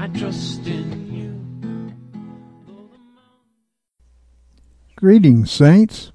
[0.00, 1.94] I trust in you.
[4.96, 6.12] Greetings, saints.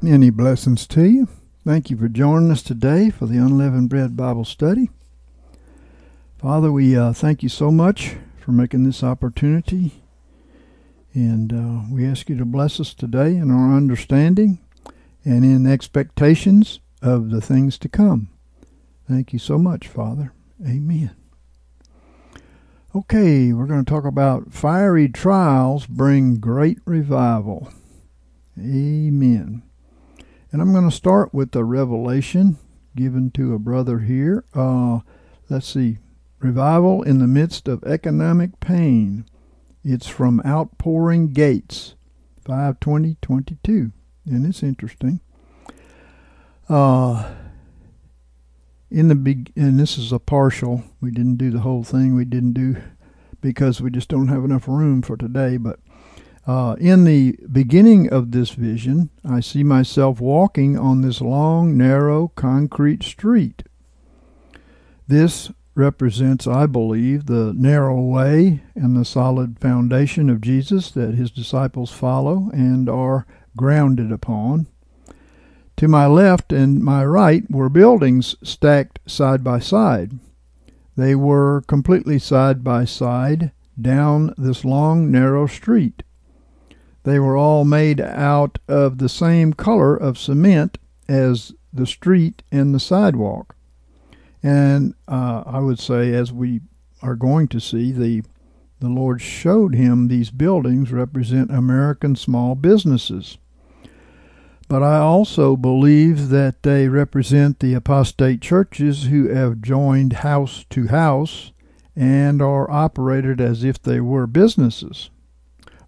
[0.00, 1.28] Many blessings to you.
[1.66, 4.90] Thank you for joining us today for the Unleavened Bread Bible Study.
[6.38, 10.04] Father, we uh, thank you so much for making this opportunity.
[11.12, 14.60] And uh, we ask you to bless us today in our understanding
[15.24, 18.28] and in expectations of the things to come.
[19.08, 20.32] Thank you so much, Father.
[20.64, 21.10] Amen.
[22.96, 27.70] Okay, we're going to talk about fiery trials bring great revival.
[28.58, 29.62] Amen.
[30.50, 32.56] And I'm going to start with a revelation
[32.96, 34.46] given to a brother here.
[34.54, 35.00] Uh,
[35.50, 35.98] let's see.
[36.38, 39.26] Revival in the midst of economic pain.
[39.84, 41.96] It's from Outpouring Gates,
[42.46, 43.92] 52022.
[44.24, 45.20] And it's interesting.
[46.66, 47.30] Uh,
[48.90, 50.84] in the big, and this is a partial.
[51.00, 52.14] We didn't do the whole thing.
[52.14, 52.76] We didn't do
[53.40, 55.56] because we just don't have enough room for today.
[55.56, 55.78] But
[56.46, 62.28] uh, in the beginning of this vision, I see myself walking on this long, narrow,
[62.28, 63.64] concrete street.
[65.08, 71.30] This represents, I believe, the narrow way and the solid foundation of Jesus that his
[71.30, 73.26] disciples follow and are
[73.56, 74.66] grounded upon.
[75.76, 80.18] To my left and my right were buildings stacked side by side.
[80.96, 86.02] They were completely side by side down this long, narrow street.
[87.04, 92.74] They were all made out of the same color of cement as the street and
[92.74, 93.54] the sidewalk.
[94.42, 96.62] And uh, I would say, as we
[97.02, 98.22] are going to see, the
[98.78, 103.38] the Lord showed him these buildings represent American small businesses.
[104.68, 110.88] But I also believe that they represent the apostate churches who have joined house to
[110.88, 111.52] house
[111.94, 115.10] and are operated as if they were businesses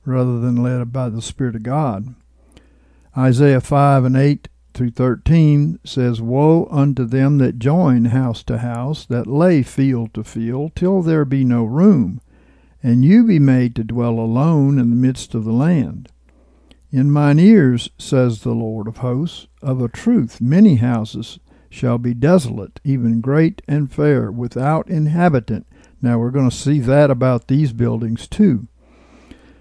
[0.05, 2.15] rather than led by the Spirit of God.
[3.17, 9.05] Isaiah 5 and 8 through 13 says, Woe unto them that join house to house,
[9.07, 12.21] that lay field to field, till there be no room,
[12.83, 16.11] and you be made to dwell alone in the midst of the land.
[16.91, 21.39] In mine ears, says the Lord of hosts, of a truth many houses
[21.69, 25.67] shall be desolate, even great and fair, without inhabitant.
[26.01, 28.69] Now we're going to see that about these buildings too.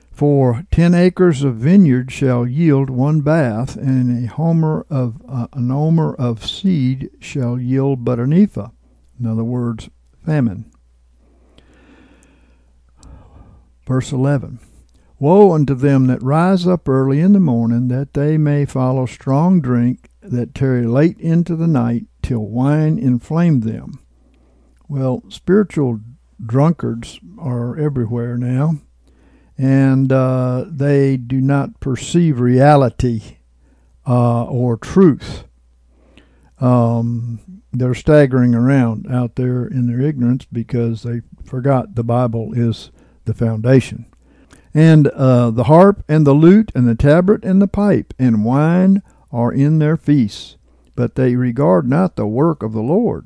[0.09, 5.69] For ten acres of vineyard shall yield one bath, and a homer of uh, an
[5.69, 8.69] omer of seed shall yield but an ephah.
[9.19, 9.89] In other words,
[10.25, 10.71] famine.
[13.85, 14.59] Verse eleven.
[15.19, 19.61] Woe unto them that rise up early in the morning, that they may follow strong
[19.61, 23.99] drink, that tarry late into the night, till wine inflame them.
[24.87, 26.01] Well, spiritual
[26.45, 28.77] drunkards are everywhere now,
[29.57, 33.37] and uh, they do not perceive reality
[34.05, 35.45] uh, or truth.
[36.59, 42.91] Um, they're staggering around out there in their ignorance because they forgot the Bible is
[43.25, 44.05] the foundation
[44.77, 49.01] and uh, the harp and the lute and the tabret and the pipe and wine
[49.31, 50.55] are in their feasts,
[50.95, 53.25] but they regard not the work of the Lord,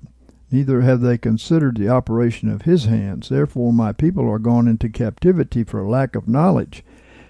[0.50, 3.28] neither have they considered the operation of his hands.
[3.28, 6.86] Therefore my people are gone into captivity for lack of knowledge,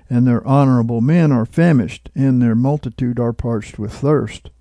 [0.07, 4.51] and their honorable men are famished, and their multitude are parched with thirst.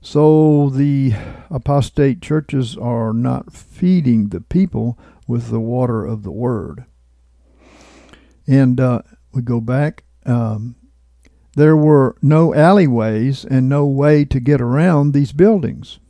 [0.00, 1.12] So the
[1.50, 6.86] apostate churches are not feeding the people with the water of the word.
[8.48, 9.02] And uh,
[9.32, 10.02] we go back.
[10.26, 10.74] Um,
[11.54, 16.00] there were no alleyways and no way to get around these buildings.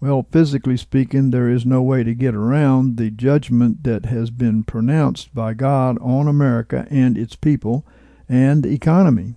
[0.00, 4.62] Well, physically speaking, there is no way to get around the judgment that has been
[4.62, 7.86] pronounced by God on America and its people
[8.28, 9.36] and economy.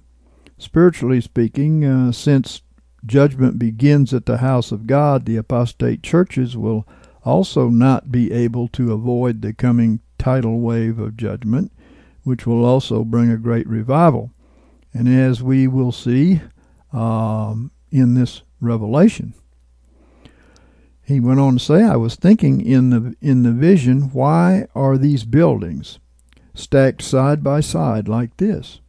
[0.57, 2.61] Spiritually speaking, uh, since
[3.05, 6.85] judgment begins at the house of God, the apostate churches will
[7.23, 11.71] also not be able to avoid the coming tidal wave of judgment,
[12.27, 14.31] which will also bring a great revival.
[14.93, 16.41] And as we will see
[16.91, 19.33] um, in this revelation.
[21.01, 24.97] he went on to say, I was thinking in the in the vision, why are
[24.97, 25.99] these buildings
[26.53, 28.81] stacked side by side like this?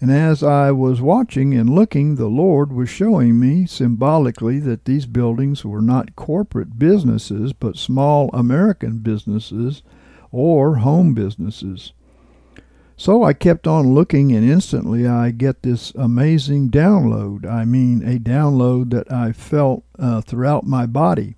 [0.00, 5.04] And as I was watching and looking, the Lord was showing me symbolically that these
[5.04, 9.82] buildings were not corporate businesses, but small American businesses
[10.30, 11.92] or home businesses.
[12.98, 17.50] So I kept on looking, and instantly I get this amazing download.
[17.50, 21.36] I mean, a download that I felt uh, throughout my body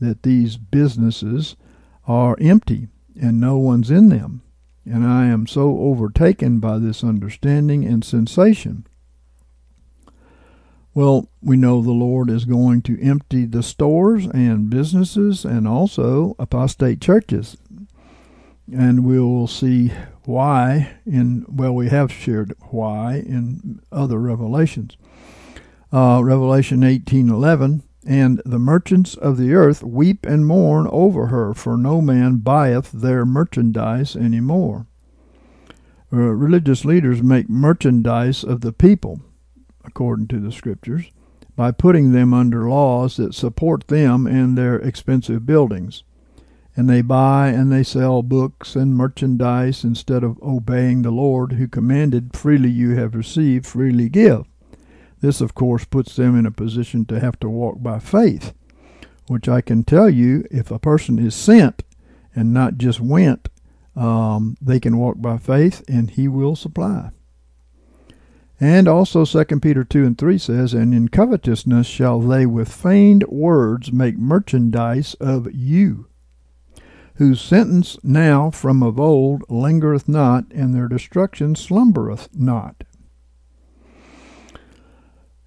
[0.00, 1.56] that these businesses
[2.06, 2.88] are empty
[3.18, 4.42] and no one's in them
[4.86, 8.86] and I am so overtaken by this understanding and sensation.
[10.94, 16.34] Well, we know the Lord is going to empty the stores and businesses and also
[16.38, 17.56] apostate churches.
[18.72, 19.92] And we will see
[20.24, 24.96] why in, well, we have shared why in other revelations.
[25.92, 31.76] Uh, Revelation 18:11 and the merchants of the earth weep and mourn over her, for
[31.76, 34.86] no man buyeth their merchandise any more.
[36.12, 39.20] Uh, religious leaders make merchandise of the people,
[39.84, 41.10] according to the scriptures,
[41.56, 46.04] by putting them under laws that support them and their expensive buildings.
[46.76, 51.66] And they buy and they sell books and merchandise instead of obeying the Lord who
[51.66, 54.44] commanded, Freely you have received, freely give.
[55.20, 58.52] This, of course, puts them in a position to have to walk by faith,
[59.26, 61.82] which I can tell you if a person is sent
[62.34, 63.48] and not just went,
[63.96, 67.10] um, they can walk by faith and he will supply.
[68.60, 73.24] And also 2 Peter 2 and 3 says, And in covetousness shall they with feigned
[73.28, 76.08] words make merchandise of you,
[77.16, 82.84] whose sentence now from of old lingereth not, and their destruction slumbereth not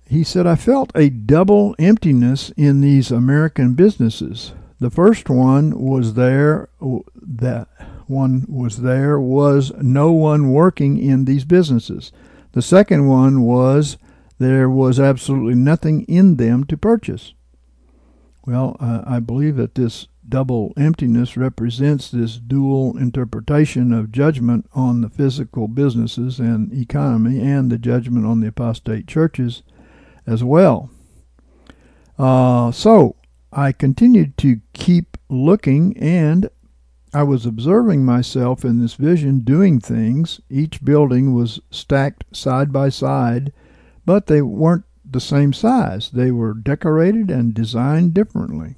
[0.10, 4.54] he said, I felt a double emptiness in these American businesses.
[4.80, 7.68] The first one was there, that
[8.07, 12.12] one was there, was no one working in these businesses.
[12.54, 13.98] The second one was
[14.39, 17.36] there was absolutely nothing in them to purchase.
[18.50, 25.01] Well, uh, I believe that this double emptiness represents this dual interpretation of judgment on
[25.01, 29.62] the physical businesses and economy and the judgment on the apostate churches
[30.25, 30.90] as well.
[32.18, 33.18] Uh, so
[33.54, 36.50] I continued to keep looking and
[37.13, 40.42] I was observing myself in this vision doing things.
[40.50, 43.54] Each building was stacked side by side,
[44.07, 46.09] but they weren't the same size.
[46.11, 48.75] They were decorated and designed differently.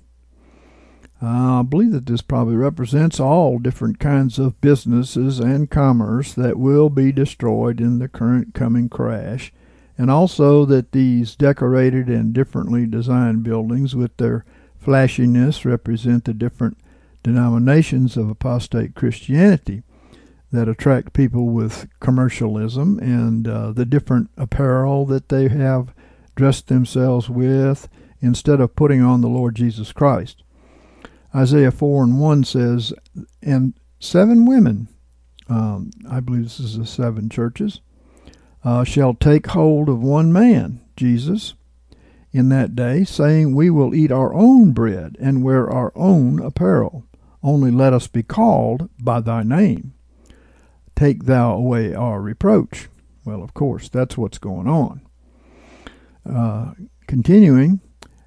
[1.21, 6.57] Uh, I believe that this probably represents all different kinds of businesses and commerce that
[6.57, 9.53] will be destroyed in the current coming crash
[9.97, 14.43] and also that these decorated and differently designed buildings with their
[14.79, 16.75] flashiness represent the different
[17.21, 19.83] denominations of apostate Christianity
[20.51, 25.93] that attract people with commercialism and uh, the different apparel that they have
[26.41, 27.87] dressed themselves with
[28.19, 30.41] instead of putting on the Lord Jesus Christ.
[31.35, 32.93] Isaiah 4 and 1 says,
[33.43, 34.87] And seven women,
[35.47, 37.81] um, I believe this is the seven churches,
[38.63, 41.53] uh, shall take hold of one man, Jesus,
[42.31, 47.05] in that day, saying, We will eat our own bread and wear our own apparel.
[47.43, 49.93] Only let us be called by thy name.
[50.95, 52.89] Take thou away our reproach.
[53.23, 55.01] Well, of course, that's what's going on.
[56.25, 56.73] Uh,
[57.07, 57.81] continuing,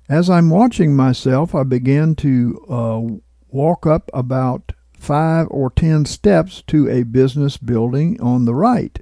[0.08, 3.00] as I'm watching myself, I began to uh,
[3.48, 8.98] walk up about five or ten steps to a business building on the right.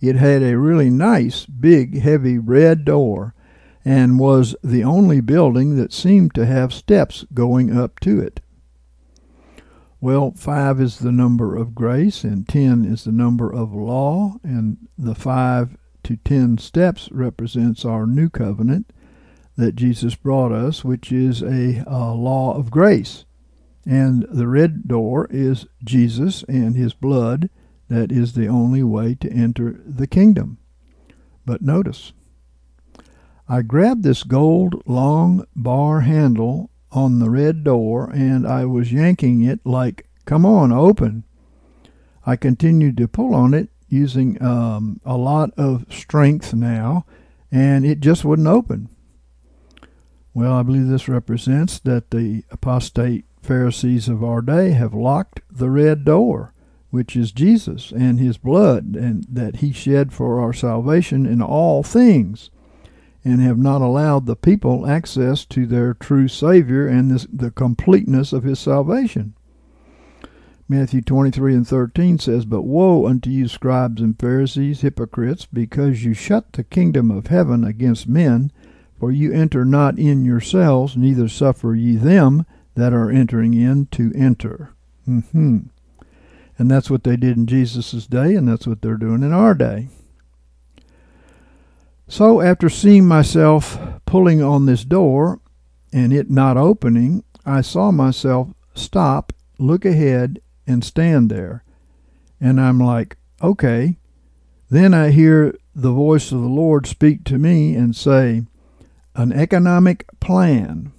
[0.00, 3.34] It had a really nice, big, heavy red door
[3.84, 8.40] and was the only building that seemed to have steps going up to it.
[10.00, 14.76] Well, five is the number of grace, and ten is the number of law, and
[14.98, 18.92] the five to ten steps represents our new covenant
[19.56, 23.24] that Jesus brought us, which is a, a law of grace.
[23.86, 27.50] And the red door is Jesus and his blood
[27.88, 30.58] that is the only way to enter the kingdom.
[31.44, 32.12] But notice,
[33.48, 39.42] I grabbed this gold long bar handle on the red door and I was yanking
[39.42, 41.24] it like, come on, open.
[42.24, 47.06] I continued to pull on it using um, a lot of strength now,
[47.50, 48.88] and it just wouldn't open.
[50.34, 55.70] Well, I believe this represents that the apostate Pharisees of our day have locked the
[55.70, 56.54] red door
[56.94, 61.82] which is Jesus and his blood and that he shed for our salvation in all
[61.82, 62.50] things.
[63.24, 68.32] and have not allowed the people access to their true Savior and this, the completeness
[68.32, 69.34] of his salvation.
[70.66, 76.14] Matthew 23 and 13 says, But woe unto you, scribes and Pharisees, hypocrites, because you
[76.14, 78.50] shut the kingdom of heaven against men,
[78.98, 84.10] for you enter not in yourselves, neither suffer ye them that are entering in to
[84.14, 84.72] enter.
[85.06, 85.58] Mm-hmm.
[86.58, 89.54] And that's what they did in Jesus' day, and that's what they're doing in our
[89.54, 89.88] day.
[92.08, 95.40] So, after seeing myself pulling on this door
[95.92, 101.64] and it not opening, I saw myself stop, look ahead, and stand there.
[102.40, 103.96] And I'm like, okay.
[104.70, 108.44] Then I hear the voice of the Lord speak to me and say,
[109.14, 110.92] an economic plan.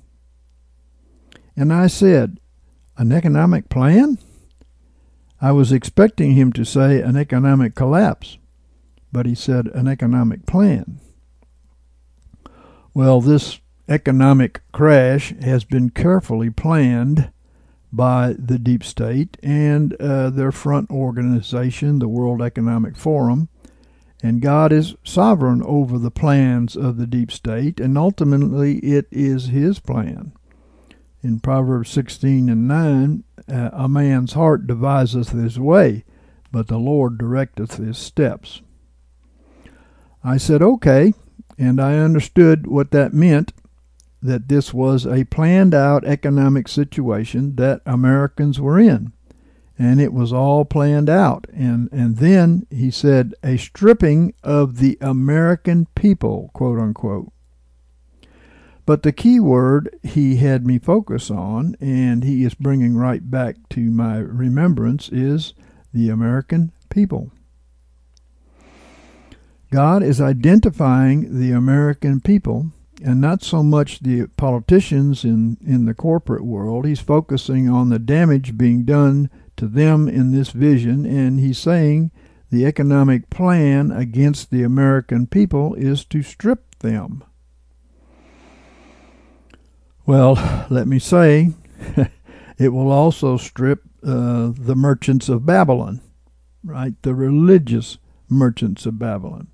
[1.55, 2.39] And I said,
[2.97, 4.17] An economic plan?
[5.41, 8.37] I was expecting him to say an economic collapse,
[9.11, 10.99] but he said an economic plan.
[12.93, 17.31] Well, this economic crash has been carefully planned
[17.95, 23.49] by the deep state and uh, their front organization, the World Economic Forum.
[24.23, 29.47] And God is sovereign over the plans of the deep state, and ultimately it is
[29.47, 30.31] His plan.
[31.21, 36.03] In Proverbs 16 and 9, uh, a man's heart deviseth his way,
[36.51, 38.61] but the Lord directeth his steps.
[40.23, 41.13] I said, okay,
[41.57, 43.53] and I understood what that meant
[44.25, 49.13] that this was a planned out economic situation that Americans were in.
[49.77, 51.47] And it was all planned out.
[51.53, 57.31] And, and then he said, a stripping of the American people, quote unquote.
[58.85, 63.57] But the key word he had me focus on, and he is bringing right back
[63.69, 65.53] to my remembrance, is
[65.91, 67.31] the American people.
[69.71, 72.71] God is identifying the American people
[73.05, 76.87] and not so much the politicians in, in the corporate world.
[76.87, 82.09] He's focusing on the damage being done to them in this vision, and he's saying
[82.49, 87.23] the economic plan against the American people is to strip them.
[90.07, 91.51] Well, let me say,
[92.57, 96.01] it will also strip uh, the merchants of Babylon,
[96.63, 96.99] right?
[97.03, 99.49] The religious merchants of Babylon.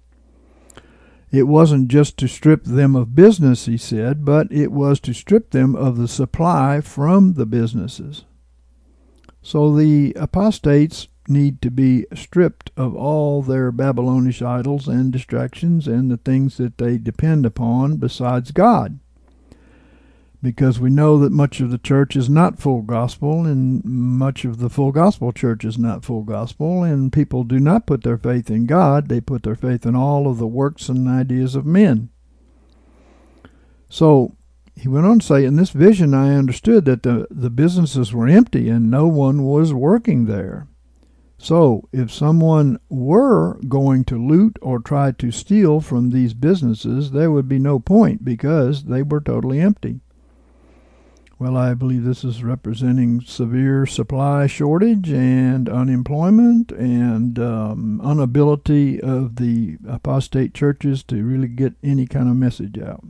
[1.31, 5.51] It wasn't just to strip them of business, he said, but it was to strip
[5.51, 8.25] them of the supply from the businesses.
[9.41, 16.11] So the apostates need to be stripped of all their Babylonish idols and distractions and
[16.11, 18.99] the things that they depend upon besides God
[20.43, 24.57] because we know that much of the church is not full gospel and much of
[24.57, 28.49] the full gospel church is not full gospel and people do not put their faith
[28.49, 29.07] in God.
[29.07, 32.09] They put their faith in all of the works and ideas of men.
[33.87, 34.35] So
[34.75, 38.27] he went on to say in this vision I understood that the the businesses were
[38.27, 40.67] empty and no one was working there.
[41.37, 47.29] So if someone were going to loot or try to steal from these businesses there
[47.29, 49.99] would be no point because they were totally empty
[51.41, 59.37] well, I believe this is representing severe supply shortage and unemployment and um, inability of
[59.37, 63.03] the apostate churches to really get any kind of message out.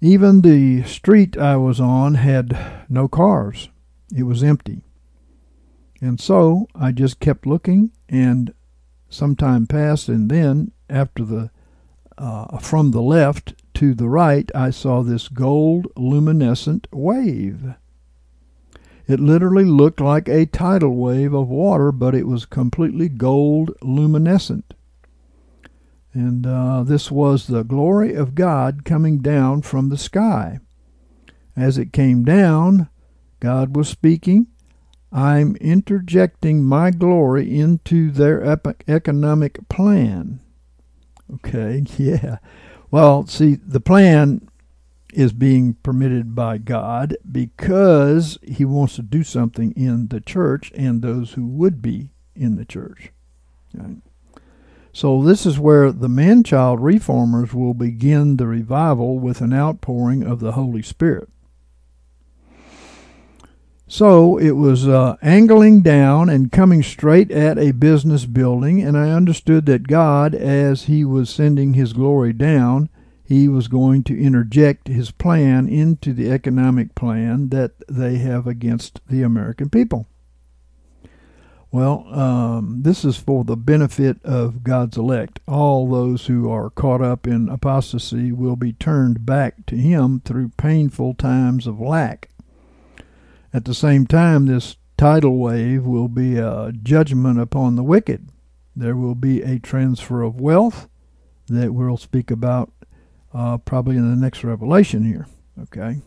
[0.00, 2.58] Even the street I was on had
[2.88, 3.68] no cars,
[4.16, 4.84] it was empty.
[6.00, 8.54] And so I just kept looking, and
[9.10, 11.50] some time passed, and then after the
[12.16, 17.74] uh, from the left to the right, I saw this gold luminescent wave.
[19.06, 24.74] It literally looked like a tidal wave of water, but it was completely gold luminescent.
[26.14, 30.60] And uh, this was the glory of God coming down from the sky.
[31.56, 32.88] As it came down,
[33.40, 34.46] God was speaking.
[35.10, 38.42] I'm interjecting my glory into their
[38.88, 40.40] economic plan.
[41.34, 42.38] Okay, yeah.
[42.92, 44.50] Well, see, the plan
[45.14, 51.00] is being permitted by God because He wants to do something in the church and
[51.00, 53.10] those who would be in the church.
[53.74, 53.96] Right?
[54.92, 60.22] So, this is where the man child reformers will begin the revival with an outpouring
[60.22, 61.30] of the Holy Spirit.
[63.92, 69.10] So it was uh, angling down and coming straight at a business building, and I
[69.10, 72.88] understood that God, as He was sending His glory down,
[73.22, 79.02] He was going to interject His plan into the economic plan that they have against
[79.10, 80.08] the American people.
[81.70, 85.40] Well, um, this is for the benefit of God's elect.
[85.46, 90.52] All those who are caught up in apostasy will be turned back to Him through
[90.56, 92.30] painful times of lack.
[93.52, 98.28] At the same time, this tidal wave will be a judgment upon the wicked.
[98.74, 100.88] There will be a transfer of wealth
[101.48, 102.72] that we'll speak about
[103.34, 105.26] uh, probably in the next revelation here.
[105.60, 106.00] Okay.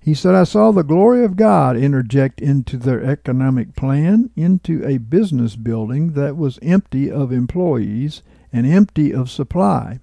[0.00, 4.98] He said, I saw the glory of God interject into their economic plan, into a
[4.98, 8.22] business building that was empty of employees
[8.52, 10.00] and empty of supply.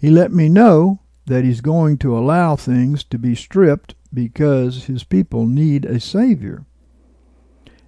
[0.00, 5.04] He let me know that he's going to allow things to be stripped because his
[5.04, 6.64] people need a Savior.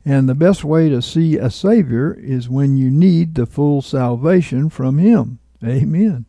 [0.05, 4.69] And the best way to see a Savior is when you need the full salvation
[4.69, 5.39] from Him.
[5.65, 6.27] Amen.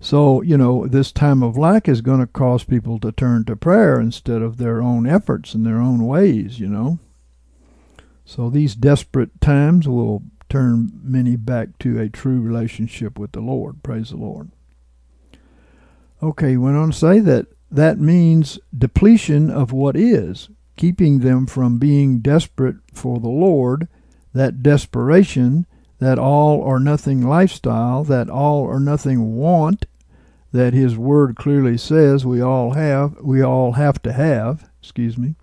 [0.00, 3.56] So, you know, this time of lack is going to cause people to turn to
[3.56, 6.98] prayer instead of their own efforts and their own ways, you know.
[8.24, 13.82] So these desperate times will turn many back to a true relationship with the Lord.
[13.82, 14.50] Praise the Lord.
[16.22, 21.78] Okay, went on to say that that means depletion of what is, keeping them from
[21.78, 23.88] being desperate for the Lord,
[24.32, 25.66] that desperation
[25.98, 29.86] that all or nothing lifestyle, that all or nothing want
[30.52, 35.34] that his word clearly says we all have, we all have to have, excuse me.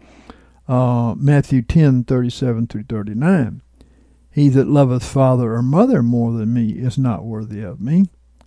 [0.67, 3.61] Uh, Matthew 10, 37 through 39.
[4.31, 8.05] He that loveth father or mother more than me is not worthy of me,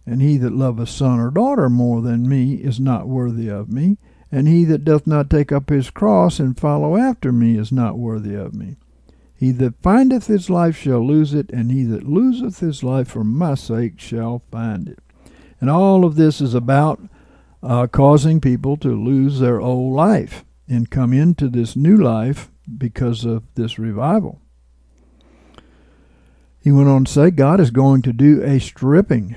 [0.08, 3.98] and he that loveth son or daughter more than me is not worthy of me,
[4.32, 7.98] and he that doth not take up his cross and follow after me is not
[7.98, 8.76] worthy of me.
[9.34, 13.22] He that findeth his life shall lose it, and he that loseth his life for
[13.22, 14.98] my sake shall find it.
[15.60, 17.00] And all of this is about
[17.62, 23.24] uh, causing people to lose their old life and come into this new life because
[23.24, 24.40] of this revival.
[26.62, 29.36] He went on to say, God is going to do a stripping.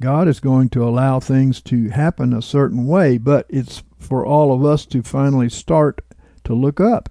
[0.00, 4.52] God is going to allow things to happen a certain way, but it's for all
[4.52, 6.00] of us to finally start
[6.44, 7.08] to look up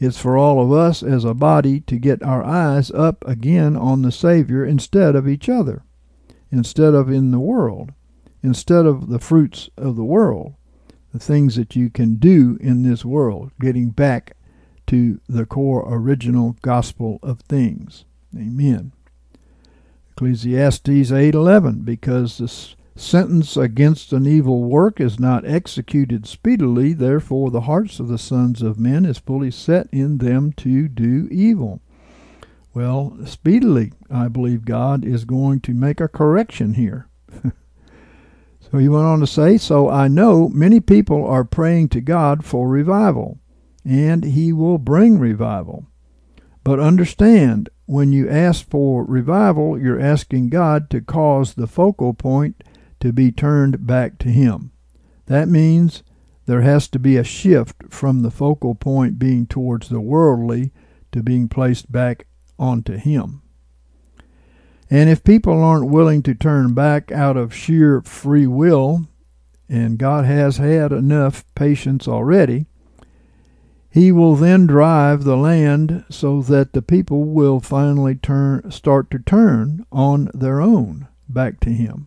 [0.00, 4.02] it's for all of us as a body to get our eyes up again on
[4.02, 5.82] the Savior instead of each other,
[6.50, 7.92] instead of in the world,
[8.42, 10.54] instead of the fruits of the world,
[11.12, 14.36] the things that you can do in this world, getting back
[14.86, 18.04] to the core original gospel of things.
[18.36, 18.92] Amen.
[20.18, 22.48] Ecclesiastes 8:11 because the
[23.00, 28.60] Sentence against an evil work is not executed speedily, therefore the hearts of the sons
[28.60, 31.80] of men is fully set in them to do evil.
[32.74, 37.06] Well, speedily, I believe God is going to make a correction here.
[38.58, 42.44] so he went on to say, So I know many people are praying to God
[42.44, 43.38] for revival,
[43.84, 45.86] and he will bring revival.
[46.64, 52.62] But understand, when you ask for revival, you're asking God to cause the focal point
[53.00, 54.72] to be turned back to Him.
[55.24, 56.02] That means
[56.44, 60.70] there has to be a shift from the focal point being towards the worldly
[61.12, 62.26] to being placed back
[62.58, 63.40] onto Him.
[64.90, 69.06] And if people aren't willing to turn back out of sheer free will,
[69.66, 72.66] and God has had enough patience already,
[73.90, 79.18] he will then drive the land so that the people will finally turn start to
[79.18, 82.06] turn on their own back to him.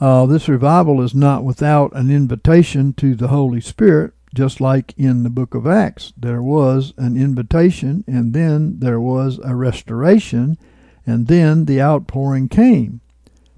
[0.00, 5.22] Uh, this revival is not without an invitation to the Holy Spirit, just like in
[5.22, 6.14] the book of Acts.
[6.16, 10.56] There was an invitation, and then there was a restoration,
[11.04, 13.02] and then the outpouring came.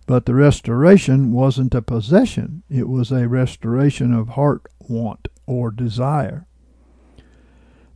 [0.07, 6.47] But the restoration wasn't a possession, it was a restoration of heart want or desire.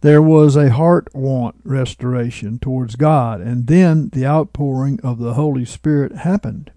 [0.01, 5.65] There was a heart want restoration towards God, and then the outpouring of the Holy
[5.65, 6.71] Spirit happened.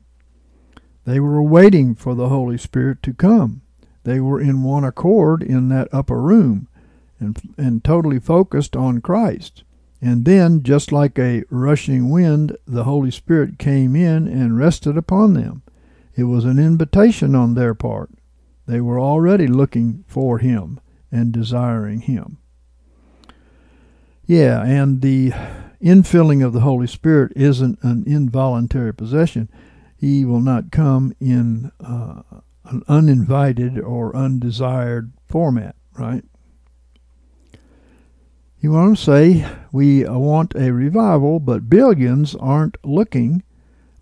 [1.05, 3.61] They were waiting for the Holy Spirit to come.
[4.03, 6.67] They were in one accord in that upper room
[7.19, 9.63] and, and totally focused on Christ.
[10.01, 15.33] And then, just like a rushing wind, the Holy Spirit came in and rested upon
[15.33, 15.61] them.
[16.15, 18.09] It was an invitation on their part.
[18.69, 20.79] They were already looking for Him
[21.11, 22.37] and desiring Him.
[24.25, 25.31] Yeah, and the
[25.81, 29.49] infilling of the Holy Spirit isn't an involuntary possession
[29.99, 32.21] he will not come in uh,
[32.65, 36.23] an uninvited or undesired format, right?
[38.61, 43.43] You want to say, We want a revival, but billions aren't looking,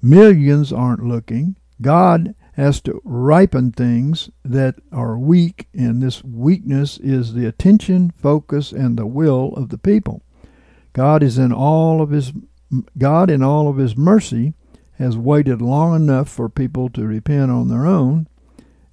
[0.01, 1.56] millions aren't looking.
[1.82, 8.72] God has to ripen things that are weak, and this weakness is the attention, focus,
[8.72, 10.24] and the will of the people.
[10.91, 12.34] God is in all of his
[12.98, 14.54] God in all of his mercy
[14.98, 18.28] has waited long enough for people to repent on their own,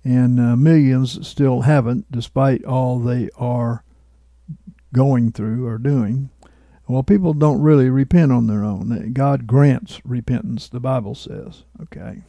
[0.04, 3.82] and uh, millions still haven't, despite all they are
[4.92, 6.28] going through or doing.
[6.86, 9.12] Well, people don't really repent on their own.
[9.14, 11.64] God grants repentance, the Bible says.
[11.80, 12.24] Okay.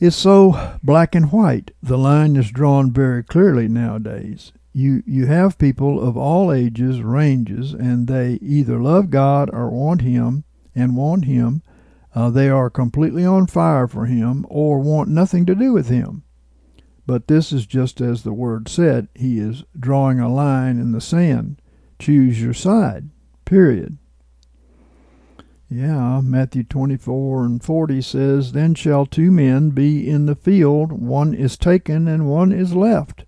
[0.00, 1.72] It's so black and white.
[1.82, 4.50] The line is drawn very clearly nowadays.
[4.72, 10.00] You you have people of all ages, ranges, and they either love God or want
[10.00, 11.62] Him and want Him.
[12.14, 16.22] Uh, they are completely on fire for Him or want nothing to do with Him.
[17.06, 19.08] But this is just as the Word said.
[19.14, 21.60] He is drawing a line in the sand.
[21.98, 23.10] Choose your side.
[23.44, 23.98] Period.
[25.72, 31.32] Yeah, Matthew 24 and 40 says, Then shall two men be in the field, one
[31.32, 33.24] is taken and one is left.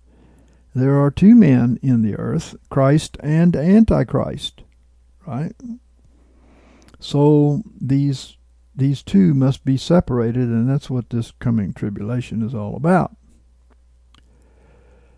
[0.75, 4.63] There are two men in the earth, Christ and Antichrist.
[5.25, 5.53] Right?
[6.99, 8.35] So these
[8.75, 13.15] these two must be separated, and that's what this coming tribulation is all about.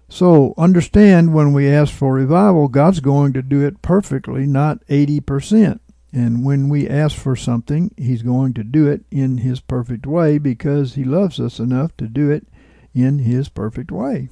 [0.09, 5.79] So understand when we ask for revival, God's going to do it perfectly, not 80%.
[6.15, 10.37] And when we ask for something, He's going to do it in His perfect way
[10.37, 12.47] because He loves us enough to do it
[12.93, 14.29] in His perfect way.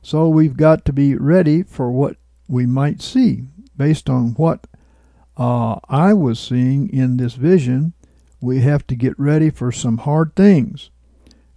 [0.00, 2.16] So we've got to be ready for what
[2.48, 3.44] we might see.
[3.76, 4.66] Based on what
[5.36, 7.92] uh, I was seeing in this vision,
[8.40, 10.88] we have to get ready for some hard things.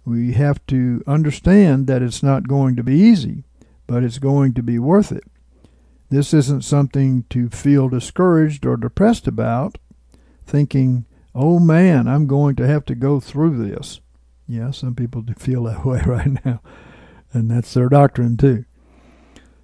[0.04, 3.44] We have to understand that it's not going to be easy,
[3.86, 5.24] but it's going to be worth it.
[6.14, 9.78] This isn't something to feel discouraged or depressed about,
[10.46, 14.00] thinking, oh man, I'm going to have to go through this.
[14.46, 16.60] Yeah, some people do feel that way right now,
[17.32, 18.64] and that's their doctrine too.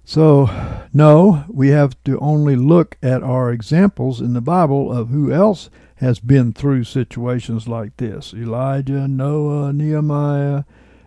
[0.03, 0.49] So,
[0.91, 5.69] no, we have to only look at our examples in the Bible of who else
[5.95, 10.65] has been through situations like this Elijah, Noah, Nehemiah.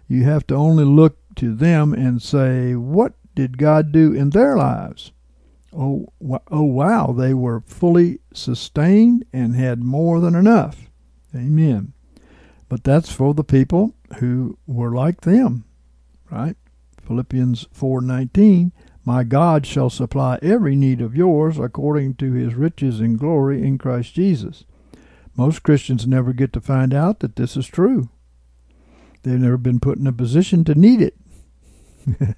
[0.09, 4.57] You have to only look to them and say, what did God do in their
[4.57, 5.13] lives?
[5.77, 6.13] Oh,
[6.51, 10.89] oh wow, they were fully sustained and had more than enough.
[11.35, 11.93] Amen.
[12.69, 15.65] But that's for the people who were like them,
[16.31, 16.57] right?
[17.03, 18.73] Philippians 4:19
[19.05, 23.79] My God shall supply every need of yours according to his riches and glory in
[23.79, 24.65] Christ Jesus.
[25.37, 28.09] Most Christians never get to find out that this is true.
[29.23, 31.17] They've never been put in a position to need it.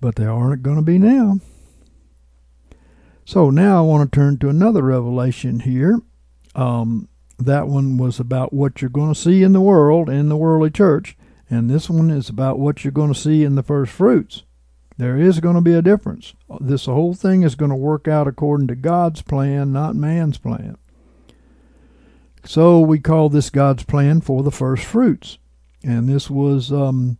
[0.00, 1.40] but they aren't going to be now.
[3.26, 6.00] So now I want to turn to another revelation here.
[6.54, 7.08] Um,
[7.38, 10.70] that one was about what you're going to see in the world, in the worldly
[10.70, 11.18] church.
[11.50, 14.44] And this one is about what you're going to see in the first fruits.
[14.96, 16.34] There is going to be a difference.
[16.60, 20.78] This whole thing is going to work out according to God's plan, not man's plan.
[22.44, 25.38] So we call this God's plan for the first fruits.
[25.82, 27.18] And this was um,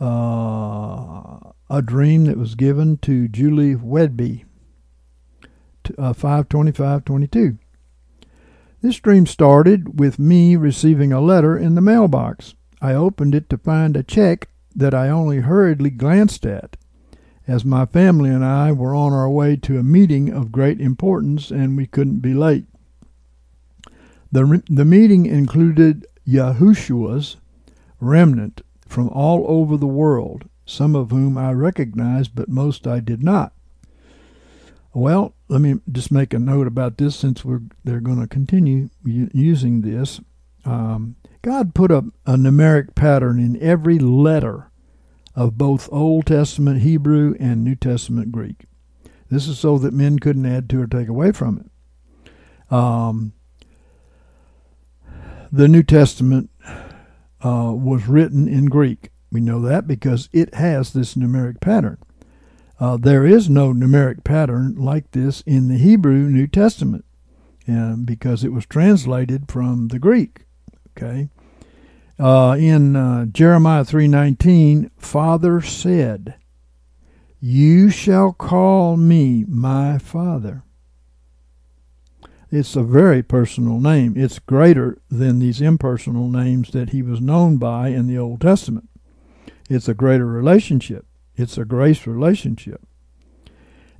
[0.00, 1.38] uh,
[1.70, 4.44] a dream that was given to Julie Wedby,
[5.98, 7.58] uh, 52522.
[8.80, 12.54] This dream started with me receiving a letter in the mailbox.
[12.82, 16.76] I opened it to find a check that I only hurriedly glanced at,
[17.46, 21.50] as my family and I were on our way to a meeting of great importance
[21.50, 22.66] and we couldn't be late.
[24.30, 27.36] The, the meeting included Yahushua's
[28.00, 33.22] remnant from all over the world, some of whom I recognized, but most I did
[33.22, 33.52] not.
[34.92, 38.90] Well, let me just make a note about this since we're they're going to continue
[39.04, 40.20] using this.
[40.64, 44.72] Um, God put a, a numeric pattern in every letter
[45.36, 48.64] of both Old Testament Hebrew and New Testament Greek.
[49.30, 52.74] This is so that men couldn't add to or take away from it.
[52.74, 53.32] Um,
[55.52, 56.50] the New Testament
[57.44, 59.10] uh, was written in Greek.
[59.30, 61.98] We know that because it has this numeric pattern.
[62.84, 67.06] Uh, there is no numeric pattern like this in the Hebrew New Testament
[67.66, 70.44] uh, because it was translated from the Greek.
[70.90, 71.30] Okay.
[72.18, 76.34] Uh, in uh, Jeremiah 3:19, Father said,
[77.40, 80.62] "You shall call me my Father."
[82.50, 84.12] It's a very personal name.
[84.14, 88.90] It's greater than these impersonal names that he was known by in the Old Testament.
[89.70, 91.06] It's a greater relationship.
[91.36, 92.80] It's a grace relationship.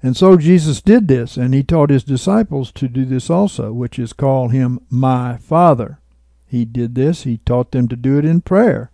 [0.03, 3.99] And so Jesus did this, and he taught his disciples to do this also, which
[3.99, 5.99] is call him my Father.
[6.47, 7.23] he did this.
[7.23, 8.90] He taught them to do it in prayer.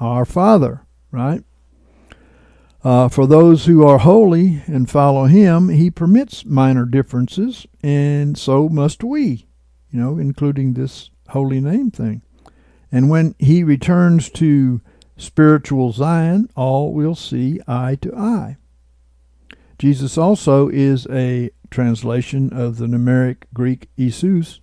[0.00, 1.44] Our Father, right?
[2.84, 8.68] Uh, for those who are holy and follow him, he permits minor differences, and so
[8.68, 9.46] must we,
[9.90, 12.22] you know, including this holy name thing.
[12.90, 14.80] And when he returns to
[15.22, 18.56] spiritual Zion, all will see eye to eye.
[19.78, 24.60] Jesus also is a translation of the numeric Greek Isus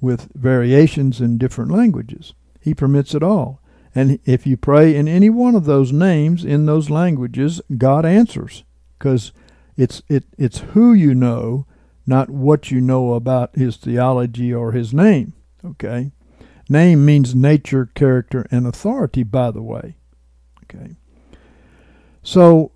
[0.00, 2.34] with variations in different languages.
[2.60, 3.60] He permits it all.
[3.94, 8.64] And if you pray in any one of those names in those languages, God answers
[8.98, 9.32] because
[9.76, 11.66] it's it it's who you know,
[12.06, 15.32] not what you know about his theology or his name.
[15.64, 16.12] Okay,
[16.68, 19.22] name means nature, character, and authority.
[19.22, 19.96] By the way,
[20.64, 20.96] okay.
[22.22, 22.72] So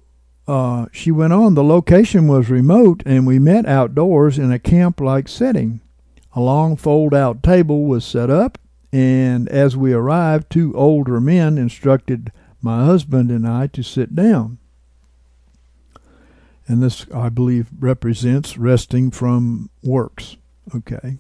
[0.47, 1.55] uh, she went on.
[1.55, 5.81] The location was remote, and we met outdoors in a camp-like setting.
[6.35, 8.59] A long fold-out table was set up
[8.93, 14.59] and as we arrived, two older men instructed my husband and I to sit down.
[16.67, 20.37] And this, I believe, represents resting from works.
[20.75, 21.19] Okay.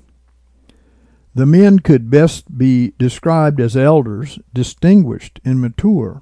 [1.40, 6.20] The men could best be described as elders, distinguished and mature,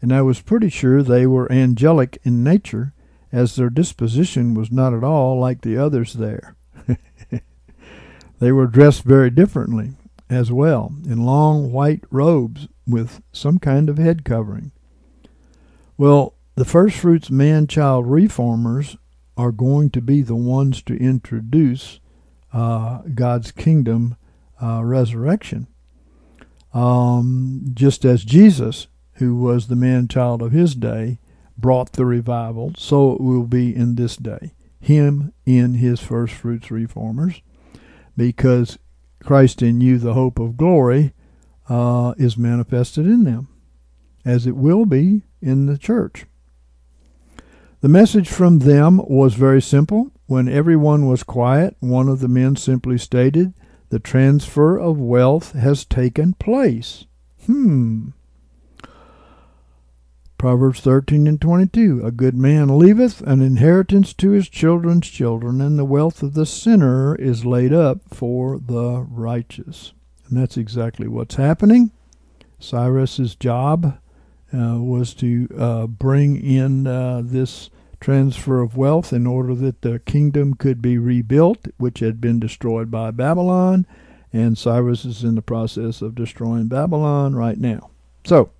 [0.00, 2.94] and I was pretty sure they were angelic in nature,
[3.32, 6.54] as their disposition was not at all like the others there.
[8.38, 9.94] they were dressed very differently
[10.30, 14.70] as well, in long white robes with some kind of head covering.
[15.98, 18.96] Well, the first fruits man child reformers
[19.36, 21.98] are going to be the ones to introduce
[22.52, 24.14] uh, God's kingdom
[24.62, 25.66] uh, resurrection.
[26.72, 31.18] Um, just as Jesus, who was the man child of his day,
[31.56, 34.52] brought the revival, so it will be in this day.
[34.78, 37.40] Him in his first fruits reformers,
[38.16, 38.78] because
[39.22, 41.12] Christ in you, the hope of glory,
[41.68, 43.48] uh, is manifested in them,
[44.24, 46.26] as it will be in the church.
[47.80, 50.10] The message from them was very simple.
[50.26, 53.54] When everyone was quiet, one of the men simply stated,
[53.88, 57.04] The transfer of wealth has taken place.
[57.46, 58.08] Hmm.
[60.38, 65.78] Proverbs 13 and 22 A good man leaveth an inheritance to his children's children, and
[65.78, 69.92] the wealth of the sinner is laid up for the righteous.
[70.28, 71.90] And that's exactly what's happening.
[72.58, 73.98] Cyrus's job
[74.52, 77.70] uh, was to uh, bring in uh, this
[78.00, 82.90] transfer of wealth in order that the kingdom could be rebuilt, which had been destroyed
[82.90, 83.86] by Babylon.
[84.32, 87.90] And Cyrus is in the process of destroying Babylon right now.
[88.24, 88.50] So,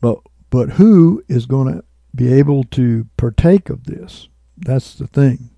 [0.00, 1.84] but but who is going to
[2.14, 4.28] be able to partake of this?
[4.56, 5.50] That's the thing.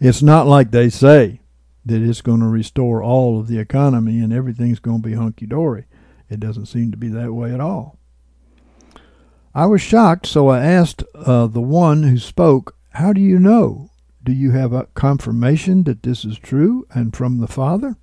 [0.00, 1.40] It's not like they say
[1.84, 5.46] that it's going to restore all of the economy and everything's going to be hunky
[5.46, 5.86] dory.
[6.28, 7.97] It doesn't seem to be that way at all.
[9.58, 13.90] I was shocked, so I asked uh, the one who spoke, How do you know?
[14.22, 17.96] Do you have a confirmation that this is true and from the Father?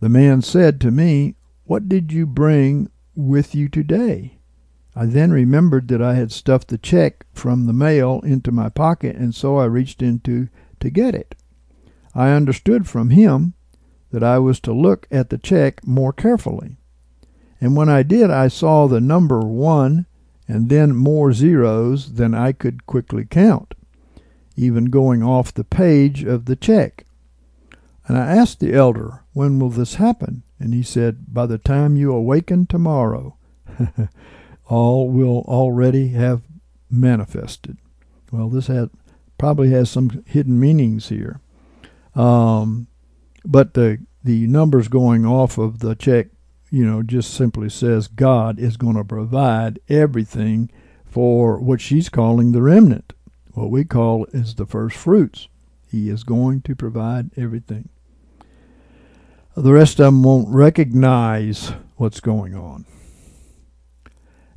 [0.00, 4.36] The man said to me, What did you bring with you today?
[4.94, 9.16] I then remembered that I had stuffed the check from the mail into my pocket,
[9.16, 11.34] and so I reached into to get it.
[12.14, 13.54] I understood from him
[14.10, 16.76] that I was to look at the check more carefully.
[17.62, 20.04] And when I did, I saw the number one
[20.46, 23.74] and then more zeros than I could quickly count,
[24.56, 27.06] even going off the page of the check.
[28.06, 30.42] And I asked the elder, When will this happen?
[30.58, 33.36] And he said, By the time you awaken tomorrow.
[34.66, 36.42] all will already have
[36.90, 37.76] manifested.
[38.30, 38.90] Well, this had,
[39.38, 41.40] probably has some hidden meanings here.
[42.14, 42.86] Um,
[43.44, 46.28] but the the numbers going off of the check,
[46.74, 50.72] you know, just simply says God is going to provide everything
[51.04, 53.12] for what she's calling the remnant.
[53.52, 55.46] What we call is the first fruits.
[55.88, 57.90] He is going to provide everything.
[59.56, 62.86] The rest of them won't recognize what's going on.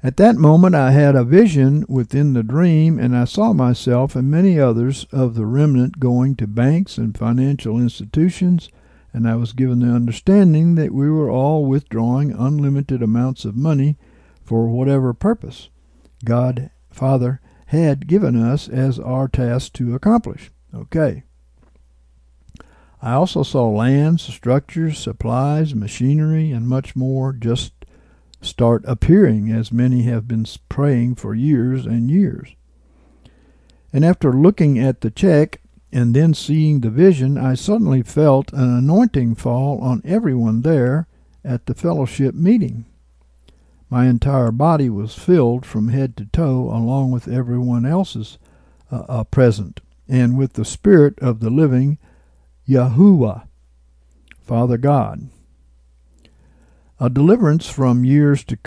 [0.02, 4.32] At that moment I had a vision within the dream, and I saw myself and
[4.32, 8.72] many others of the remnant going to banks and financial institutions,
[9.18, 13.98] and I was given the understanding that we were all withdrawing unlimited amounts of money
[14.44, 15.70] for whatever purpose
[16.24, 20.52] God Father had given us as our task to accomplish.
[20.72, 21.24] Okay.
[23.02, 27.74] I also saw lands, structures, supplies, machinery, and much more just
[28.40, 32.56] start appearing as many have been praying for years and years.
[33.92, 35.60] And after looking at the check
[35.92, 41.08] and then seeing the vision, I suddenly felt an anointing fall on everyone there
[41.44, 42.86] at the fellowship meeting.
[43.90, 48.38] My entire body was filled from head to toe, along with everyone else's
[48.92, 51.98] uh, uh, present, and with the Spirit of the living
[52.68, 53.48] Yahuwah,
[54.42, 55.30] Father God.
[57.00, 58.58] A deliverance from years to,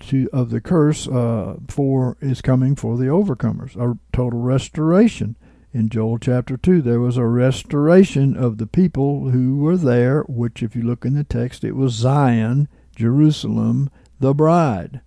[0.00, 3.74] to of the curse uh, for is coming for the overcomers.
[3.76, 5.36] A total restoration.
[5.70, 10.62] In Joel chapter 2, there was a restoration of the people who were there, which,
[10.62, 15.02] if you look in the text, it was Zion, Jerusalem, the bride.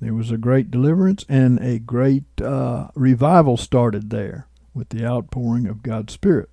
[0.00, 5.68] There was a great deliverance and a great uh, revival started there with the outpouring
[5.68, 6.50] of God's Spirit.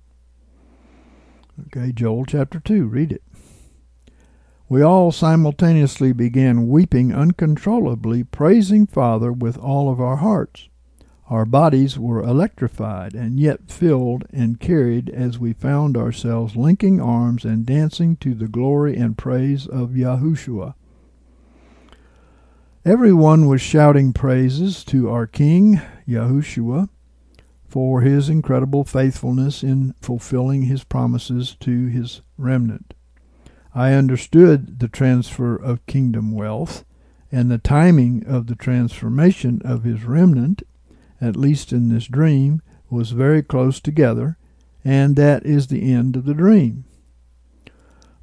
[1.66, 3.22] Okay, Joel chapter 2, read it.
[4.68, 10.68] We all simultaneously began weeping uncontrollably, praising Father with all of our hearts.
[11.32, 17.46] Our bodies were electrified and yet filled and carried as we found ourselves linking arms
[17.46, 20.74] and dancing to the glory and praise of Yahushua.
[22.84, 26.90] Everyone was shouting praises to our King, Yahushua,
[27.66, 32.92] for his incredible faithfulness in fulfilling his promises to his remnant.
[33.74, 36.84] I understood the transfer of kingdom wealth
[37.32, 40.62] and the timing of the transformation of his remnant,
[41.22, 44.36] at least in this dream, was very close together,
[44.84, 46.84] and that is the end of the dream.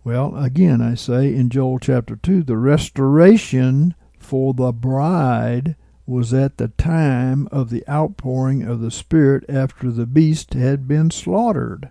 [0.04, 6.58] Well, again, I say in Joel chapter 2, the restoration for the bride was at
[6.58, 11.90] the time of the outpouring of the Spirit after the beast had been slaughtered.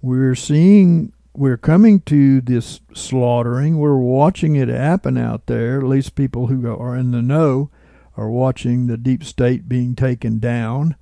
[0.00, 3.78] We're seeing, we're coming to this slaughtering.
[3.78, 5.78] We're watching it happen out there.
[5.78, 7.70] At least people who are in the know
[8.18, 10.96] are watching the deep state being taken down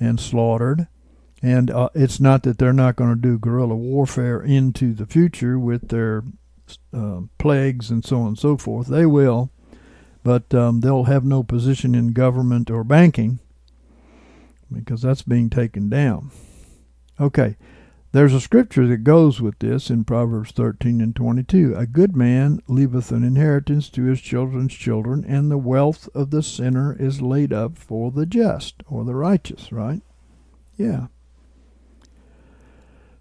[0.00, 0.86] and slaughtered.
[1.42, 5.58] And uh, it's not that they're not going to do guerrilla warfare into the future
[5.58, 6.22] with their
[6.94, 8.86] uh, plagues and so on and so forth.
[8.86, 9.50] They will
[10.22, 13.38] but um, they'll have no position in government or banking
[14.72, 16.30] because that's being taken down.
[17.20, 17.56] Okay,
[18.12, 21.74] there's a scripture that goes with this in Proverbs 13 and 22.
[21.74, 26.42] A good man leaveth an inheritance to his children's children, and the wealth of the
[26.42, 30.02] sinner is laid up for the just or the righteous, right?
[30.76, 31.06] Yeah.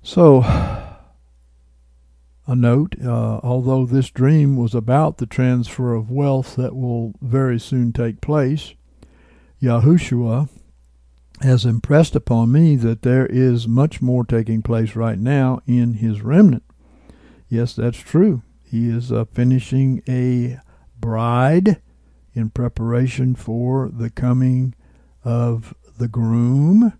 [0.03, 7.13] So, a note, uh, although this dream was about the transfer of wealth that will
[7.21, 8.73] very soon take place,
[9.61, 10.49] Yahushua
[11.41, 16.21] has impressed upon me that there is much more taking place right now in his
[16.21, 16.63] remnant.
[17.49, 18.43] Yes, that's true.
[18.63, 20.59] He is uh, finishing a
[20.99, 21.81] bride
[22.33, 24.73] in preparation for the coming
[25.23, 26.93] of the groom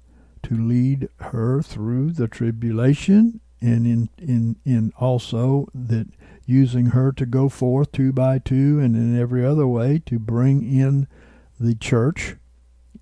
[0.44, 6.08] to lead her through the tribulation and in in in also that
[6.46, 10.64] using her to go forth two by two and in every other way to bring
[10.64, 11.08] in
[11.60, 12.36] the church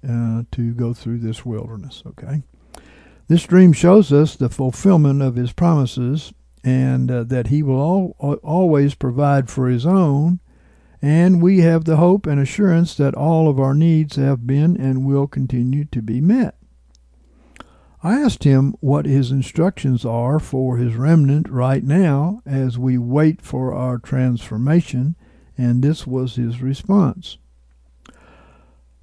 [0.08, 2.04] uh, to go through this wilderness.
[2.06, 2.44] Okay,
[3.28, 6.34] this dream shows us the fulfillment of His promises
[6.64, 10.40] and uh, that He will al- always provide for His own.
[11.02, 15.06] And we have the hope and assurance that all of our needs have been and
[15.06, 16.60] will continue to be met.
[18.02, 23.42] I asked him what his instructions are for his remnant right now as we wait
[23.42, 25.16] for our transformation,
[25.58, 27.38] and this was his response.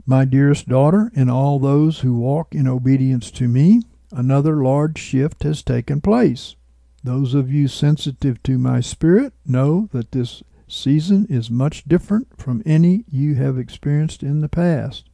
[0.07, 5.43] My dearest daughter, and all those who walk in obedience to me, another large shift
[5.43, 6.55] has taken place.
[7.03, 12.63] Those of you sensitive to my spirit know that this season is much different from
[12.65, 15.09] any you have experienced in the past.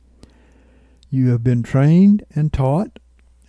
[1.11, 2.99] You have been trained and taught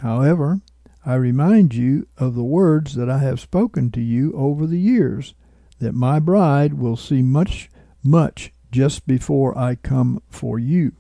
[0.03, 0.59] However,
[1.05, 5.33] I remind you of the words that I have spoken to you over the years,
[5.79, 7.69] that my bride will see much,
[8.03, 10.91] much just before I come for you.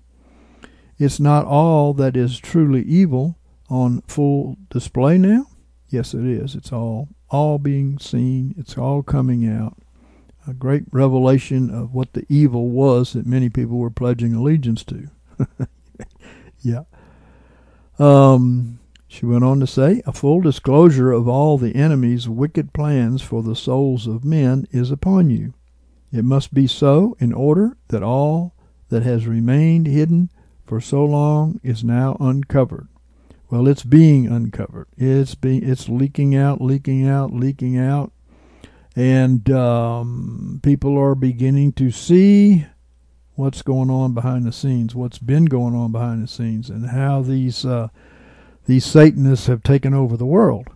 [0.97, 3.37] It's not all that is truly evil
[3.69, 5.47] on full display now.
[5.89, 6.55] Yes, it is.
[6.55, 8.53] It's all all being seen.
[8.57, 9.77] It's all coming out.
[10.47, 15.07] A great revelation of what the evil was that many people were pledging allegiance to.
[16.61, 16.83] yeah.
[17.97, 23.21] Um, she went on to say, A full disclosure of all the enemy's wicked plans
[23.21, 25.53] for the souls of men is upon you.
[26.11, 28.53] It must be so in order that all
[28.89, 30.29] that has remained hidden
[30.73, 32.87] for so long is now uncovered.
[33.51, 34.87] Well, it's being uncovered.
[34.97, 38.11] It's being it's leaking out, leaking out, leaking out,
[38.95, 42.65] and um, people are beginning to see
[43.35, 47.21] what's going on behind the scenes, what's been going on behind the scenes, and how
[47.21, 47.89] these uh,
[48.65, 50.69] these Satanists have taken over the world.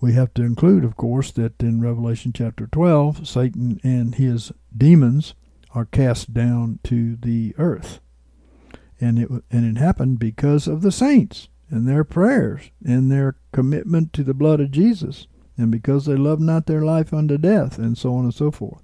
[0.00, 5.34] we have to include, of course, that in Revelation chapter 12, Satan and his demons
[5.74, 7.98] are cast down to the earth.
[9.02, 14.12] And it, and it happened because of the saints and their prayers and their commitment
[14.12, 15.26] to the blood of Jesus,
[15.58, 18.80] and because they loved not their life unto death, and so on and so forth.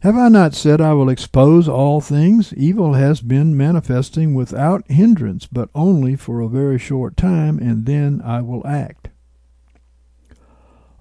[0.00, 2.52] Have I not said I will expose all things?
[2.54, 8.20] Evil has been manifesting without hindrance, but only for a very short time, and then
[8.24, 9.10] I will act.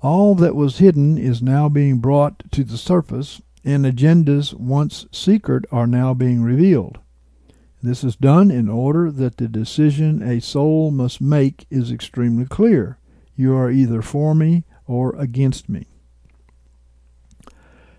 [0.03, 5.65] All that was hidden is now being brought to the surface, and agendas once secret
[5.71, 6.99] are now being revealed.
[7.83, 12.97] This is done in order that the decision a soul must make is extremely clear.
[13.35, 15.87] You are either for me or against me.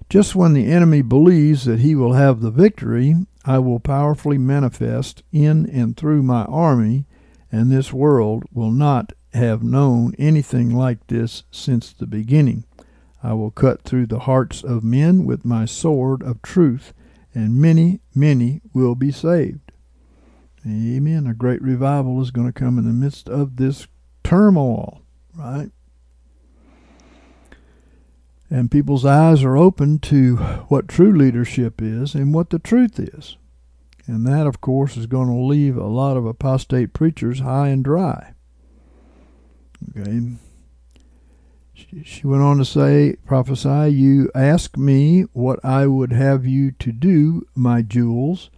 [0.09, 5.23] Just when the enemy believes that he will have the victory, I will powerfully manifest
[5.33, 7.05] in and through my army,
[7.53, 12.65] and this world will not have known anything like this since the beginning.
[13.23, 16.95] I will cut through the hearts of men with my sword of truth,
[17.35, 19.64] and many, many will be saved.
[20.67, 21.27] Amen.
[21.27, 23.87] A great revival is going to come in the midst of this
[24.23, 25.03] turmoil,
[25.35, 25.71] right?
[28.49, 30.37] And people's eyes are open to
[30.69, 33.37] what true leadership is and what the truth is.
[34.07, 37.85] And that, of course, is going to leave a lot of apostate preachers high and
[37.85, 38.35] dry.
[39.91, 40.37] Okay.
[42.05, 46.93] She went on to say, Prophesy, you ask me what I would have you to
[46.93, 48.51] do, my jewels.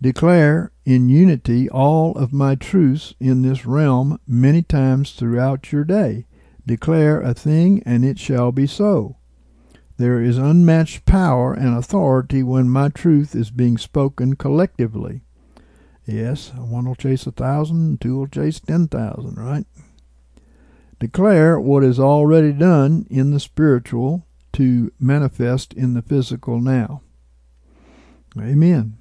[0.00, 6.26] Declare in unity all of my truths in this realm many times throughout your day.
[6.66, 9.16] Declare a thing, and it shall be so.
[9.96, 15.22] There is unmatched power and authority when my truth is being spoken collectively.
[16.06, 19.66] Yes, one will chase a thousand, two will chase ten thousand, right?
[20.98, 27.02] Declare what is already done in the spiritual to manifest in the physical now.
[28.38, 28.98] Amen.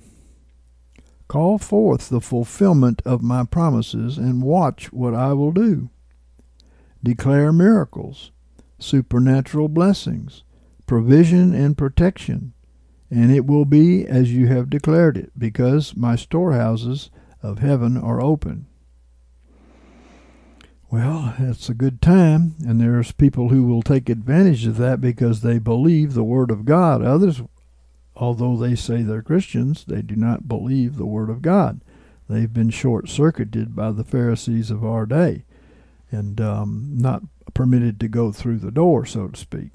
[1.32, 5.90] Call forth the fulfillment of my promises and watch what I will do.
[7.02, 8.32] Declare miracles,
[8.80, 10.44] supernatural blessings,
[10.86, 12.52] provision and protection,
[13.10, 17.10] and it will be as you have declared it, because my storehouses
[17.42, 18.66] of heaven are open.
[20.90, 25.40] Well, it's a good time, and there's people who will take advantage of that because
[25.40, 27.02] they believe the Word of God.
[27.02, 27.42] Others,
[28.22, 31.82] although they say they're Christians, they do not believe the Word of God.
[32.30, 35.44] They've been short circuited by the Pharisees of our day
[36.12, 37.24] and um, not
[37.56, 39.72] permitted to go through the door, so to speak.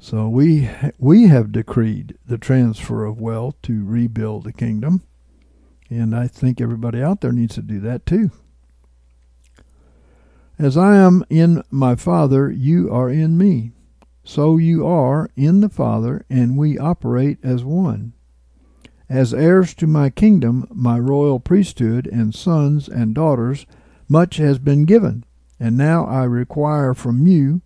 [0.00, 5.02] So we we have decreed the transfer of wealth to rebuild the kingdom,
[5.90, 8.30] and I think everybody out there needs to do that too.
[10.58, 13.72] As I am in my Father, you are in me.
[14.28, 18.12] So you are in the Father, and we operate as one.
[19.08, 23.64] As heirs to my kingdom, my royal priesthood, and sons and daughters,
[24.06, 25.24] much has been given,
[25.58, 27.62] and now I require from you,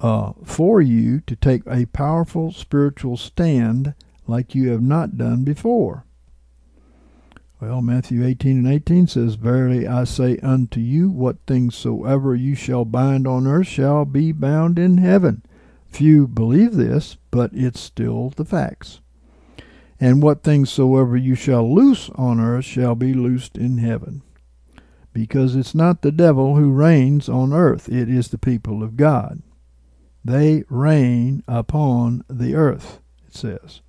[0.00, 3.94] uh, for you, to take a powerful spiritual stand
[4.26, 6.06] like you have not done before.
[7.60, 12.56] Well, Matthew 18 and 18 says, Verily I say unto you, what things soever you
[12.56, 15.42] shall bind on earth shall be bound in heaven.
[15.94, 19.00] Few believe this, but it's still the facts.
[20.00, 24.22] And what things soever you shall loose on earth shall be loosed in heaven.
[25.12, 29.40] Because it's not the devil who reigns on earth, it is the people of God.
[30.24, 33.80] They reign upon the earth, it says.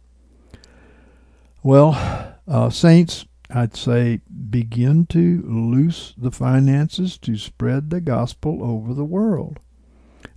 [1.64, 8.94] Well, uh, saints, I'd say begin to loose the finances to spread the gospel over
[8.94, 9.60] the world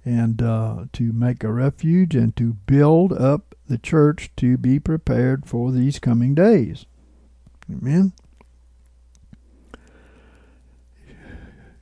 [0.04, 5.46] and uh, to make a refuge and to build up the church to be prepared
[5.46, 6.86] for these coming days.
[7.70, 8.12] Amen.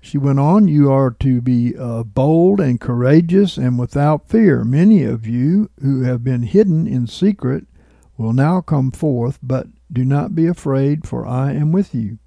[0.01, 4.65] She went on, You are to be uh, bold and courageous and without fear.
[4.65, 7.67] Many of you who have been hidden in secret
[8.17, 12.19] will now come forth, but do not be afraid, for I am with you.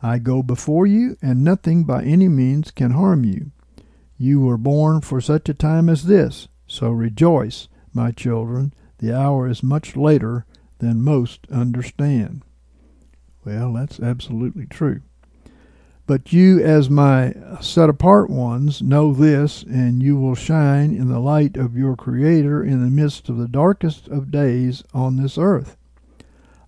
[0.00, 3.50] I go before you, and nothing by any means can harm you.
[4.16, 8.72] You were born for such a time as this, so rejoice, my children.
[8.98, 10.46] The hour is much later
[10.78, 12.42] than most understand.
[13.44, 15.02] Well, that's absolutely true.
[16.06, 21.18] But you, as my set apart ones, know this, and you will shine in the
[21.18, 25.76] light of your Creator in the midst of the darkest of days on this earth.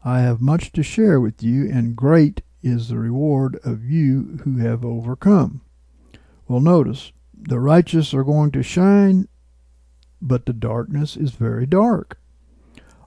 [0.04, 4.56] I have much to share with you, and great is the reward of you who
[4.58, 5.60] have overcome.
[6.48, 9.28] Well, notice the righteous are going to shine,
[10.20, 12.18] but the darkness is very dark.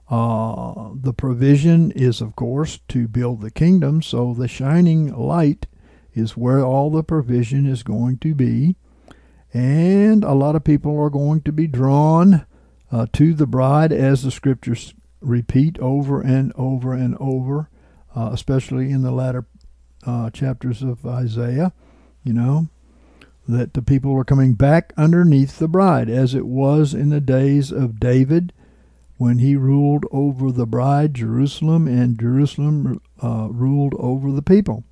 [0.08, 5.66] Uh, the provision is, of course, to build the kingdom, so the shining light
[6.14, 8.74] is where all the provision is going to be.
[9.52, 12.46] And a lot of people are going to be drawn
[12.90, 17.68] uh, to the bride, as the scriptures repeat over and over and over,
[18.16, 19.46] uh, especially in the latter
[20.04, 21.72] uh, chapters of Isaiah.
[22.24, 22.68] You know,
[23.48, 27.72] that the people are coming back underneath the bride, as it was in the days
[27.72, 28.52] of David
[29.16, 34.84] when he ruled over the bride, Jerusalem, and Jerusalem uh, ruled over the people.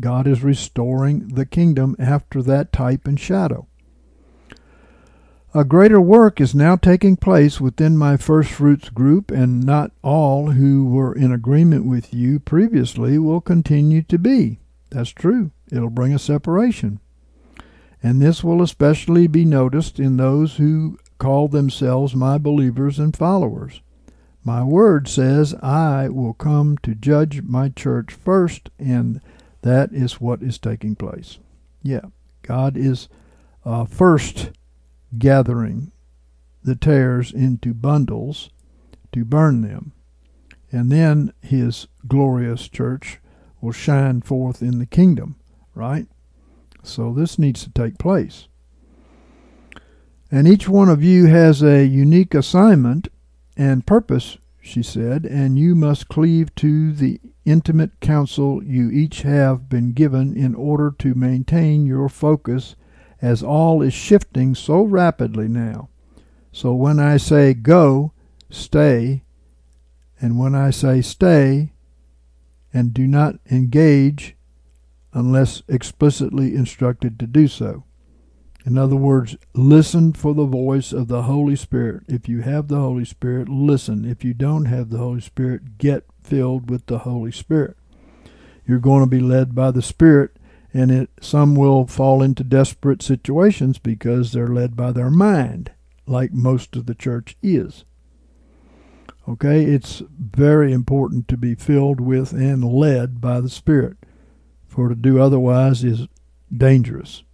[0.00, 3.66] God is restoring the kingdom after that type and shadow.
[5.52, 10.52] A greater work is now taking place within my first fruits group, and not all
[10.52, 14.60] who were in agreement with you previously will continue to be.
[14.90, 15.50] That's true.
[15.72, 17.00] It'll bring a separation.
[18.02, 23.82] And this will especially be noticed in those who call themselves my believers and followers.
[24.42, 29.20] My word says, I will come to judge my church first, and
[29.62, 31.38] that is what is taking place.
[31.82, 32.06] Yeah,
[32.42, 33.08] God is
[33.66, 34.50] uh, first
[35.18, 35.92] gathering
[36.62, 38.50] the tares into bundles
[39.12, 39.92] to burn them,
[40.72, 43.18] and then his glorious church
[43.60, 45.36] will shine forth in the kingdom,
[45.74, 46.06] right?
[46.82, 48.48] So this needs to take place.
[50.30, 53.08] And each one of you has a unique assignment
[53.56, 59.68] and purpose, she said, and you must cleave to the intimate counsel you each have
[59.68, 62.76] been given in order to maintain your focus
[63.20, 65.88] as all is shifting so rapidly now.
[66.52, 68.12] So when I say go,
[68.50, 69.24] stay,
[70.20, 71.72] and when I say stay
[72.72, 74.36] and do not engage
[75.12, 77.84] unless explicitly instructed to do so.
[78.66, 82.02] In other words, listen for the voice of the Holy Spirit.
[82.08, 84.04] If you have the Holy Spirit, listen.
[84.04, 87.76] If you don't have the Holy Spirit, get filled with the Holy Spirit.
[88.66, 90.36] You're going to be led by the Spirit,
[90.74, 95.72] and it, some will fall into desperate situations because they're led by their mind,
[96.06, 97.84] like most of the church is.
[99.28, 103.96] Okay, it's very important to be filled with and led by the Spirit,
[104.70, 106.06] for to do otherwise is
[106.56, 107.24] dangerous.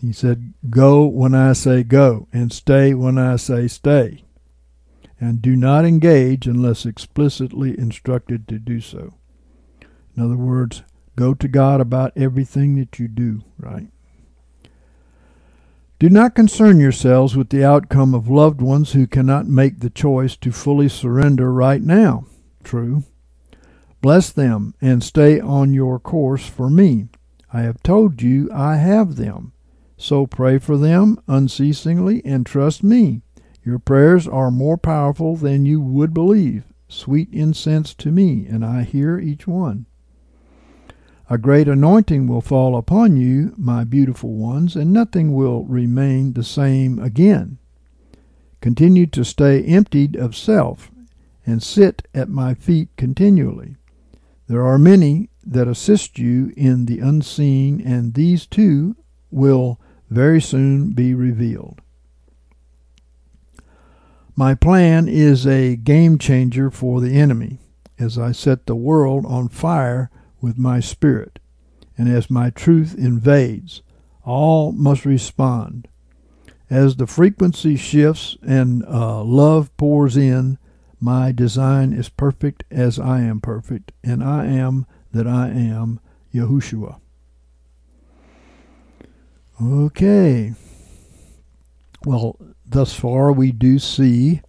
[0.00, 4.22] He said, Go when I say go, and stay when I say stay.
[5.18, 9.14] And do not engage unless explicitly instructed to do so.
[10.16, 10.84] In other words,
[11.16, 13.88] go to God about everything that you do, right?
[15.98, 20.36] Do not concern yourselves with the outcome of loved ones who cannot make the choice
[20.36, 22.26] to fully surrender right now.
[22.62, 23.02] True.
[24.00, 27.08] Bless them and stay on your course for me.
[27.52, 29.52] I have told you I have them.
[29.96, 33.22] So pray for them unceasingly and trust me.
[33.64, 38.82] Your prayers are more powerful than you would believe, sweet incense to me, and I
[38.82, 39.86] hear each one.
[41.28, 46.44] A great anointing will fall upon you, my beautiful ones, and nothing will remain the
[46.44, 47.58] same again.
[48.60, 50.92] Continue to stay emptied of self,
[51.44, 53.74] and sit at my feet continually.
[54.48, 58.96] There are many that assist you in the unseen, and these too
[59.30, 61.80] will very soon be revealed.
[64.36, 67.58] My plan is a game changer for the enemy
[67.98, 71.38] as I set the world on fire with my spirit,
[71.96, 73.82] and as my truth invades,
[74.24, 75.88] all must respond.
[76.68, 80.58] As the frequency shifts and uh, love pours in,
[81.00, 86.00] my design is perfect as I am perfect, and I am that I am
[86.34, 87.00] Yahushua.
[89.62, 90.54] Okay.
[92.04, 94.42] Well, thus far we do see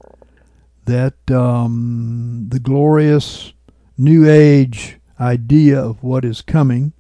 [0.86, 3.54] that um, the glorious
[3.98, 6.94] New Age idea of what is coming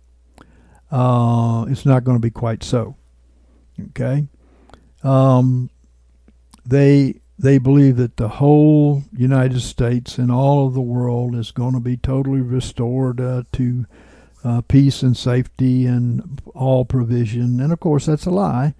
[0.91, 2.95] uh, it's not going to be quite so.
[3.89, 4.27] Okay,
[5.03, 5.69] um,
[6.65, 11.73] they they believe that the whole United States and all of the world is going
[11.73, 13.85] to be totally restored uh, to
[14.43, 17.59] uh, peace and safety and all provision.
[17.59, 18.73] And of course, that's a lie.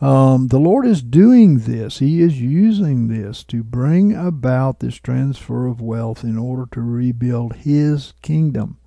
[0.00, 1.98] Um, the Lord is doing this.
[1.98, 7.56] He is using this to bring about this transfer of wealth in order to rebuild
[7.56, 8.78] His kingdom.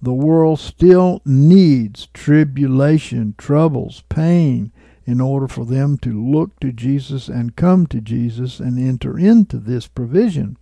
[0.00, 4.72] The world still needs tribulation, troubles, pain,
[5.10, 9.56] in order for them to look to Jesus and come to Jesus and enter into
[9.56, 10.56] this provision.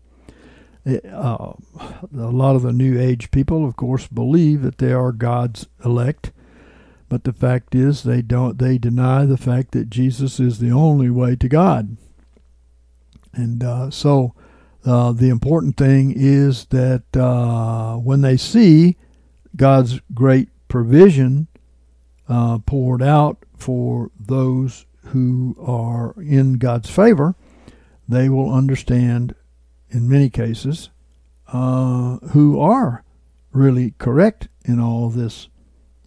[0.86, 1.52] Eh, uh,
[2.16, 6.32] a lot of the New Age people, of course, believe that they are God's elect,
[7.08, 8.58] But the fact is, they don't.
[8.58, 11.96] They deny the fact that Jesus is the only way to God.
[13.32, 14.34] And uh, so,
[14.84, 18.96] uh, the important thing is that uh, when they see
[19.56, 21.48] God's great provision
[22.28, 27.34] uh, poured out for those who are in God's favor,
[28.08, 29.34] they will understand,
[29.90, 30.90] in many cases,
[31.52, 33.04] uh, who are
[33.52, 35.48] really correct in all this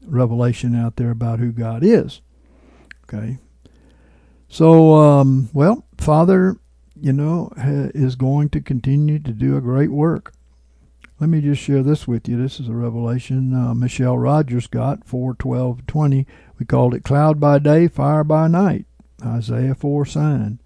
[0.06, 2.22] revelation out there about who God is.
[3.04, 3.38] Okay.
[4.48, 6.58] So, um, well, Father,
[7.00, 10.34] you know, is going to continue to do a great work.
[11.20, 12.42] Let me just share this with you.
[12.42, 16.26] This is a revelation uh, Michelle Rogers got, 41220.
[16.62, 18.86] We called it Cloud by Day, Fire by Night.
[19.26, 20.60] Isaiah 4 sign.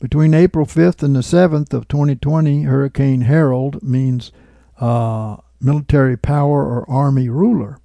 [0.00, 4.32] Between April 5th and the 7th of 2020, Hurricane Harold means
[4.80, 7.78] uh, military power or army ruler.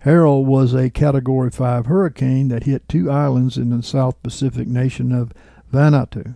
[0.00, 5.12] Harold was a Category 5 hurricane that hit two islands in the South Pacific nation
[5.12, 5.32] of
[5.72, 6.34] Vanuatu.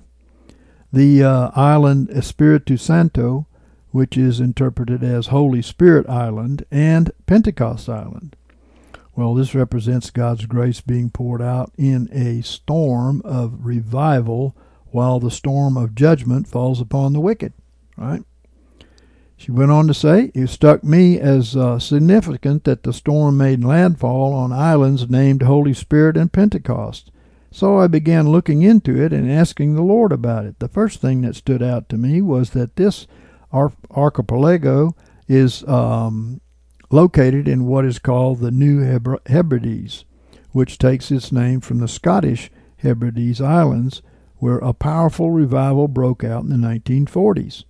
[0.92, 3.48] The uh, island Espiritu Santo,
[3.90, 8.36] which is interpreted as Holy Spirit Island, and Pentecost Island.
[9.16, 14.56] Well, this represents God's grace being poured out in a storm of revival
[14.86, 17.52] while the storm of judgment falls upon the wicked.
[17.96, 18.24] Right?
[19.36, 23.64] She went on to say, It struck me as uh, significant that the storm made
[23.64, 27.10] landfall on islands named Holy Spirit and Pentecost.
[27.50, 30.58] So I began looking into it and asking the Lord about it.
[30.58, 33.06] The first thing that stood out to me was that this
[33.52, 34.94] archipelago
[35.26, 36.40] is um,
[36.90, 38.80] located in what is called the New
[39.26, 40.04] Hebrides,
[40.50, 44.02] which takes its name from the Scottish Hebrides Islands,
[44.38, 47.64] where a powerful revival broke out in the 1940s.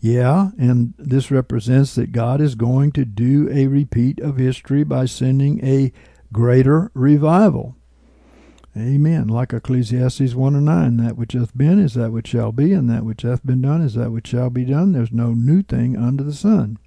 [0.00, 5.04] Yeah, and this represents that God is going to do a repeat of history by
[5.04, 5.92] sending a
[6.32, 7.76] greater revival.
[8.74, 9.26] Amen.
[9.26, 12.88] Like Ecclesiastes 1 and 9, that which hath been is that which shall be, and
[12.88, 14.92] that which hath been done is that which shall be done.
[14.92, 16.78] There's no new thing under the sun.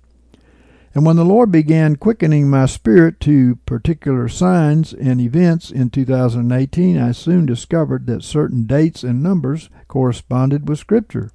[0.96, 7.00] And when the Lord began quickening my spirit to particular signs and events in 2018,
[7.00, 11.32] I soon discovered that certain dates and numbers corresponded with Scripture.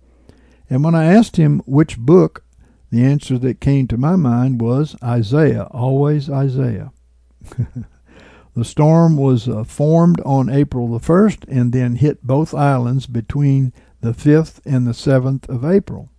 [0.70, 2.44] And when I asked him which book,
[2.90, 6.92] the answer that came to my mind was Isaiah, always Isaiah.
[8.54, 13.72] the storm was uh, formed on April the 1st and then hit both islands between
[14.00, 16.10] the 5th and the 7th of April.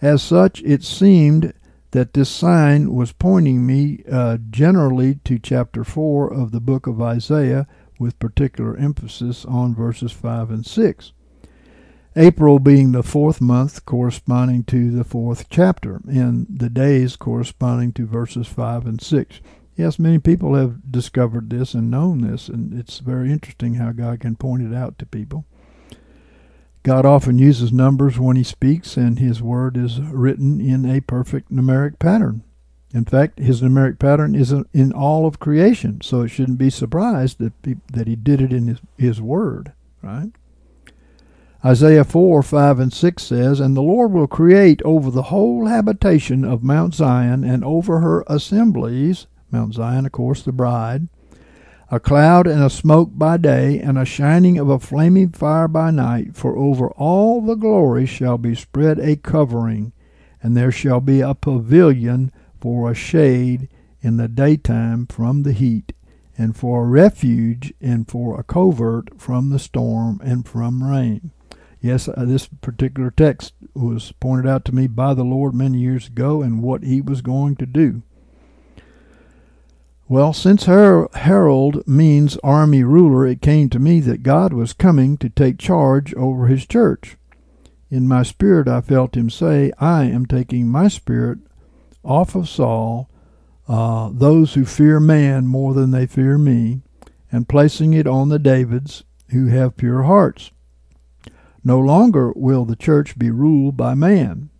[0.00, 1.52] As such, it seemed
[1.94, 7.00] that this sign was pointing me uh, generally to chapter 4 of the book of
[7.00, 7.68] Isaiah,
[8.00, 11.12] with particular emphasis on verses 5 and 6.
[12.16, 18.06] April being the fourth month corresponding to the fourth chapter, and the days corresponding to
[18.06, 19.40] verses 5 and 6.
[19.76, 24.18] Yes, many people have discovered this and known this, and it's very interesting how God
[24.18, 25.44] can point it out to people.
[26.84, 31.50] God often uses numbers when he speaks, and his word is written in a perfect
[31.50, 32.44] numeric pattern.
[32.92, 37.38] In fact, his numeric pattern is in all of creation, so it shouldn't be surprised
[37.38, 37.54] that,
[37.90, 39.72] that he did it in his, his word,
[40.02, 40.30] right?
[41.64, 46.44] Isaiah 4 5 and 6 says, And the Lord will create over the whole habitation
[46.44, 51.08] of Mount Zion and over her assemblies, Mount Zion, of course, the bride,
[51.94, 55.92] a cloud and a smoke by day, and a shining of a flaming fire by
[55.92, 59.92] night, for over all the glory shall be spread a covering,
[60.42, 63.68] and there shall be a pavilion for a shade
[64.00, 65.92] in the daytime from the heat,
[66.36, 71.30] and for a refuge and for a covert from the storm and from rain.
[71.80, 76.08] Yes, uh, this particular text was pointed out to me by the Lord many years
[76.08, 78.02] ago and what he was going to do.
[80.06, 85.16] Well, since Her- Harold means army ruler, it came to me that God was coming
[85.16, 87.16] to take charge over his church.
[87.90, 91.38] In my spirit, I felt him say, I am taking my spirit
[92.04, 93.08] off of Saul,
[93.66, 96.82] uh, those who fear man more than they fear me,
[97.32, 100.50] and placing it on the Davids who have pure hearts.
[101.64, 104.50] No longer will the church be ruled by man,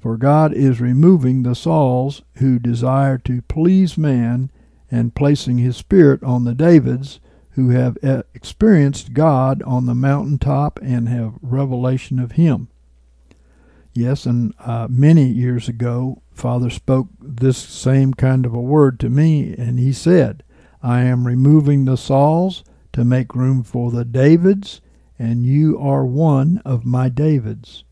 [0.00, 4.50] for God is removing the Sauls who desire to please man
[4.90, 7.20] and placing his spirit on the Davids
[7.50, 7.98] who have
[8.34, 12.68] experienced God on the mountaintop and have revelation of him.
[13.92, 19.10] Yes, and uh, many years ago, Father spoke this same kind of a word to
[19.10, 20.44] me, and he said,
[20.82, 24.80] I am removing the Sauls to make room for the Davids
[25.20, 27.84] and you are one of my Davids.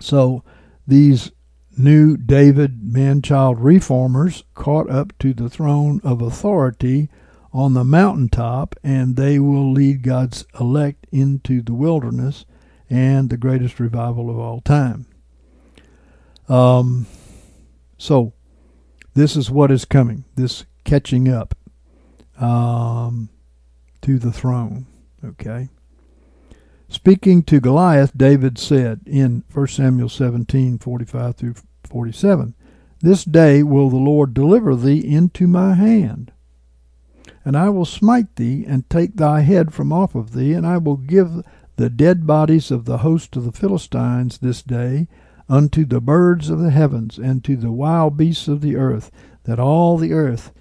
[0.00, 0.42] So
[0.86, 1.30] these
[1.78, 7.08] new David man child reformers caught up to the throne of authority
[7.52, 12.44] on the mountaintop, and they will lead God's elect into the wilderness
[12.90, 15.06] and the greatest revival of all time.
[16.48, 17.06] Um,
[17.96, 18.32] so,
[19.14, 21.56] this is what is coming this catching up
[22.38, 23.28] um,
[24.02, 24.86] to the throne.
[25.24, 25.68] Okay.
[26.88, 31.54] Speaking to Goliath, David said in 1 Samuel 17 45 through
[31.84, 32.54] 47,
[33.00, 36.30] This day will the Lord deliver thee into my hand.
[37.44, 40.78] And I will smite thee, and take thy head from off of thee, and I
[40.78, 41.42] will give
[41.76, 45.08] the dead bodies of the host of the Philistines this day
[45.48, 49.10] unto the birds of the heavens, and to the wild beasts of the earth,
[49.44, 50.52] that all the earth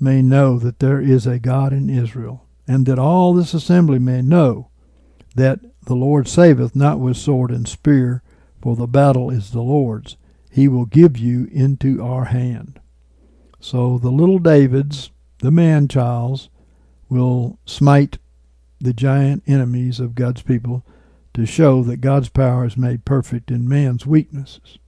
[0.00, 4.22] may know that there is a God in Israel and that all this assembly may
[4.22, 4.68] know
[5.34, 8.22] that the Lord saveth not with sword and spear,
[8.60, 10.16] for the battle is the Lord's.
[10.50, 12.78] He will give you into our hand.
[13.58, 16.50] So the little Davids, the man childs,
[17.08, 18.18] will smite
[18.80, 20.84] the giant enemies of God's people
[21.34, 24.78] to show that God's power is made perfect in man's weaknesses.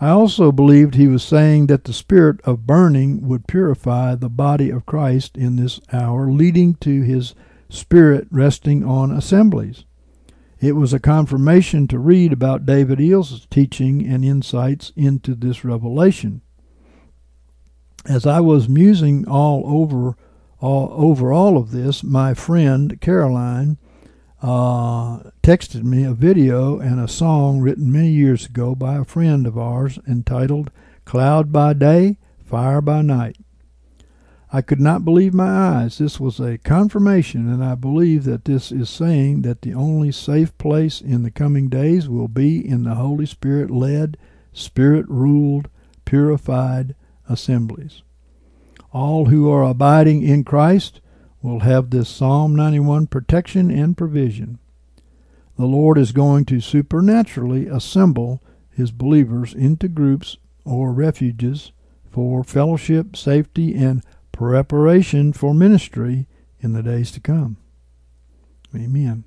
[0.00, 4.70] I also believed he was saying that the spirit of burning would purify the body
[4.70, 7.34] of Christ in this hour, leading to his
[7.70, 9.84] spirit resting on assemblies.
[10.60, 16.42] It was a confirmation to read about David Eells' teaching and insights into this revelation.
[18.04, 20.16] As I was musing all over
[20.58, 23.76] all over all of this, my friend Caroline
[24.42, 29.46] uh, texted me a video and a song written many years ago by a friend
[29.46, 30.70] of ours entitled
[31.04, 33.36] Cloud by Day, Fire by Night.
[34.52, 35.98] I could not believe my eyes.
[35.98, 40.56] This was a confirmation, and I believe that this is saying that the only safe
[40.56, 44.16] place in the coming days will be in the Holy Spirit led,
[44.52, 45.68] Spirit ruled,
[46.04, 46.94] purified
[47.28, 48.02] assemblies.
[48.92, 51.00] All who are abiding in Christ
[51.46, 54.58] will have this Psalm 91 protection and provision.
[55.56, 61.70] The Lord is going to supernaturally assemble his believers into groups or refuges
[62.10, 66.26] for fellowship, safety, and preparation for ministry
[66.58, 67.58] in the days to come.
[68.74, 69.22] Amen.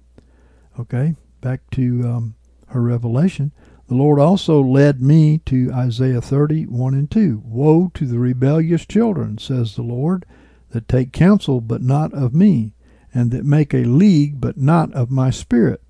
[0.77, 2.35] Okay, back to um,
[2.67, 3.53] her revelation.
[3.87, 7.43] The Lord also led me to Isaiah 30, 1 and 2.
[7.45, 10.25] Woe to the rebellious children, says the Lord
[10.71, 12.73] that take counsel but not of me,
[13.13, 15.81] and that make a league but not of my spirit,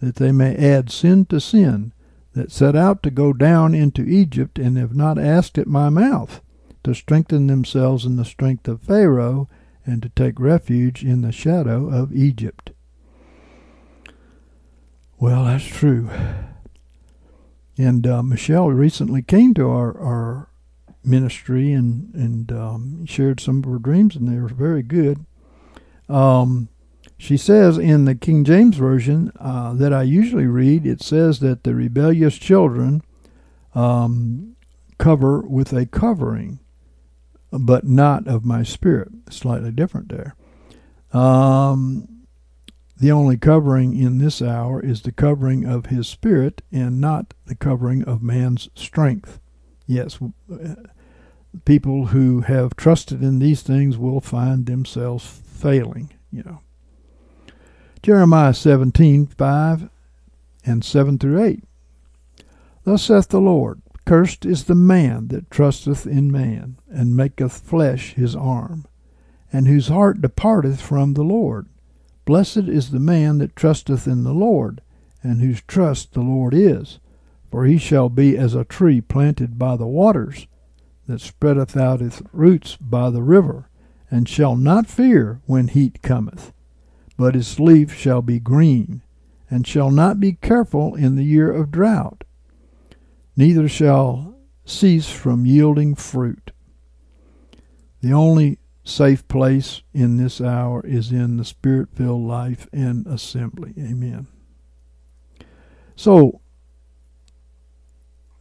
[0.00, 1.92] that they may add sin to sin,
[2.32, 6.40] that set out to go down into Egypt, and have not asked at my mouth,
[6.82, 9.48] to strengthen themselves in the strength of Pharaoh,
[9.86, 12.72] and to take refuge in the shadow of Egypt.
[15.18, 16.10] Well, that's true.
[17.78, 20.48] And uh, Michelle recently came to our, our
[21.04, 25.24] ministry and and um, shared some of her dreams, and they were very good.
[26.08, 26.68] Um,
[27.16, 31.64] she says in the King James version uh, that I usually read, it says that
[31.64, 33.02] the rebellious children
[33.74, 34.56] um,
[34.98, 36.58] cover with a covering,
[37.50, 39.08] but not of my spirit.
[39.30, 40.34] Slightly different there.
[41.12, 42.08] Um,
[42.96, 47.54] the only covering in this hour is the covering of his spirit and not the
[47.54, 49.40] covering of man's strength.
[49.86, 50.18] Yes,
[51.64, 56.60] people who have trusted in these things will find themselves failing, you know.
[58.02, 59.88] Jeremiah 17, 5
[60.66, 61.64] and 7 through 8.
[62.84, 68.12] Thus saith the Lord, Cursed is the man that trusteth in man, and maketh flesh
[68.14, 68.84] his arm,
[69.50, 71.66] and whose heart departeth from the Lord.
[72.26, 74.82] Blessed is the man that trusteth in the Lord,
[75.22, 76.98] and whose trust the Lord is.
[77.50, 80.46] For he shall be as a tree planted by the waters,
[81.06, 83.68] that spreadeth out its roots by the river,
[84.10, 86.52] and shall not fear when heat cometh,
[87.16, 89.02] but its leaf shall be green,
[89.50, 92.24] and shall not be careful in the year of drought,
[93.36, 94.34] neither shall
[94.64, 96.50] cease from yielding fruit.
[98.00, 103.72] The only safe place in this hour is in the spirit filled life and assembly.
[103.78, 104.26] Amen.
[105.96, 106.40] So,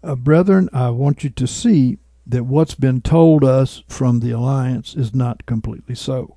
[0.04, 4.96] uh, brethren, I want you to see that what's been told us from the alliance
[4.96, 6.36] is not completely so.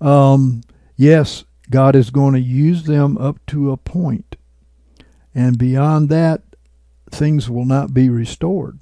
[0.00, 0.62] Um,
[0.96, 4.36] yes, God is going to use them up to a point,
[5.34, 6.42] and beyond that,
[7.10, 8.78] things will not be restored.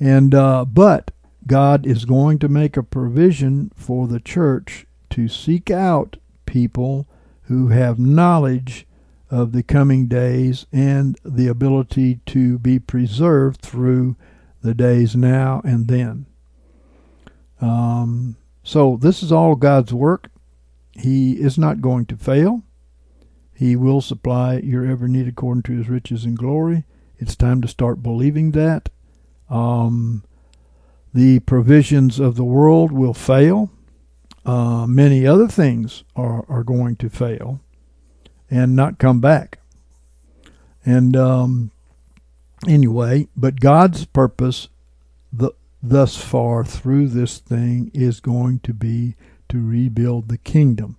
[0.00, 1.10] And uh, but
[1.46, 6.16] God is going to make a provision for the church to seek out
[6.46, 7.06] people
[7.42, 8.86] who have knowledge
[9.30, 14.16] of the coming days and the ability to be preserved through
[14.64, 16.24] the days now and then.
[17.60, 20.30] Um, so this is all God's work.
[20.92, 22.62] He is not going to fail.
[23.54, 26.84] He will supply your every need according to his riches and glory.
[27.18, 28.88] It's time to start believing that.
[29.50, 30.24] Um,
[31.12, 33.70] the provisions of the world will fail.
[34.46, 37.60] Uh, many other things are, are going to fail
[38.50, 39.58] and not come back.
[40.86, 41.70] And um,
[42.68, 44.68] anyway, but God's purpose
[45.32, 45.52] the,
[45.82, 49.14] thus far through this thing is going to be
[49.48, 50.96] to rebuild the kingdom.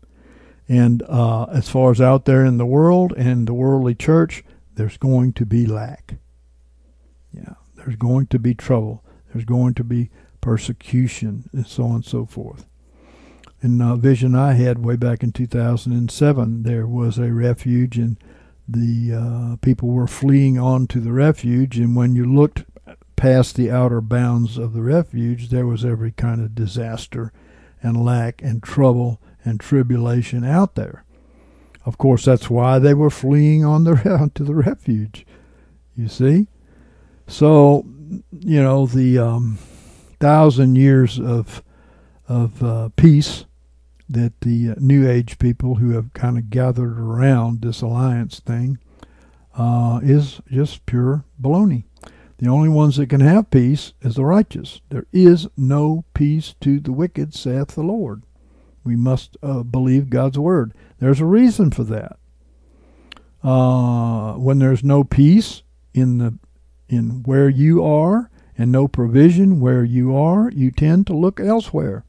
[0.68, 4.44] And uh, as far as out there in the world and the worldly church,
[4.76, 6.16] there's going to be lack.
[7.32, 9.04] Yeah, there's going to be trouble.
[9.32, 10.10] There's going to be
[10.42, 12.66] persecution and so on and so forth.
[13.62, 18.18] In a vision I had way back in 2007, there was a refuge and
[18.68, 21.78] the uh, people were fleeing onto the refuge.
[21.78, 22.66] And when you looked
[23.16, 27.32] past the outer bounds of the refuge, there was every kind of disaster
[27.82, 31.04] and lack and trouble and tribulation out there.
[31.86, 35.26] Of course, that's why they were fleeing on the to the refuge.
[35.96, 36.48] You see,
[37.28, 37.86] so
[38.32, 39.60] you know the um,
[40.20, 41.64] thousand years of
[42.28, 43.46] of uh, peace
[44.10, 48.78] that the uh, New Age people who have kind of gathered around this alliance thing
[49.58, 51.86] uh, is just pure baloney.
[52.38, 54.82] The only ones that can have peace is the righteous.
[54.90, 58.24] There is no peace to the wicked, saith the Lord.
[58.84, 60.74] We must uh, believe God's word.
[61.00, 62.18] There's a reason for that.
[63.42, 66.38] Uh, when there's no peace in the
[66.88, 72.06] in where you are and no provision where you are, you tend to look elsewhere,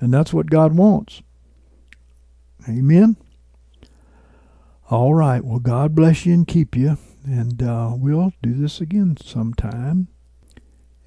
[0.00, 1.22] and that's what God wants.
[2.68, 3.16] Amen.
[4.90, 5.44] All right.
[5.44, 10.08] Well, God bless you and keep you, and uh, we'll do this again sometime.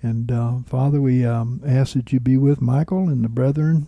[0.01, 3.87] And uh, Father, we um, ask that you be with Michael and the brethren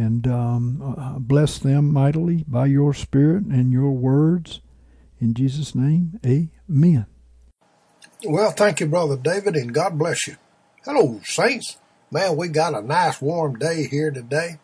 [0.00, 4.60] and um, uh, bless them mightily by your Spirit and your words.
[5.20, 7.04] In Jesus' name, amen.
[8.24, 10.36] Well, thank you, Brother David, and God bless you.
[10.84, 11.76] Hello, Saints.
[12.10, 14.58] Man, we got a nice warm day here today.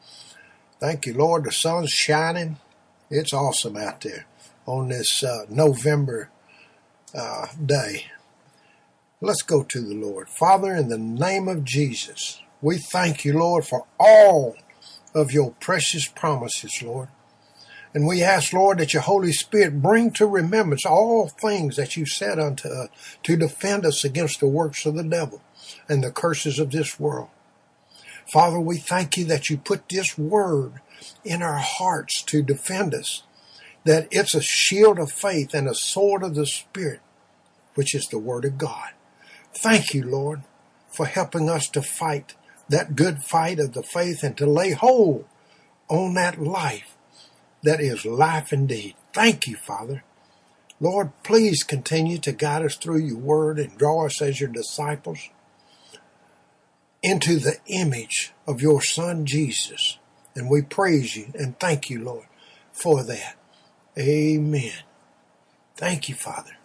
[0.78, 1.44] Thank you, Lord.
[1.44, 2.58] The sun's shining.
[3.10, 4.26] It's awesome out there
[4.66, 6.30] on this uh, November
[7.14, 8.06] uh, day.
[9.20, 10.28] Let's go to the Lord.
[10.28, 14.56] Father, in the name of Jesus, we thank you, Lord, for all
[15.14, 17.08] of your precious promises, Lord.
[17.94, 22.04] And we ask, Lord, that your Holy Spirit bring to remembrance all things that you
[22.04, 22.88] said unto us
[23.22, 25.40] to defend us against the works of the devil
[25.88, 27.30] and the curses of this world.
[28.32, 30.80] Father, we thank you that you put this word
[31.24, 33.22] in our hearts to defend us,
[33.84, 37.00] that it's a shield of faith and a sword of the Spirit,
[37.74, 38.90] which is the word of God.
[39.54, 40.42] Thank you, Lord,
[40.88, 42.34] for helping us to fight
[42.68, 45.24] that good fight of the faith and to lay hold
[45.88, 46.96] on that life
[47.62, 48.94] that is life indeed.
[49.12, 50.02] Thank you, Father.
[50.80, 55.30] Lord, please continue to guide us through your word and draw us as your disciples
[57.02, 59.98] into the image of your Son Jesus.
[60.34, 62.26] And we praise you and thank you, Lord,
[62.72, 63.36] for that.
[63.98, 64.72] Amen.
[65.76, 66.56] Thank you, Father.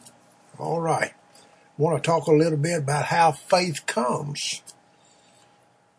[0.57, 1.13] All right.
[1.13, 4.61] I want to talk a little bit about how faith comes.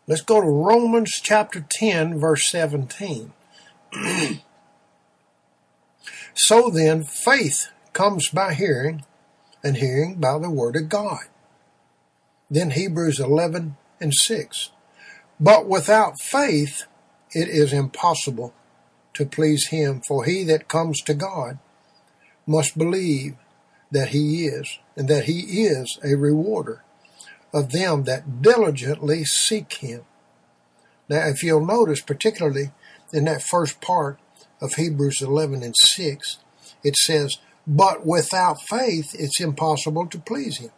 [0.07, 3.33] Let's go to Romans chapter 10, verse 17.
[6.33, 9.05] so then, faith comes by hearing,
[9.63, 11.21] and hearing by the word of God.
[12.49, 14.71] Then Hebrews 11 and 6.
[15.39, 16.85] But without faith,
[17.31, 18.53] it is impossible
[19.13, 21.59] to please him, for he that comes to God
[22.45, 23.35] must believe
[23.91, 26.83] that he is, and that he is a rewarder
[27.53, 30.01] of them that diligently seek him.
[31.07, 32.71] Now, if you'll notice, particularly
[33.11, 34.19] in that first part
[34.59, 36.37] of Hebrews 11 and 6,
[36.83, 37.37] it says,
[37.67, 40.71] But without faith, it's impossible to please him.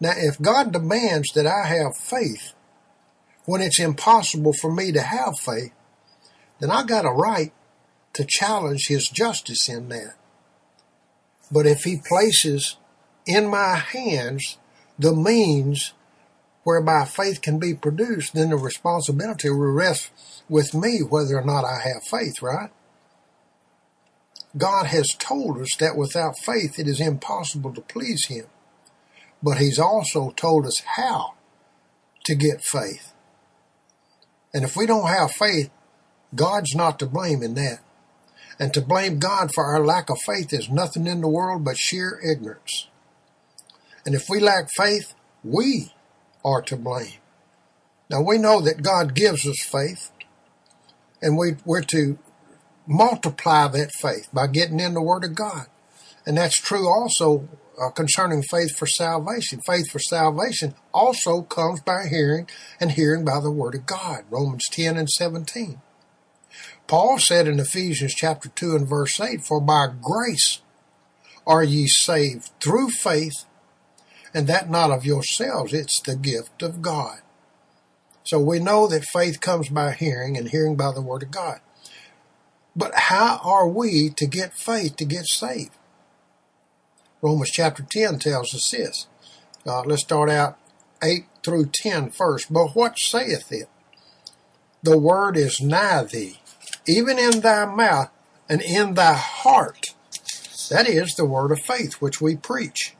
[0.00, 2.52] Now, if God demands that I have faith
[3.44, 5.72] when it's impossible for me to have faith,
[6.60, 7.52] then I got a right
[8.12, 10.14] to challenge his justice in that.
[11.50, 12.76] But if he places
[13.26, 14.58] in my hands
[14.98, 15.92] the means
[16.64, 20.10] whereby faith can be produced, then the responsibility will rest
[20.48, 22.70] with me whether or not I have faith, right?
[24.56, 28.46] God has told us that without faith it is impossible to please Him.
[29.42, 31.34] But He's also told us how
[32.24, 33.12] to get faith.
[34.52, 35.70] And if we don't have faith,
[36.34, 37.78] God's not to blame in that.
[38.58, 41.78] And to blame God for our lack of faith is nothing in the world but
[41.78, 42.88] sheer ignorance.
[44.04, 45.14] And if we lack faith,
[45.44, 45.92] we
[46.44, 47.18] are to blame.
[48.10, 50.10] Now we know that God gives us faith,
[51.20, 52.18] and we, we're to
[52.86, 55.66] multiply that faith by getting in the Word of God.
[56.26, 57.48] And that's true also
[57.80, 59.60] uh, concerning faith for salvation.
[59.60, 62.48] Faith for salvation also comes by hearing,
[62.80, 64.24] and hearing by the Word of God.
[64.30, 65.80] Romans 10 and 17.
[66.86, 70.60] Paul said in Ephesians chapter 2 and verse 8, For by grace
[71.46, 73.44] are ye saved through faith,
[74.34, 77.18] and that not of yourselves, it's the gift of God.
[78.24, 81.60] So we know that faith comes by hearing, and hearing by the Word of God.
[82.76, 85.72] But how are we to get faith to get saved?
[87.20, 89.06] Romans chapter 10 tells us this.
[89.66, 90.56] Uh, let's start out
[91.02, 92.52] 8 through 10 first.
[92.52, 93.68] But what saith it?
[94.82, 96.40] The word is nigh thee,
[96.86, 98.10] even in thy mouth
[98.48, 99.94] and in thy heart.
[100.70, 102.94] That is the word of faith which we preach.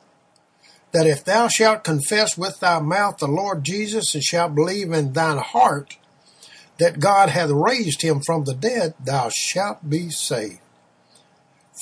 [0.93, 5.13] That if thou shalt confess with thy mouth the Lord Jesus and shalt believe in
[5.13, 5.97] thine heart
[6.79, 10.61] that God hath raised him from the dead, thou shalt be saved.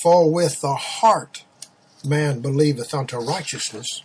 [0.01, 1.43] For with the heart
[2.07, 4.01] man believeth unto righteousness,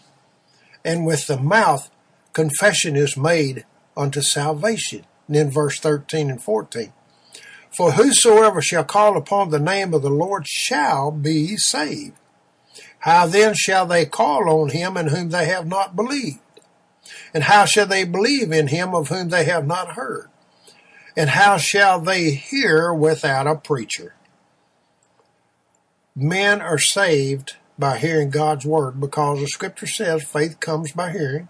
[0.84, 1.90] and with the mouth
[2.32, 3.64] confession is made
[3.96, 5.04] unto salvation.
[5.26, 6.92] And then verse 13 and 14.
[7.76, 12.16] For whosoever shall call upon the name of the Lord shall be saved.
[13.00, 16.38] How then shall they call on him in whom they have not believed?
[17.34, 20.28] And how shall they believe in him of whom they have not heard?
[21.16, 24.14] And how shall they hear without a preacher?
[26.14, 31.48] Men are saved by hearing God's word because the scripture says faith comes by hearing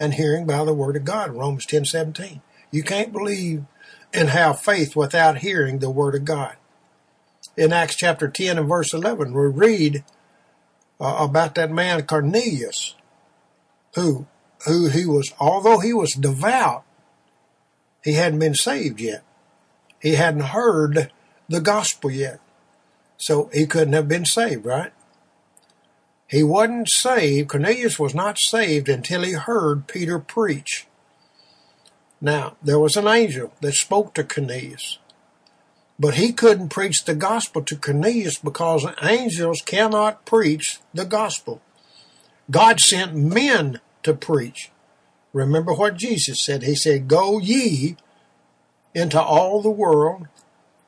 [0.00, 2.40] and hearing by the word of God, Romans 10 17.
[2.70, 3.66] You can't believe
[4.14, 6.56] and have faith without hearing the word of God.
[7.54, 10.04] In Acts chapter 10 and verse 11, we read
[10.98, 12.94] uh, about that man Cornelius,
[13.94, 14.26] who,
[14.64, 16.82] who he was, although he was devout,
[18.02, 19.22] he hadn't been saved yet.
[20.00, 21.12] He hadn't heard
[21.46, 22.40] the gospel yet.
[23.18, 24.92] So he couldn't have been saved, right?
[26.28, 30.86] He wasn't saved, Cornelius was not saved until he heard Peter preach.
[32.20, 34.98] Now, there was an angel that spoke to Cornelius,
[35.98, 41.60] but he couldn't preach the gospel to Cornelius because angels cannot preach the gospel.
[42.50, 44.70] God sent men to preach.
[45.32, 46.62] Remember what Jesus said.
[46.62, 47.96] He said, Go ye
[48.94, 50.26] into all the world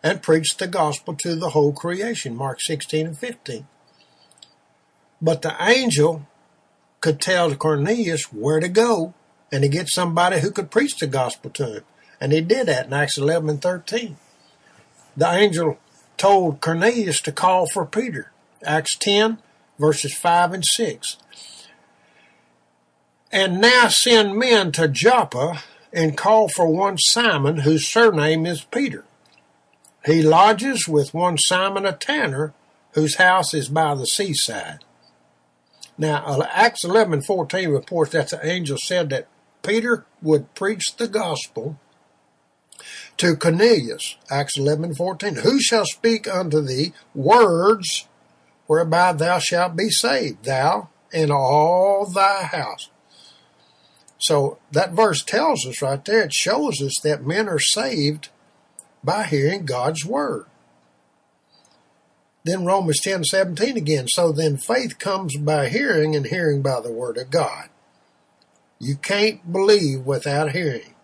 [0.03, 2.35] and preach the gospel to the whole creation.
[2.35, 3.67] Mark 16 and 15.
[5.21, 6.27] But the angel
[7.01, 9.15] could tell Cornelius where to go
[9.51, 11.85] and to get somebody who could preach the gospel to him.
[12.21, 14.17] And he did that in Acts 11 and 13.
[15.17, 15.79] The angel
[16.17, 18.31] told Cornelius to call for Peter.
[18.65, 19.39] Acts 10,
[19.79, 21.17] verses 5 and 6.
[23.31, 25.63] And now send men to Joppa
[25.93, 29.05] and call for one Simon, whose surname is Peter.
[30.05, 32.53] He lodges with one Simon a tanner,
[32.93, 34.85] whose house is by the seaside.
[35.99, 39.27] Now, uh, Acts 11 14 reports that the angel said that
[39.63, 41.79] Peter would preach the gospel
[43.17, 44.17] to Cornelius.
[44.31, 45.37] Acts 11 14.
[45.37, 48.07] Who shall speak unto thee words
[48.67, 52.91] whereby thou shalt be saved, thou and all thy house?
[54.19, 58.29] So that verse tells us right there, it shows us that men are saved
[59.03, 60.47] by hearing God's word.
[62.49, 64.09] Then Romans 10 17 again.
[64.09, 67.69] So then faith comes by hearing, and hearing by the word of God.
[68.79, 70.95] You can't believe without hearing.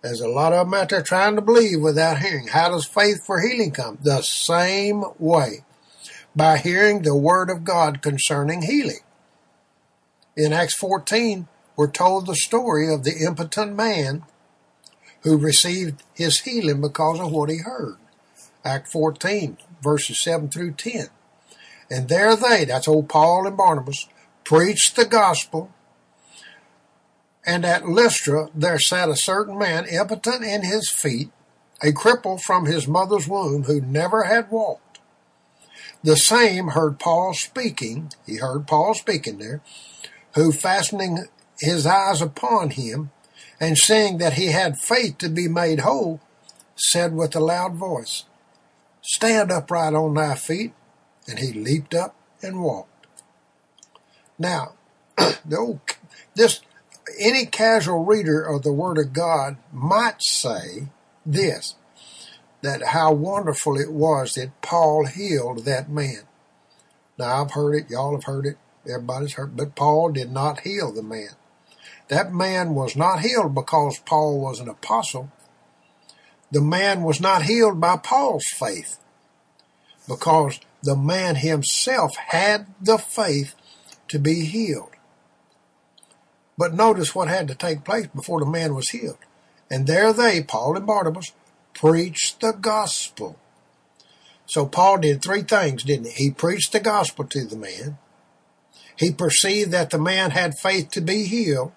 [0.00, 2.48] There's a lot of them out there trying to believe without hearing.
[2.48, 3.98] How does faith for healing come?
[4.02, 5.64] The same way.
[6.34, 9.04] By hearing the word of God concerning healing.
[10.36, 14.24] In Acts 14, we're told the story of the impotent man
[15.20, 17.96] who received his healing because of what he heard.
[18.64, 21.08] Act 14, verses 7 through 10.
[21.90, 24.06] And there they, that's old Paul and Barnabas,
[24.44, 25.70] preached the gospel.
[27.44, 31.30] And at Lystra there sat a certain man impotent in his feet,
[31.82, 35.00] a cripple from his mother's womb, who never had walked.
[36.04, 39.60] The same heard Paul speaking, he heard Paul speaking there,
[40.34, 41.26] who fastening
[41.58, 43.10] his eyes upon him,
[43.60, 46.20] and seeing that he had faith to be made whole,
[46.74, 48.24] said with a loud voice,
[49.02, 50.72] Stand upright on thy feet.
[51.28, 53.06] And he leaped up and walked.
[54.38, 54.72] Now,
[55.16, 55.80] the old,
[56.34, 56.60] this,
[57.18, 60.88] any casual reader of the Word of God might say
[61.24, 61.76] this
[62.62, 66.22] that how wonderful it was that Paul healed that man.
[67.18, 68.56] Now I've heard it, y'all have heard it,
[68.88, 71.30] everybody's heard, but Paul did not heal the man.
[72.08, 75.30] That man was not healed because Paul was an apostle.
[76.52, 78.98] The man was not healed by Paul's faith
[80.06, 83.54] because the man himself had the faith
[84.08, 84.90] to be healed.
[86.58, 89.16] But notice what had to take place before the man was healed.
[89.70, 91.32] And there they, Paul and Barnabas,
[91.72, 93.38] preached the gospel.
[94.44, 96.24] So Paul did three things, didn't he?
[96.24, 97.96] He preached the gospel to the man.
[98.94, 101.72] He perceived that the man had faith to be healed.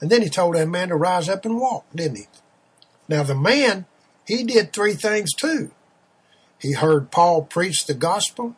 [0.00, 2.26] And then he told that man to rise up and walk, didn't he?
[3.10, 3.86] Now the man,
[4.24, 5.72] he did three things too.
[6.60, 8.54] He heard Paul preach the gospel.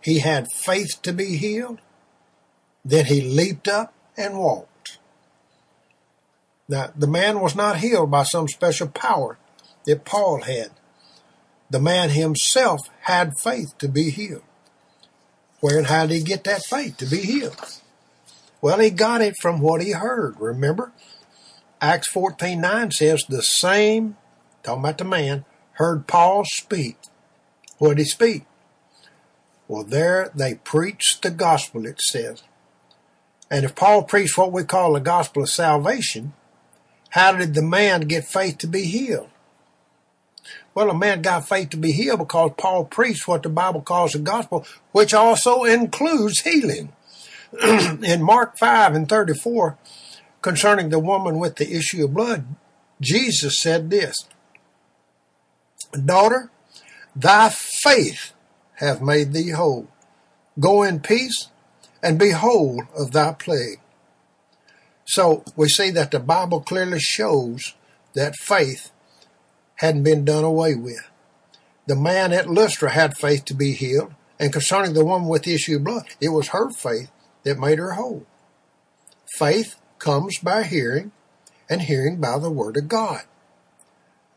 [0.00, 1.78] He had faith to be healed.
[2.84, 4.98] Then he leaped up and walked.
[6.68, 9.38] Now, the man was not healed by some special power
[9.86, 10.70] that Paul had.
[11.70, 14.42] The man himself had faith to be healed.
[15.60, 17.80] Where and how did he get that faith to be healed?
[18.60, 20.40] Well, he got it from what he heard.
[20.40, 20.92] Remember?
[21.80, 24.16] Acts 14 9 says, The same,
[24.62, 26.96] talking about the man, heard Paul speak.
[27.78, 28.44] What did he speak?
[29.68, 32.42] Well, there they preached the gospel, it says.
[33.50, 36.32] And if Paul preached what we call the gospel of salvation,
[37.10, 39.28] how did the man get faith to be healed?
[40.74, 44.12] Well, a man got faith to be healed because Paul preached what the Bible calls
[44.12, 46.92] the gospel, which also includes healing.
[47.62, 49.78] In Mark 5 and 34,
[50.42, 52.44] concerning the woman with the issue of blood,
[53.00, 54.16] Jesus said this
[55.92, 56.50] Daughter,
[57.14, 58.32] thy faith
[58.74, 59.88] hath made thee whole.
[60.60, 61.48] Go in peace
[62.02, 63.80] and be whole of thy plague.
[65.06, 67.74] So we see that the Bible clearly shows
[68.14, 68.90] that faith
[69.76, 71.08] hadn't been done away with.
[71.86, 75.54] The man at Lystra had faith to be healed, and concerning the woman with the
[75.54, 77.10] issue of blood, it was her faith
[77.44, 78.26] that made her whole.
[79.38, 81.12] Faith comes by hearing,
[81.68, 83.22] and hearing by the word of God.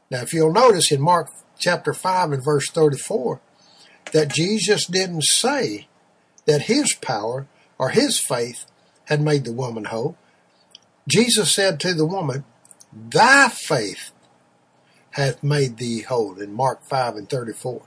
[0.09, 3.39] Now, if you'll notice in Mark chapter 5 and verse 34,
[4.11, 5.87] that Jesus didn't say
[6.45, 7.47] that his power
[7.77, 8.65] or his faith
[9.05, 10.17] had made the woman whole.
[11.07, 12.43] Jesus said to the woman,
[12.91, 14.11] Thy faith
[15.11, 17.81] hath made thee whole in Mark 5 and 34.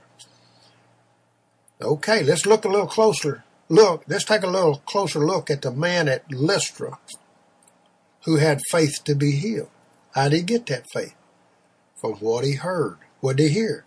[1.81, 3.43] Okay, let's look a little closer.
[3.69, 6.97] Look, let's take a little closer look at the man at Lystra
[8.25, 9.69] who had faith to be healed.
[10.13, 11.15] How did he get that faith?
[11.95, 12.97] From what he heard.
[13.21, 13.85] What did he hear?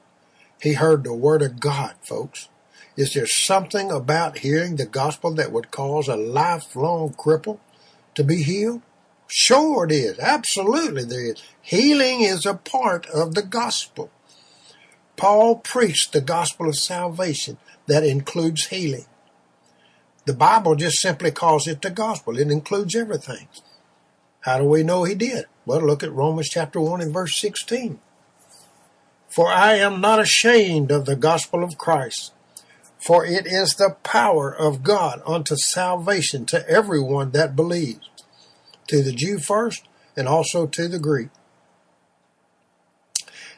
[0.62, 2.49] He heard the word of God, folks.
[2.97, 7.59] Is there something about hearing the gospel that would cause a lifelong cripple
[8.14, 8.82] to be healed?
[9.28, 10.18] Sure it is.
[10.18, 11.43] Absolutely there is.
[11.61, 14.11] Healing is a part of the gospel.
[15.16, 19.07] Paul preached the gospel of salvation that includes healing.
[20.26, 22.39] The Bible just simply calls it the gospel.
[22.39, 23.49] It includes everything.
[24.49, 25.44] How do we know he did?
[25.66, 28.01] Well, look at Romans chapter 1 and verse 16.
[29.28, 32.32] For I am not ashamed of the gospel of Christ,
[32.99, 38.09] for it is the power of God unto salvation to everyone that believes,
[38.86, 39.86] to the Jew first,
[40.16, 41.28] and also to the Greek.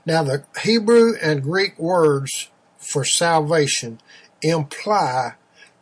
[0.04, 4.00] Now, the Hebrew and Greek words for salvation
[4.42, 5.34] imply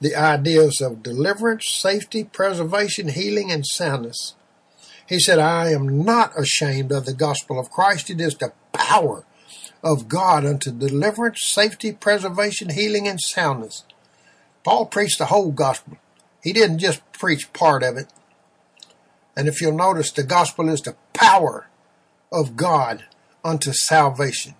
[0.03, 4.35] the ideas of deliverance, safety, preservation, healing, and soundness.
[5.09, 8.11] He said, I am not ashamed of the gospel of Christ.
[8.11, 9.25] It is the power
[9.83, 13.85] of God unto deliverance, safety, preservation, healing, and soundness.
[14.65, 15.97] Paul preached the whole gospel.
[16.43, 18.09] He didn't just preach part of it.
[19.35, 21.69] And if you'll notice, the gospel is the power
[22.31, 23.05] of God
[23.43, 24.57] unto salvation.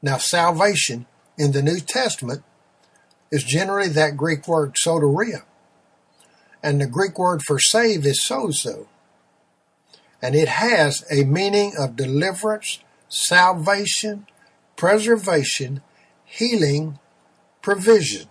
[0.00, 1.06] Now, salvation
[1.36, 2.44] in the New Testament
[3.30, 5.42] is generally that Greek word soteria.
[6.62, 8.86] And the Greek word for save is sozo.
[10.24, 12.78] And it has a meaning of deliverance,
[13.10, 14.26] salvation,
[14.74, 15.82] preservation,
[16.24, 16.98] healing,
[17.60, 18.30] provision.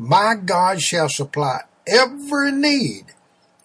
[0.00, 3.04] My God shall supply every need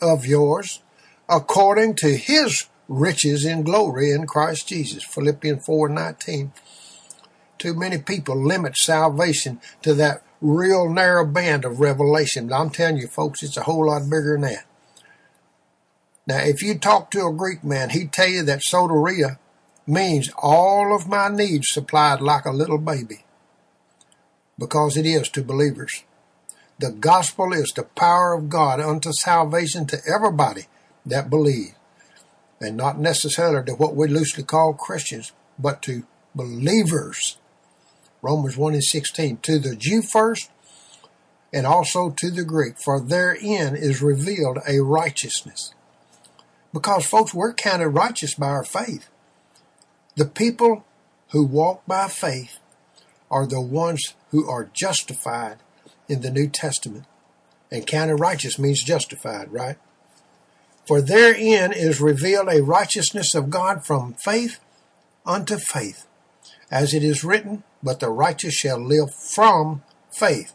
[0.03, 0.84] of yours
[1.28, 5.03] according to his riches in glory in Christ Jesus.
[5.03, 6.52] Philippians 4:19.
[7.57, 12.49] Too many people limit salvation to that real narrow band of revelation.
[12.49, 14.65] But I'm telling you folks, it's a whole lot bigger than that.
[16.26, 19.38] Now, if you talk to a Greek man, he'd tell you that soteria
[19.86, 23.26] means all of my needs supplied like a little baby.
[24.58, 26.04] Because it is to believers.
[26.80, 30.68] The gospel is the power of God unto salvation to everybody
[31.06, 31.76] that believes.
[32.62, 37.38] And not necessarily to what we loosely call Christians, but to believers.
[38.22, 39.38] Romans 1 and 16.
[39.38, 40.50] To the Jew first,
[41.52, 45.74] and also to the Greek, for therein is revealed a righteousness.
[46.74, 49.08] Because, folks, we're counted righteous by our faith.
[50.16, 50.86] The people
[51.30, 52.58] who walk by faith
[53.30, 55.58] are the ones who are justified
[56.08, 57.06] in the New Testament.
[57.72, 59.78] And counted righteous means justified, right?
[60.86, 64.60] For therein is revealed a righteousness of God from faith
[65.26, 66.06] unto faith.
[66.70, 70.54] As it is written, but the righteous shall live from faith.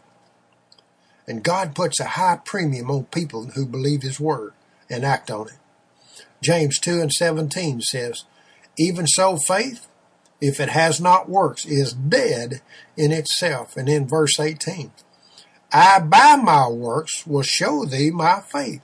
[1.27, 4.53] And God puts a high premium on people who believe His word
[4.91, 5.59] and act on it.
[6.43, 8.25] James 2 and 17 says,
[8.79, 9.89] Even so, faith,
[10.41, 12.61] if it has not works, is dead
[12.97, 13.77] in itself.
[13.77, 14.93] And in verse 18,
[15.73, 18.83] I by my works will show thee my faith.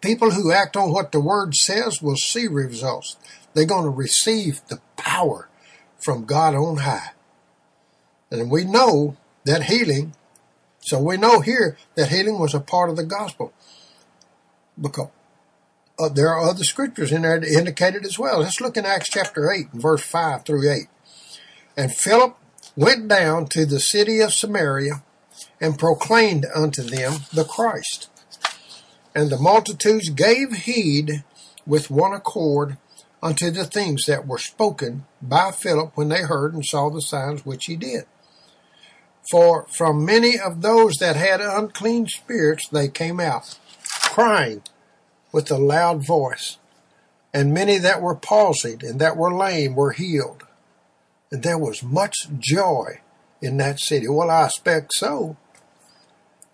[0.00, 3.16] People who act on what the word says will see results.
[3.54, 5.48] They're going to receive the power
[5.98, 7.12] from God on high.
[8.30, 10.14] And we know that healing,
[10.80, 13.52] so we know here that healing was a part of the gospel.
[14.80, 15.08] Because
[15.98, 18.40] uh, there are other scriptures in there that indicate it as well.
[18.40, 20.88] Let's look in Acts chapter 8 and verse 5 through 8.
[21.76, 22.36] And Philip
[22.76, 25.02] went down to the city of Samaria
[25.60, 28.10] and proclaimed unto them the Christ.
[29.14, 31.24] And the multitudes gave heed
[31.66, 32.76] with one accord
[33.22, 37.46] unto the things that were spoken by Philip when they heard and saw the signs
[37.46, 38.04] which he did.
[39.30, 43.58] For from many of those that had unclean spirits they came out,
[44.02, 44.62] crying
[45.34, 46.58] with a loud voice.
[47.34, 50.44] And many that were palsied and that were lame were healed.
[51.32, 53.00] And there was much joy
[53.42, 54.06] in that city.
[54.06, 55.36] Well, I expect so.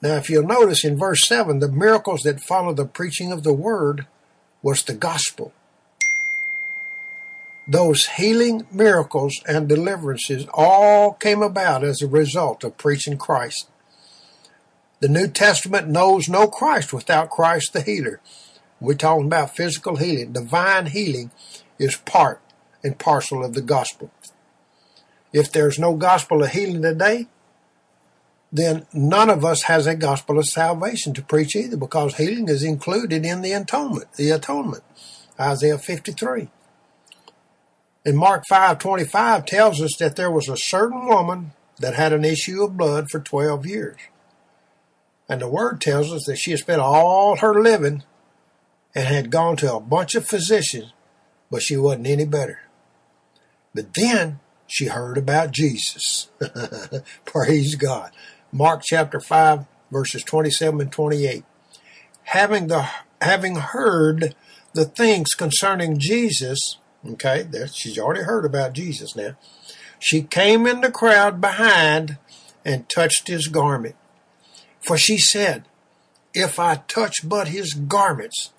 [0.01, 3.52] Now, if you'll notice in verse 7, the miracles that followed the preaching of the
[3.52, 4.07] word
[4.62, 5.52] was the gospel.
[7.69, 13.69] Those healing miracles and deliverances all came about as a result of preaching Christ.
[15.01, 18.20] The New Testament knows no Christ without Christ the healer.
[18.81, 20.32] We're talking about physical healing.
[20.32, 21.31] Divine healing
[21.78, 22.40] is part
[22.82, 24.11] and parcel of the gospel.
[25.32, 27.28] If there's no gospel of healing today,
[28.52, 32.65] then none of us has a gospel of salvation to preach either because healing is
[32.65, 34.82] included in the atonement, the atonement.
[35.39, 36.48] Isaiah 53.
[38.05, 42.62] And Mark 5:25 tells us that there was a certain woman that had an issue
[42.62, 43.98] of blood for 12 years.
[45.28, 48.02] And the word tells us that she had spent all her living
[48.95, 50.93] and had gone to a bunch of physicians,
[51.51, 52.61] but she wasn't any better.
[53.75, 56.29] But then she heard about Jesus.
[57.25, 58.11] Praise God.
[58.53, 61.45] Mark chapter 5, verses 27 and 28.
[62.25, 62.89] Having, the,
[63.21, 64.35] having heard
[64.75, 69.37] the things concerning Jesus, okay, there, she's already heard about Jesus now.
[69.99, 72.19] She came in the crowd behind
[72.65, 73.97] and touched his garment.
[74.81, 75.65] For she said,
[76.33, 78.51] If I touch but his garments,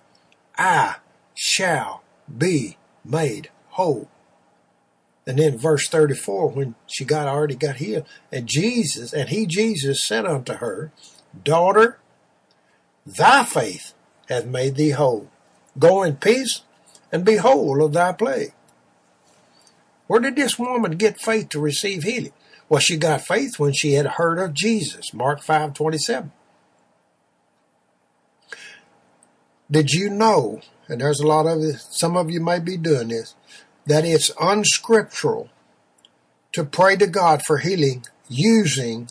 [0.62, 0.98] I
[1.34, 2.04] shall
[2.38, 4.08] be made whole.
[5.26, 10.06] And then verse 34, when she got already got healed, and Jesus, and he, Jesus,
[10.06, 10.92] said unto her,
[11.44, 11.98] Daughter,
[13.06, 13.96] thy faith
[14.30, 15.32] hath made thee whole.
[15.80, 16.62] Go in peace
[17.12, 18.54] and be whole of thy plague.
[20.06, 22.34] Where did this woman get faith to receive healing?
[22.70, 25.12] Well, she got faith when she had heard of Jesus.
[25.12, 26.32] Mark 5 27.
[29.72, 33.35] Did you know, and there's a lot of some of you may be doing this,
[33.85, 35.49] that it's unscriptural
[36.52, 39.10] to pray to God for healing using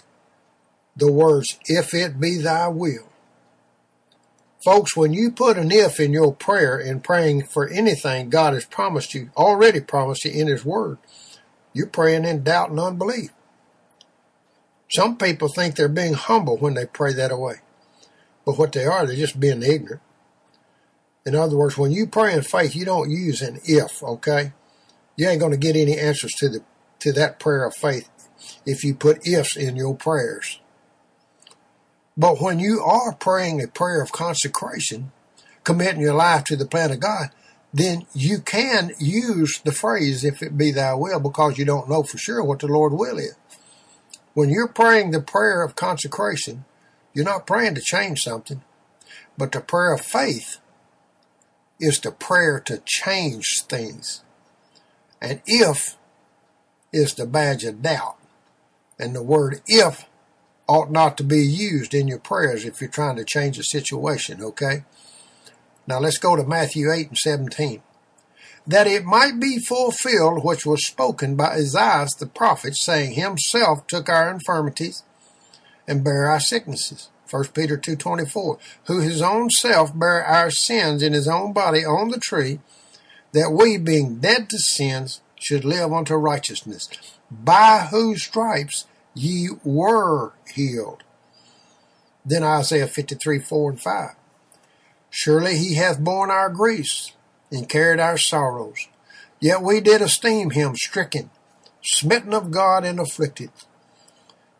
[0.96, 3.08] the words, if it be thy will.
[4.62, 8.66] Folks, when you put an if in your prayer in praying for anything God has
[8.66, 10.98] promised you, already promised you in His Word,
[11.72, 13.30] you're praying in doubt and unbelief.
[14.90, 17.56] Some people think they're being humble when they pray that away.
[18.44, 20.02] But what they are, they're just being ignorant.
[21.26, 24.52] In other words, when you pray in faith, you don't use an if, okay?
[25.16, 26.62] You ain't going to get any answers to the
[27.00, 28.08] to that prayer of faith
[28.66, 30.60] if you put ifs in your prayers.
[32.16, 35.12] But when you are praying a prayer of consecration,
[35.64, 37.30] committing your life to the plan of God,
[37.72, 42.02] then you can use the phrase, if it be thy will, because you don't know
[42.02, 43.34] for sure what the Lord will is.
[44.34, 46.64] When you're praying the prayer of consecration,
[47.14, 48.62] you're not praying to change something,
[49.38, 50.59] but the prayer of faith
[51.80, 54.22] is the prayer to change things.
[55.20, 55.96] And if
[56.92, 58.16] is the badge of doubt.
[58.98, 60.06] And the word if
[60.68, 64.42] ought not to be used in your prayers if you're trying to change a situation,
[64.42, 64.84] okay?
[65.86, 67.82] Now let's go to Matthew 8 and 17.
[68.66, 74.08] that it might be fulfilled which was spoken by Isaiah the prophet, saying, Himself took
[74.08, 75.02] our infirmities
[75.90, 77.08] and bear our sicknesses.
[77.28, 82.08] 1 Peter 2.24, who his own self bare our sins in his own body on
[82.08, 82.60] the tree,
[83.32, 86.88] that we, being dead to sins, should live unto righteousness,
[87.30, 91.02] by whose stripes ye were healed.
[92.24, 94.10] Then Isaiah 53, 4 and 5.
[95.10, 97.12] Surely he hath borne our griefs
[97.50, 98.86] and carried our sorrows.
[99.40, 101.30] Yet we did esteem him stricken,
[101.82, 103.50] smitten of God, and afflicted.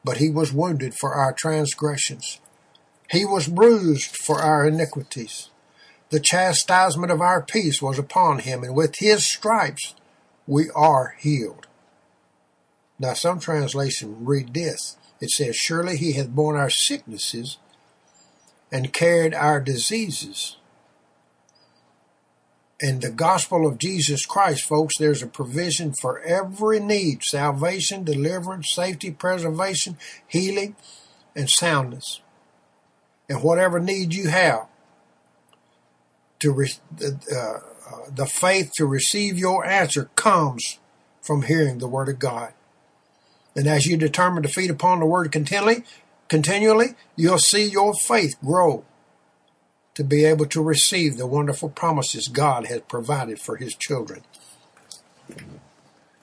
[0.04, 2.40] But he was wounded for our transgressions,
[3.10, 5.50] he was bruised for our iniquities.
[6.10, 9.94] The chastisement of our peace was upon him, and with his stripes
[10.46, 11.66] we are healed.
[12.98, 14.96] Now, some translations read this.
[15.20, 17.58] It says, Surely he hath borne our sicknesses
[18.70, 20.56] and carried our diseases.
[22.80, 28.72] In the gospel of Jesus Christ, folks, there's a provision for every need salvation, deliverance,
[28.72, 30.76] safety, preservation, healing,
[31.36, 32.22] and soundness.
[33.28, 34.66] And whatever need you have,
[36.38, 36.72] to re-
[37.04, 37.58] uh, uh,
[38.14, 40.78] the faith to receive your answer comes
[41.20, 42.54] from hearing the Word of God.
[43.54, 45.84] And as you determine to feed upon the Word continually,
[46.28, 48.84] continually, you'll see your faith grow
[50.00, 54.22] to be able to receive the wonderful promises God has provided for his children.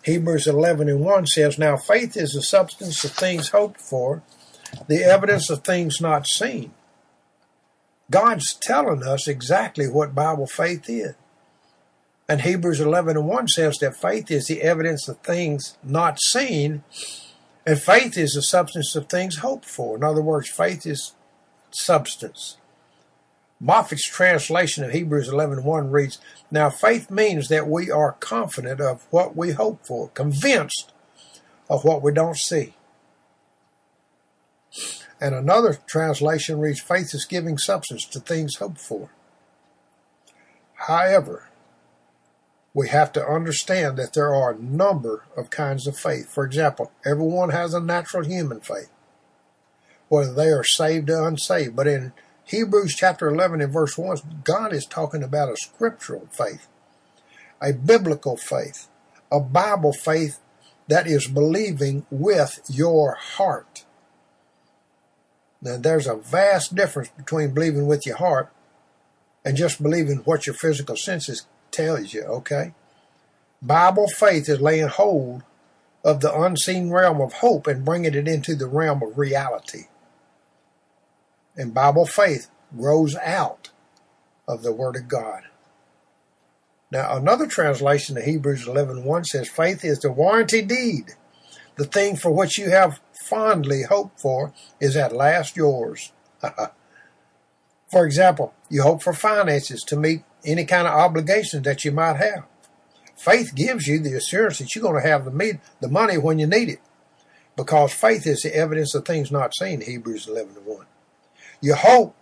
[0.02, 4.24] Hebrews 11 and 1 says, Now faith is the substance of things hoped for,
[4.88, 6.74] the evidence of things not seen.
[8.10, 11.14] God's telling us exactly what Bible faith is.
[12.28, 16.84] And Hebrews 11 and 1 says that faith is the evidence of things not seen,
[17.64, 19.98] and faith is the substance of things hoped for.
[19.98, 21.14] In other words, faith is
[21.70, 22.58] substance.
[23.60, 26.20] Moffatt's translation of Hebrews 11:1 reads,
[26.52, 30.92] "Now faith means that we are confident of what we hope for, convinced
[31.70, 32.76] of what we don't see."
[35.20, 39.10] And another translation reads, "Faith is giving substance to things hoped for."
[40.76, 41.50] However,
[42.76, 46.30] we have to understand that there are a number of kinds of faith.
[46.30, 48.92] For example, everyone has a natural human faith,
[50.10, 51.76] whether they are saved or unsaved.
[51.76, 52.14] But in
[52.48, 56.66] Hebrews chapter 11 and verse 1, God is talking about a scriptural faith,
[57.62, 58.88] a biblical faith,
[59.30, 60.40] a Bible faith
[60.88, 63.84] that is believing with your heart.
[65.62, 68.50] Now, there's a vast difference between believing with your heart
[69.44, 72.74] and just believing what your physical senses tells you, okay?
[73.62, 75.44] Bible faith is laying hold
[76.02, 79.88] of the unseen realm of hope and bringing it into the realm of reality
[81.58, 83.72] and Bible faith grows out
[84.48, 85.44] of the Word of God.
[86.92, 91.12] Now, another translation of Hebrews 11.1 says, Faith is the warranty deed.
[91.76, 96.14] The thing for which you have fondly hoped for is at last yours.
[97.92, 102.16] for example, you hope for finances to meet any kind of obligations that you might
[102.16, 102.46] have.
[103.18, 106.40] Faith gives you the assurance that you're going to have the, meet, the money when
[106.40, 106.80] you need it.
[107.56, 110.86] Because faith is the evidence of things not seen, Hebrews 11 1.
[111.62, 112.16] You hope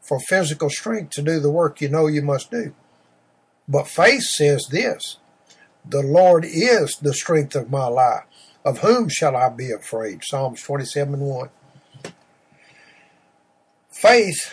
[0.00, 2.74] for physical strength to do the work you know you must do.
[3.68, 5.18] But faith says this
[5.84, 8.24] The Lord is the strength of my life.
[8.64, 10.22] Of whom shall I be afraid?
[10.24, 11.48] Psalms 27 1.
[13.90, 14.52] Faith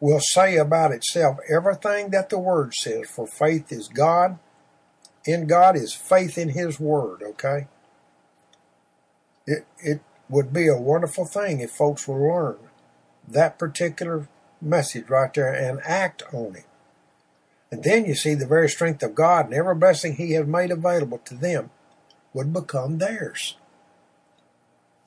[0.00, 4.38] will say about itself everything that the Word says, for faith is God.
[5.24, 7.66] In God is faith in His Word, okay?
[9.46, 12.56] It, it would be a wonderful thing if folks would learn
[13.32, 14.28] that particular
[14.60, 16.64] message right there and act on it.
[17.70, 20.70] And then you see the very strength of God and every blessing He has made
[20.70, 21.70] available to them
[22.32, 23.56] would become theirs.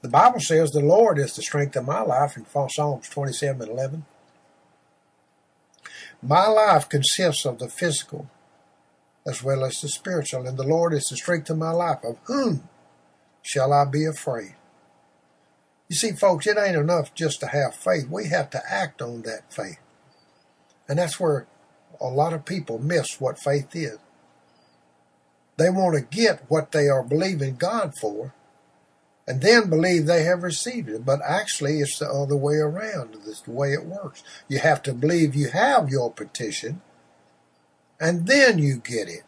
[0.02, 3.72] The Bible says the Lord is the strength of my life in Psalms 27 and
[3.72, 4.06] 11.
[6.24, 8.30] My life consists of the physical
[9.26, 12.00] as well as the spiritual, and the Lord is the strength of my life.
[12.04, 12.68] Of whom
[13.42, 14.56] shall I be afraid?
[15.92, 18.08] You see, folks, it ain't enough just to have faith.
[18.10, 19.78] We have to act on that faith.
[20.88, 21.48] And that's where
[22.00, 23.98] a lot of people miss what faith is.
[25.58, 28.34] They want to get what they are believing God for
[29.28, 31.04] and then believe they have received it.
[31.04, 33.18] But actually, it's the other way around.
[33.28, 34.24] It's the way it works.
[34.48, 36.82] You have to believe you have your petition
[38.00, 39.24] and then you get it.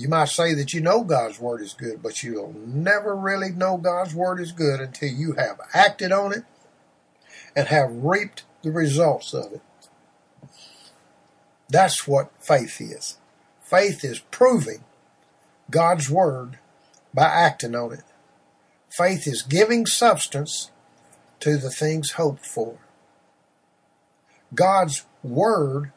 [0.00, 3.76] You might say that you know God's word is good, but you'll never really know
[3.76, 6.44] God's word is good until you have acted on it
[7.54, 9.60] and have reaped the results of it.
[11.68, 13.18] That's what faith is.
[13.62, 14.84] Faith is proving
[15.70, 16.58] God's word
[17.12, 18.04] by acting on it.
[18.88, 20.70] Faith is giving substance
[21.40, 22.78] to the things hoped for.
[24.54, 25.92] God's word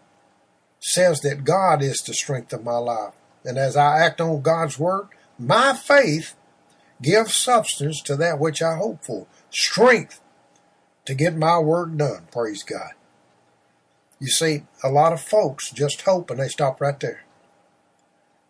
[0.82, 3.14] says that God is the strength of my life.
[3.46, 6.36] And as I act on God's word, my faith
[7.02, 9.28] gives substance to that which I hope for.
[9.50, 10.22] Strength
[11.06, 12.28] to get my work done.
[12.32, 12.92] Praise God.
[14.20, 17.24] You see, a lot of folks just hope and they stop right there.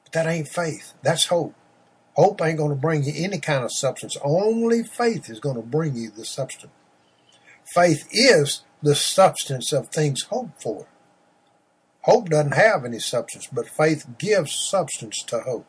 [0.03, 0.93] But that ain't faith.
[1.01, 1.55] That's hope.
[2.15, 4.15] Hope ain't going to bring you any kind of substance.
[4.23, 6.71] Only faith is going to bring you the substance.
[7.73, 10.85] Faith is the substance of things hoped for.
[12.03, 15.65] Hope doesn't have any substance, but faith gives substance to hope.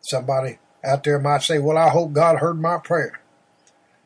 [0.00, 3.20] Somebody out there might say, Well, I hope God heard my prayer.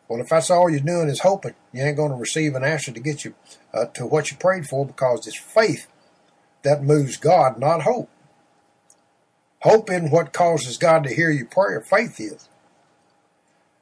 [0.08, 2.90] Well, if that's all you're doing is hoping, you ain't going to receive an answer
[2.90, 3.34] to get you
[3.72, 5.86] uh, to what you prayed for because it's faith
[6.62, 8.10] that moves God, not hope.
[9.62, 11.80] Hope in what causes God to hear your prayer.
[11.80, 12.48] Faith is.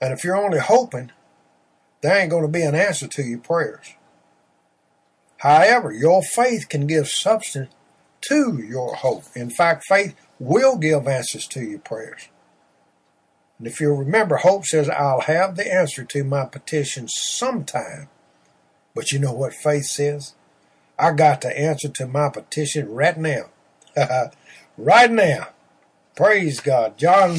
[0.02, 1.12] And if you're only hoping,
[2.02, 3.94] there ain't going to be an answer to your prayers.
[5.38, 7.72] However, your faith can give substance
[8.22, 9.24] to your hope.
[9.34, 12.28] In fact, faith will give answers to your prayers.
[13.58, 18.08] And if you remember, hope says, I'll have the answer to my petition sometime.
[18.94, 20.34] But you know what faith says?
[20.98, 23.50] I got the answer to my petition right now.
[24.76, 25.48] right now.
[26.16, 26.98] Praise God.
[26.98, 27.36] John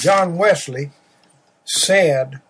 [0.00, 0.92] John Wesley
[1.64, 2.40] said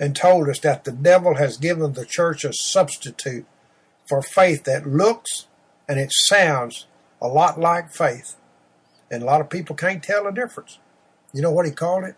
[0.00, 3.46] and told us that the devil has given the church a substitute
[4.12, 5.46] for faith that looks
[5.88, 6.86] and it sounds
[7.18, 8.36] a lot like faith.
[9.10, 10.78] And a lot of people can't tell the difference.
[11.32, 12.16] You know what he called it?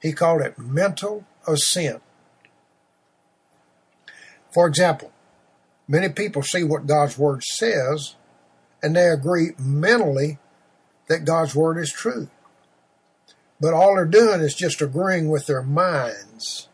[0.00, 2.02] He called it mental assent.
[4.52, 5.10] For example,
[5.88, 8.14] many people see what God's Word says
[8.80, 10.38] and they agree mentally
[11.08, 12.28] that God's Word is true.
[13.60, 16.68] But all they're doing is just agreeing with their minds.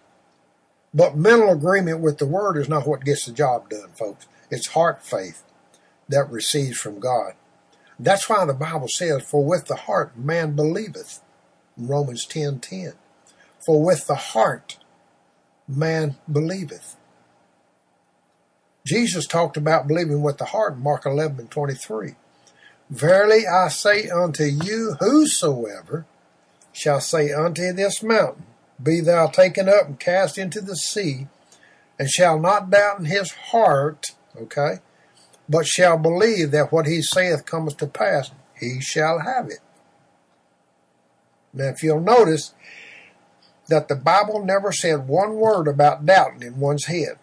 [0.93, 4.27] But mental agreement with the Word is not what gets the job done, folks.
[4.55, 5.43] It's heart faith
[6.09, 7.33] that receives from God.
[7.99, 11.21] That's why the Bible says, For with the heart man believeth.
[11.77, 12.93] Romans 10 10.
[13.67, 14.79] For with the heart
[15.67, 16.97] man believeth.
[18.87, 22.15] Jesus talked about believing with the heart in Mark 11 23.
[22.91, 26.07] Verily I say unto you, whosoever
[26.73, 28.45] shall say unto this mountain,
[28.81, 31.27] Be thou taken up and cast into the sea,
[31.99, 34.79] and shall not doubt in his heart, okay,
[35.49, 39.61] but shall believe that what he saith cometh to pass, he shall have it.
[41.53, 42.55] Now, if you'll notice
[43.69, 47.19] that the Bible never said one word about doubting in one's head.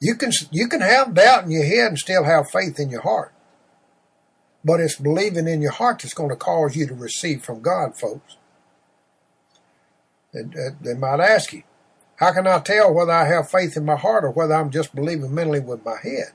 [0.00, 3.02] You can you can have doubt in your head and still have faith in your
[3.02, 3.32] heart.
[4.64, 7.96] But it's believing in your heart that's going to cause you to receive from God,
[7.96, 8.36] folks.
[10.32, 11.62] And, uh, they might ask you,
[12.22, 14.94] how can I tell whether I have faith in my heart or whether I'm just
[14.94, 16.28] believing mentally with my head?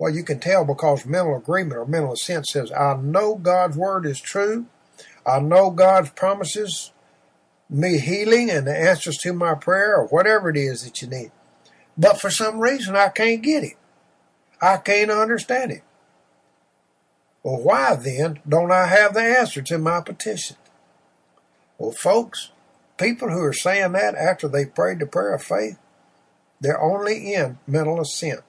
[0.00, 4.04] Well, you can tell because mental agreement or mental assent says, I know God's word
[4.04, 4.66] is true.
[5.24, 6.90] I know God's promises
[7.70, 11.30] me healing and the answers to my prayer or whatever it is that you need.
[11.96, 13.76] But for some reason, I can't get it.
[14.60, 15.84] I can't understand it.
[17.44, 20.56] Well, why then don't I have the answer to my petition?
[21.78, 22.50] Well, folks,
[22.98, 25.78] people who are saying that after they prayed the prayer of faith,
[26.60, 28.40] they're only in mental assent.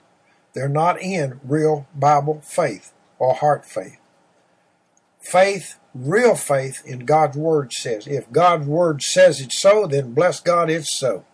[0.54, 4.00] They're not in real Bible faith or heart faith.
[5.20, 10.40] Faith, real faith in God's Word says, if God's Word says it's so, then bless
[10.40, 11.26] God, it's so.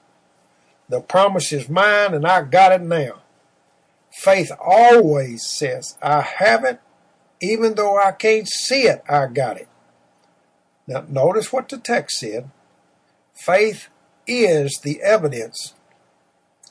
[0.90, 3.22] The promise is mine and I got it now.
[4.12, 6.80] Faith always says, I have it
[7.44, 9.68] even though I can't see it, I got it.
[10.88, 12.50] Now, notice what the text said.
[13.34, 13.88] Faith
[14.28, 15.74] is the evidence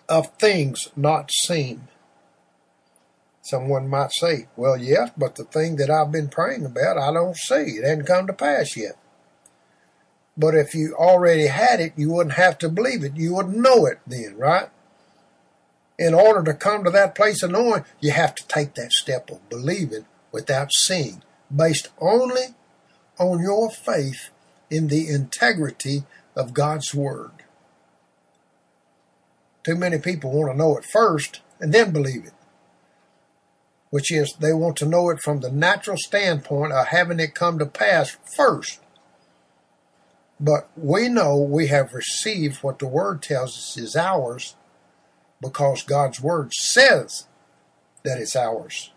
[0.08, 1.88] of things not seen.
[3.42, 7.36] Someone might say, well, yes, but the thing that I've been praying about, I don't
[7.36, 7.54] see.
[7.54, 8.96] It hasn't come to pass yet.
[10.36, 13.16] But if you already had it, you wouldn't have to believe it.
[13.16, 14.68] You would know it then, right?
[15.98, 19.30] In order to come to that place of knowing, you have to take that step
[19.30, 21.22] of believing without seeing,
[21.54, 22.54] based only
[23.18, 24.30] on your faith
[24.70, 26.04] in the integrity
[26.36, 27.30] of God's Word.
[29.64, 32.32] Too many people want to know it first and then believe it,
[33.90, 37.58] which is they want to know it from the natural standpoint of having it come
[37.58, 38.80] to pass first.
[40.40, 44.56] But we know we have received what the Word tells us is ours
[45.40, 47.26] because God's Word says
[48.02, 48.90] that it's ours.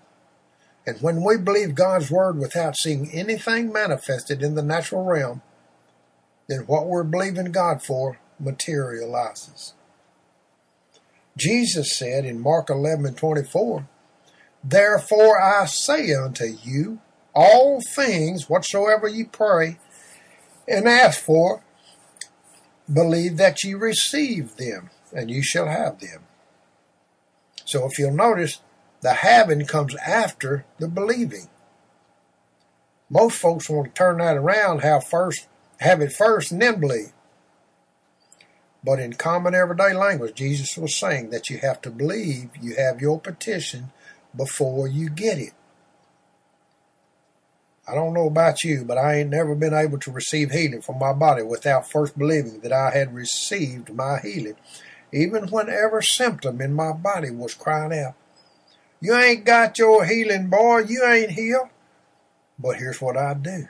[0.88, 5.42] And when we believe God's word without seeing anything manifested in the natural realm,
[6.48, 9.74] then what we're believing God for materializes.
[11.38, 13.88] Jesus said in Mark 11 24,
[14.64, 17.00] Therefore I say unto you,
[17.34, 19.78] all things whatsoever ye pray
[20.68, 21.62] and ask for,
[22.92, 26.24] believe that ye receive them, and you shall have them.
[27.66, 28.62] So if you'll notice,
[29.02, 31.50] the having comes after the believing.
[33.10, 35.48] Most folks want to turn that around, how first
[35.80, 37.12] have it first and then believe.
[38.84, 43.02] But in common everyday language, Jesus was saying that you have to believe you have
[43.02, 43.92] your petition
[44.36, 45.54] before you get it.
[47.88, 50.98] I don't know about you, but I ain't never been able to receive healing from
[51.00, 54.56] my body without first believing that I had received my healing,
[55.12, 58.16] even whenever symptom in my body was crying out,
[59.00, 61.70] You ain't got your healing, boy, you ain't healed.
[62.58, 63.68] But here's what I do.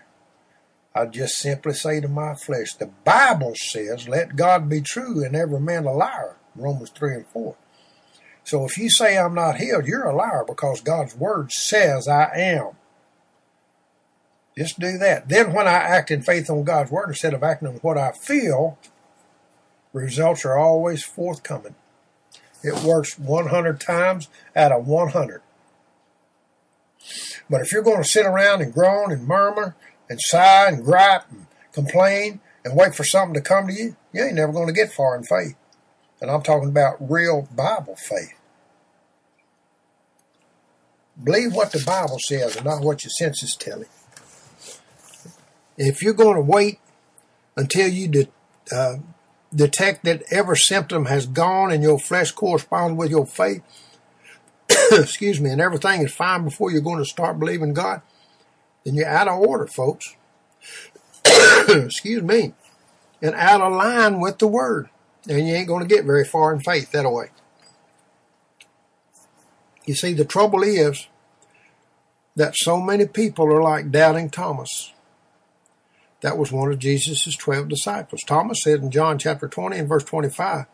[0.95, 5.35] I just simply say to my flesh, the Bible says, let God be true and
[5.35, 6.37] every man a liar.
[6.55, 7.55] Romans 3 and 4.
[8.45, 12.31] So if you say I'm not healed, you're a liar because God's word says I
[12.35, 12.71] am.
[14.57, 15.27] Just do that.
[15.27, 18.13] Then when I act in faith on God's word instead of acting on what I
[18.13, 18.77] feel,
[19.91, 21.75] results are always forthcoming.
[22.63, 25.41] It works 100 times out of 100.
[27.49, 29.75] But if you're going to sit around and groan and murmur
[30.09, 34.23] and sigh and gripe and complain and wait for something to come to you, you
[34.23, 35.55] ain't never going to get far in faith.
[36.21, 38.33] And I'm talking about real Bible faith.
[41.21, 43.87] Believe what the Bible says and not what your senses tell you.
[45.77, 46.79] If you're going to wait
[47.55, 48.29] until you de-
[48.71, 48.97] uh,
[49.53, 53.61] detect that every symptom has gone and your flesh corresponds with your faith,
[54.91, 58.01] excuse me, and everything is fine before you're going to start believing God,
[58.85, 60.15] then you're out of order, folks.
[61.69, 62.53] excuse me,
[63.21, 64.89] and out of line with the Word.
[65.27, 67.29] And you ain't going to get very far in faith that way.
[69.85, 71.07] You see, the trouble is
[72.35, 74.91] that so many people are like doubting Thomas.
[76.21, 78.21] That was one of Jesus' 12 disciples.
[78.23, 80.65] Thomas said in John chapter 20 and verse 25,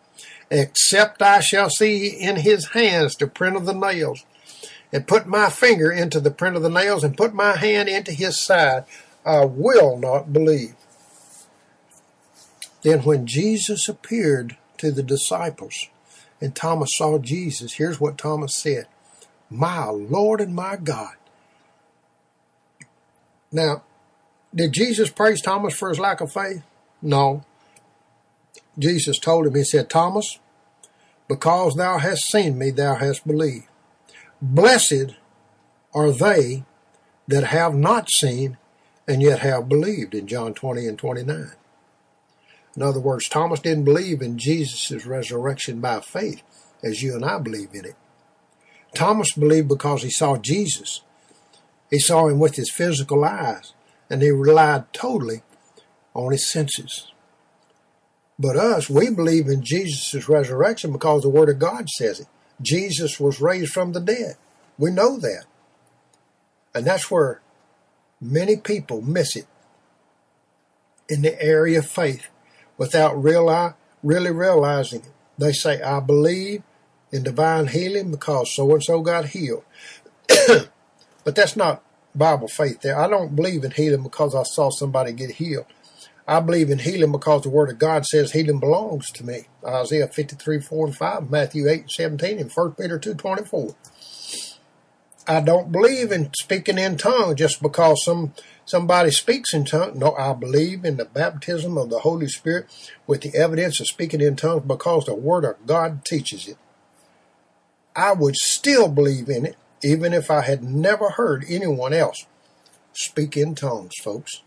[0.49, 4.25] Except I shall see in his hands the print of the nails,
[4.91, 8.11] and put my finger into the print of the nails, and put my hand into
[8.11, 8.85] his side,
[9.25, 10.75] I will not believe.
[12.81, 15.87] Then when Jesus appeared to the disciples,
[16.39, 18.87] and Thomas saw Jesus, here's what Thomas said
[19.49, 21.15] My Lord and my God.
[23.51, 23.83] Now,
[24.53, 26.63] did Jesus praise Thomas for his lack of faith?
[27.01, 27.43] No.
[28.79, 30.39] Jesus told him, He said, Thomas,
[31.27, 33.67] because thou hast seen me, thou hast believed.
[34.41, 35.15] Blessed
[35.93, 36.63] are they
[37.27, 38.57] that have not seen
[39.07, 41.51] and yet have believed in John 20 and 29.
[42.75, 46.41] In other words, Thomas didn't believe in Jesus' resurrection by faith
[46.81, 47.95] as you and I believe in it.
[48.95, 51.01] Thomas believed because he saw Jesus.
[51.89, 53.73] He saw him with his physical eyes
[54.09, 55.43] and he relied totally
[56.13, 57.11] on his senses.
[58.39, 62.27] But us, we believe in Jesus' resurrection because the Word of God says it.
[62.61, 64.35] Jesus was raised from the dead.
[64.77, 65.45] We know that.
[66.73, 67.41] And that's where
[68.19, 69.47] many people miss it
[71.09, 72.27] in the area of faith
[72.77, 75.11] without reali- really realizing it.
[75.37, 76.63] They say, I believe
[77.11, 79.63] in divine healing because so and so got healed.
[80.29, 81.83] but that's not
[82.15, 82.99] Bible faith there.
[82.99, 85.65] I don't believe in healing because I saw somebody get healed.
[86.31, 89.47] I believe in healing because the Word of God says healing belongs to me.
[89.67, 93.75] Isaiah 53, 4 and 5, Matthew 8, 17, and 1 Peter 2, 24.
[95.27, 98.33] I don't believe in speaking in tongues just because some
[98.63, 99.97] somebody speaks in tongues.
[99.97, 102.67] No, I believe in the baptism of the Holy Spirit
[103.05, 106.57] with the evidence of speaking in tongues because the Word of God teaches it.
[107.93, 112.25] I would still believe in it even if I had never heard anyone else
[112.93, 114.43] speak in tongues, folks.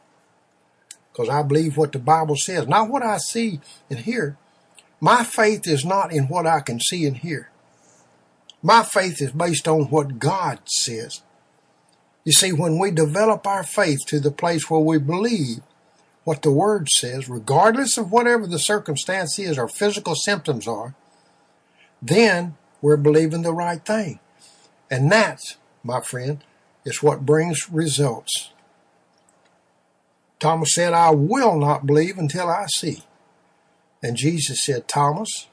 [1.14, 4.36] Because I believe what the Bible says, not what I see and hear.
[5.00, 7.50] My faith is not in what I can see and hear.
[8.62, 11.22] My faith is based on what God says.
[12.24, 15.60] You see, when we develop our faith to the place where we believe
[16.24, 20.94] what the Word says, regardless of whatever the circumstance is or physical symptoms are,
[22.02, 24.18] then we're believing the right thing.
[24.90, 26.42] And that, my friend,
[26.84, 28.50] is what brings results.
[30.44, 33.02] Thomas said, I will not believe until I see.
[34.02, 35.46] And Jesus said, Thomas,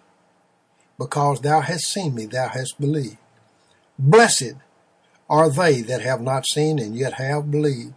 [0.99, 3.15] because thou hast seen me, thou hast believed.
[3.97, 4.55] Blessed
[5.29, 7.93] are they that have not seen and yet have believed.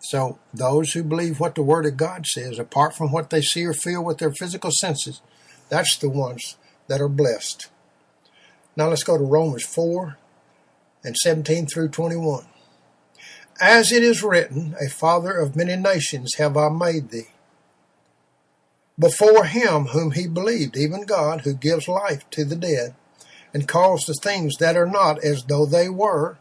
[0.00, 3.64] So those who believe what the Word of God says, apart from what they see
[3.64, 5.22] or feel with their physical senses,
[5.70, 6.58] that's the ones
[6.88, 7.70] that are blessed.
[8.76, 10.18] Now let's go to Romans 4
[11.04, 12.44] and 17 through 21.
[13.60, 17.28] As it is written, a father of many nations have I made thee.
[18.98, 22.94] Before him whom he believed, even God, who gives life to the dead,
[23.52, 26.38] and calls the things that are not as though they were,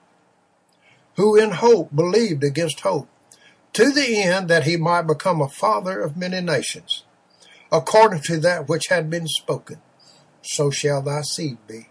[1.15, 3.09] who in hope believed against hope,
[3.73, 7.03] to the end that he might become a father of many nations,
[7.69, 9.81] according to that which had been spoken,
[10.41, 11.89] so shall thy seed be.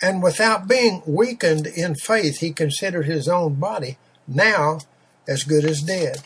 [0.00, 4.80] And without being weakened in faith, he considered his own body now
[5.26, 6.22] as good as dead,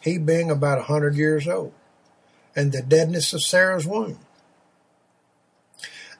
[0.00, 1.72] he being about a hundred years old,
[2.54, 4.18] and the deadness of Sarah's womb.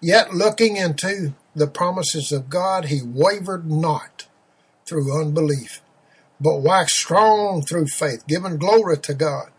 [0.01, 4.27] Yet looking into the promises of God, he wavered not
[4.87, 5.81] through unbelief,
[6.41, 9.51] but waxed strong through faith, giving glory to God,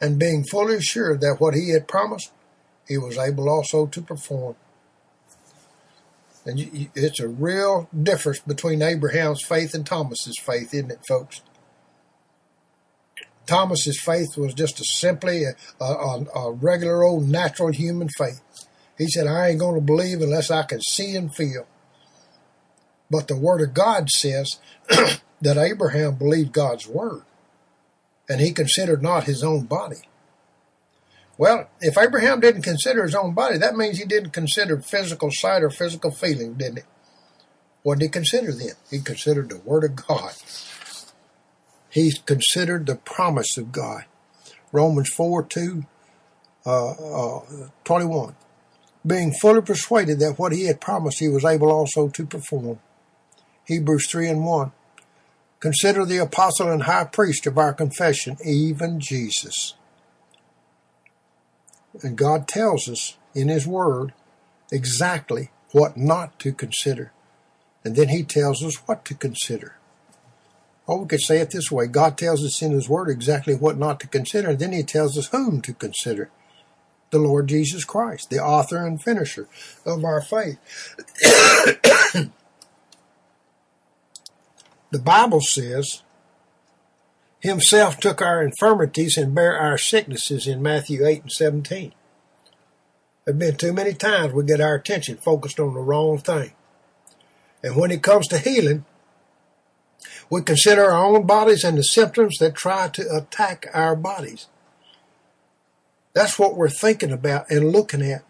[0.00, 2.30] and being fully assured that what he had promised,
[2.86, 4.56] he was able also to perform.
[6.48, 11.42] And it's a real difference between Abraham's faith and Thomas's faith, isn't it, folks?
[13.44, 18.40] Thomas's faith was just a simply a, a, a regular old natural human faith.
[18.96, 21.66] He said, I ain't going to believe unless I can see and feel.
[23.10, 24.58] But the Word of God says
[24.88, 27.24] that Abraham believed God's Word,
[28.26, 30.08] and he considered not his own body.
[31.38, 35.62] Well, if Abraham didn't consider his own body, that means he didn't consider physical sight
[35.62, 36.82] or physical feeling, didn't he?
[37.84, 38.72] What did he consider then?
[38.90, 40.32] He considered the Word of God.
[41.88, 44.04] He considered the promise of God.
[44.72, 45.84] Romans 4 2
[46.66, 47.40] uh, uh,
[47.84, 48.34] 21.
[49.06, 52.80] Being fully persuaded that what he had promised he was able also to perform.
[53.64, 54.72] Hebrews 3 and 1.
[55.60, 59.74] Consider the apostle and high priest of our confession, even Jesus
[62.02, 64.12] and God tells us in His Word
[64.70, 67.12] exactly what not to consider.
[67.84, 69.76] And then He tells us what to consider.
[70.86, 73.76] Or we could say it this way God tells us in His Word exactly what
[73.76, 76.30] not to consider, and then He tells us whom to consider
[77.10, 79.48] the Lord Jesus Christ, the author and finisher
[79.86, 80.58] of our faith.
[84.90, 86.02] the Bible says
[87.40, 91.92] himself took our infirmities and bare our sicknesses in Matthew 8 and 17.
[93.24, 96.52] There have been too many times we get our attention focused on the wrong thing.
[97.62, 98.84] And when it comes to healing,
[100.30, 104.46] we consider our own bodies and the symptoms that try to attack our bodies.
[106.14, 108.24] That's what we're thinking about and looking at.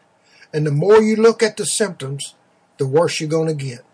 [0.53, 2.35] And the more you look at the symptoms,
[2.79, 3.85] the worse you're going to get.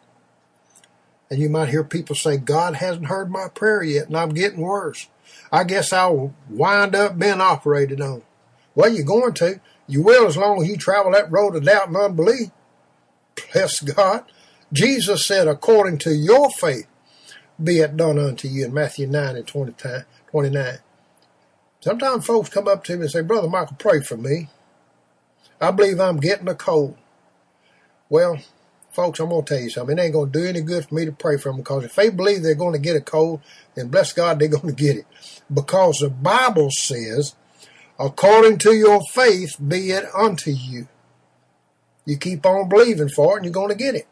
[1.34, 4.60] And you might hear people say, God hasn't heard my prayer yet, and I'm getting
[4.60, 5.08] worse.
[5.50, 8.22] I guess I'll wind up being operated on.
[8.76, 9.60] Well, you're going to.
[9.88, 12.50] You will as long as you travel that road of doubt and unbelief.
[13.52, 14.22] Bless God.
[14.72, 16.86] Jesus said, according to your faith,
[17.60, 19.74] be it done unto you in Matthew 9 and 20,
[20.30, 20.78] 29.
[21.80, 24.50] Sometimes folks come up to me and say, Brother Michael, pray for me.
[25.60, 26.96] I believe I'm getting a cold.
[28.08, 28.38] Well,
[28.94, 29.98] folks, I'm going to tell you something.
[29.98, 31.94] It ain't going to do any good for me to pray for them because if
[31.94, 33.40] they believe they're going to get a cold,
[33.74, 35.06] then bless God, they're going to get it.
[35.52, 37.34] Because the Bible says,
[37.98, 40.88] according to your faith be it unto you.
[42.06, 44.06] You keep on believing for it and you're going to get it.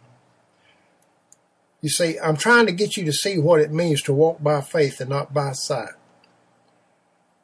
[1.80, 4.60] You see, I'm trying to get you to see what it means to walk by
[4.60, 5.90] faith and not by sight.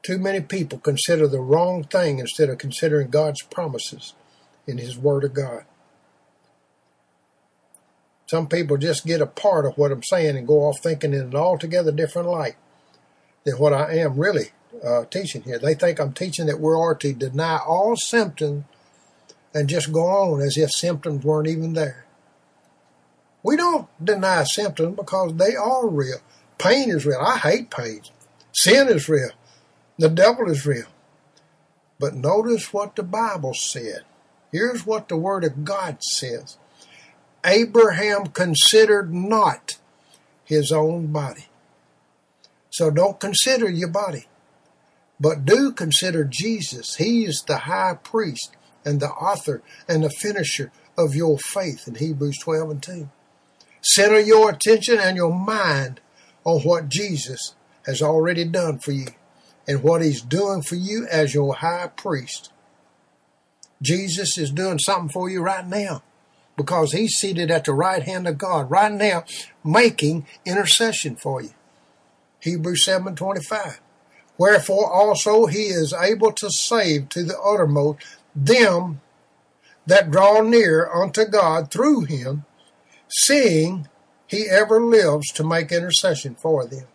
[0.03, 4.15] Too many people consider the wrong thing instead of considering God's promises
[4.67, 5.65] in His Word of God.
[8.29, 11.21] Some people just get a part of what I'm saying and go off thinking in
[11.21, 12.57] an altogether different light
[13.45, 14.51] than what I am really
[14.85, 15.59] uh, teaching here.
[15.59, 18.65] They think I'm teaching that we are to deny all symptoms
[19.55, 22.05] and just go on as if symptoms weren't even there.
[23.43, 26.19] We don't deny symptoms because they are real.
[26.59, 27.21] Pain is real.
[27.21, 28.03] I hate pain.
[28.53, 29.31] Sin is real.
[29.97, 30.87] The devil is real.
[31.99, 34.03] But notice what the Bible said.
[34.53, 36.59] Here's what the Word of God says
[37.45, 39.79] Abraham considered not
[40.45, 41.47] his own body.
[42.71, 44.27] So don't consider your body.
[45.21, 46.97] But do consider Jesus.
[46.97, 51.97] He is the high priest and the author and the finisher of your faith in
[51.97, 53.09] Hebrews 12 and 2.
[53.83, 56.01] Center your attention and your mind
[56.45, 57.55] on what Jesus
[57.87, 59.09] has already done for you
[59.67, 62.53] and what he's doing for you as your high priest.
[63.81, 66.03] Jesus is doing something for you right now.
[66.59, 69.25] Because he's seated at the right hand of God right now
[69.65, 71.55] making intercession for you.
[72.41, 73.81] Hebrews 7:25.
[74.37, 78.05] Wherefore also he is able to save to the uttermost
[78.35, 79.01] them
[79.87, 82.45] that draw near unto God through him,
[83.09, 83.89] seeing
[84.27, 86.87] he ever lives to make intercession for them.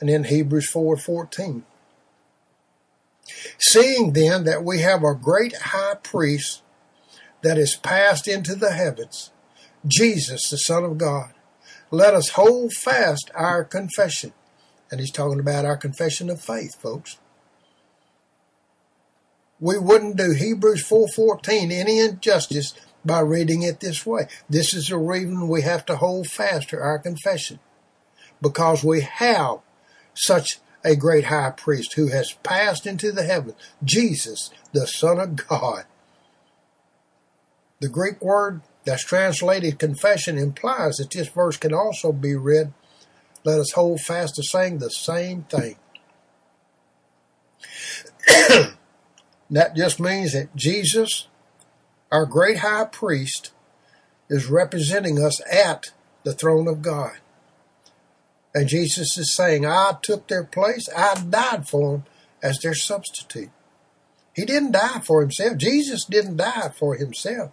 [0.00, 1.64] And in Hebrews 4:14.
[3.58, 6.62] Seeing then that we have a great high priest
[7.42, 9.30] that is passed into the heavens,
[9.86, 11.32] Jesus, the Son of God,
[11.90, 14.32] let us hold fast our confession.
[14.90, 17.18] And he's talking about our confession of faith, folks.
[19.60, 22.74] We wouldn't do Hebrews 4.14 any injustice
[23.04, 24.28] by reading it this way.
[24.48, 27.58] This is the reason we have to hold fast to our confession.
[28.40, 29.58] Because we have
[30.14, 35.48] such a great high priest who has passed into the heavens, Jesus, the Son of
[35.48, 35.84] God.
[37.80, 42.72] The Greek word that's translated confession implies that this verse can also be read,
[43.44, 45.76] let us hold fast to saying the same thing.
[49.50, 51.28] that just means that Jesus,
[52.10, 53.52] our great high priest,
[54.28, 55.92] is representing us at
[56.24, 57.18] the throne of God.
[58.54, 62.04] And Jesus is saying, I took their place, I died for them
[62.42, 63.50] as their substitute.
[64.34, 65.56] He didn't die for himself.
[65.58, 67.50] Jesus didn't die for himself.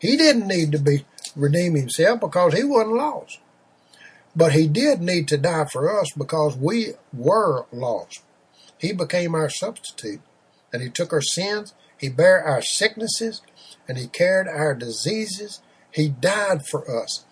[0.00, 1.04] He didn't need to be
[1.36, 3.38] redeem himself because he wasn't lost.
[4.34, 8.22] But he did need to die for us because we were lost.
[8.78, 10.20] He became our substitute
[10.72, 13.42] and he took our sins, he bare our sicknesses,
[13.86, 15.60] and he carried our diseases.
[15.92, 17.24] He died for us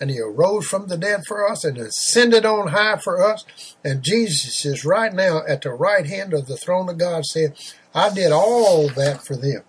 [0.00, 3.76] and he arose from the dead for us and ascended on high for us.
[3.84, 7.54] And Jesus is right now at the right hand of the throne of God saying,
[7.94, 9.62] I did all that for them.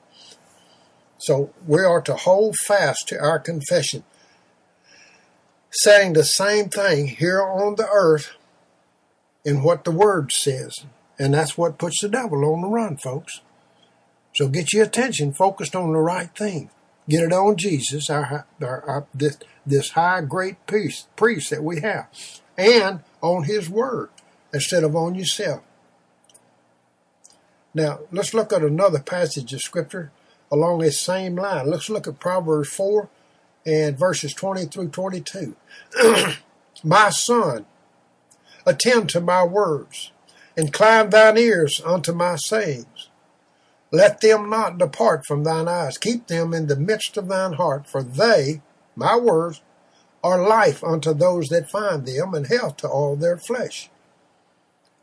[1.19, 4.03] So we are to hold fast to our confession,
[5.69, 8.31] saying the same thing here on the earth
[9.43, 10.85] in what the Word says.
[11.19, 13.41] And that's what puts the devil on the run, folks.
[14.33, 16.69] So get your attention focused on the right thing.
[17.09, 21.81] Get it on Jesus, our, our, our this, this high great priest, priest that we
[21.81, 22.07] have,
[22.57, 24.09] and on His Word
[24.53, 25.63] instead of on yourself.
[27.73, 30.11] Now, let's look at another passage of Scripture
[30.51, 31.69] along this same line.
[31.69, 33.09] Let's look at Proverbs 4
[33.65, 35.55] and verses 20 through 22.
[36.83, 37.65] my son,
[38.65, 40.11] attend to my words,
[40.55, 43.09] incline thine ears unto my sayings.
[43.91, 45.97] Let them not depart from thine eyes.
[45.97, 48.61] Keep them in the midst of thine heart, for they,
[48.95, 49.61] my words,
[50.23, 53.89] are life unto those that find them, and health to all their flesh.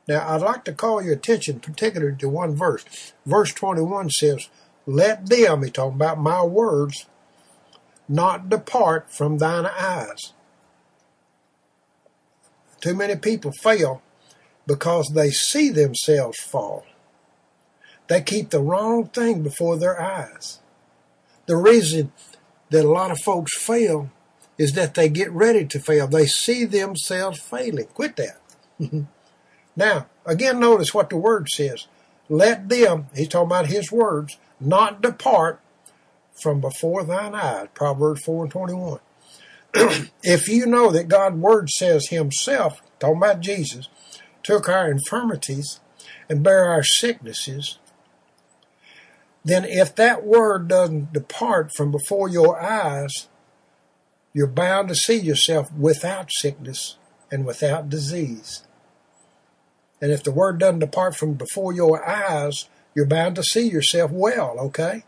[0.07, 3.13] Now, I'd like to call your attention particularly to one verse.
[3.25, 4.49] Verse 21 says,
[4.87, 7.07] let them, he's talking about my words,
[8.09, 10.33] not depart from thine eyes.
[12.81, 14.03] Too many people fail
[14.67, 16.87] because they see themselves fall.
[18.09, 20.61] They keep the wrong thing before their eyes.
[21.47, 22.13] The reason
[22.71, 24.11] that a lot of folks fail
[24.59, 26.07] is that they get ready to fail.
[26.07, 27.87] They see themselves failing.
[27.87, 28.41] Quit that.
[29.77, 31.87] now, again, notice what the word says.
[32.29, 35.61] Let them, he's talking about his words, not depart
[36.41, 37.69] from before thine eyes.
[37.75, 39.01] Proverbs 4 and 21.
[40.23, 43.89] if you know that God's word says himself, talking about Jesus,
[44.43, 45.81] took our infirmities
[46.29, 47.79] and bare our sicknesses,
[49.45, 53.29] then if that word doesn't depart from before your eyes,
[54.33, 56.97] you're bound to see yourself without sickness
[57.31, 58.65] and without disease.
[60.01, 64.11] And if the word doesn't depart from before your eyes, you're bound to see yourself
[64.11, 65.05] well, okay?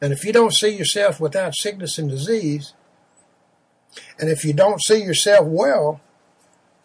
[0.00, 2.72] And if you don't see yourself without sickness and disease,
[4.18, 6.00] and if you don't see yourself well,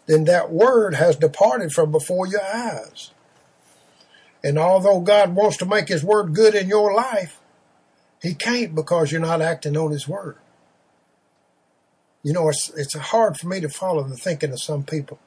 [0.06, 3.12] then that word has departed from before your eyes.
[4.44, 7.40] And although God wants to make His word good in your life,
[8.22, 10.36] He can't because you're not acting on His word.
[12.24, 15.18] You know, it's, it's hard for me to follow the thinking of some people.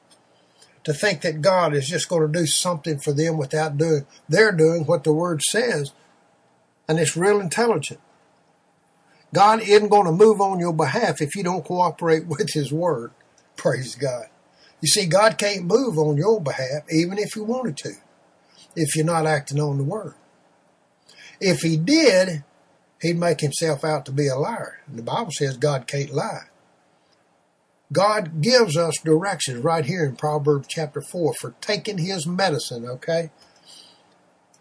[0.85, 4.51] To think that God is just going to do something for them without doing, they're
[4.51, 5.91] doing what the word says.
[6.87, 7.99] And it's real intelligent.
[9.33, 13.11] God isn't going to move on your behalf if you don't cooperate with His word.
[13.55, 14.25] Praise God.
[14.81, 17.93] You see, God can't move on your behalf even if He wanted to
[18.75, 20.15] if you're not acting on the word.
[21.39, 22.43] If he did,
[23.01, 24.79] he'd make himself out to be a liar.
[24.87, 26.45] And the Bible says God can't lie.
[27.91, 33.31] God gives us directions right here in Proverbs chapter 4 for taking his medicine, okay?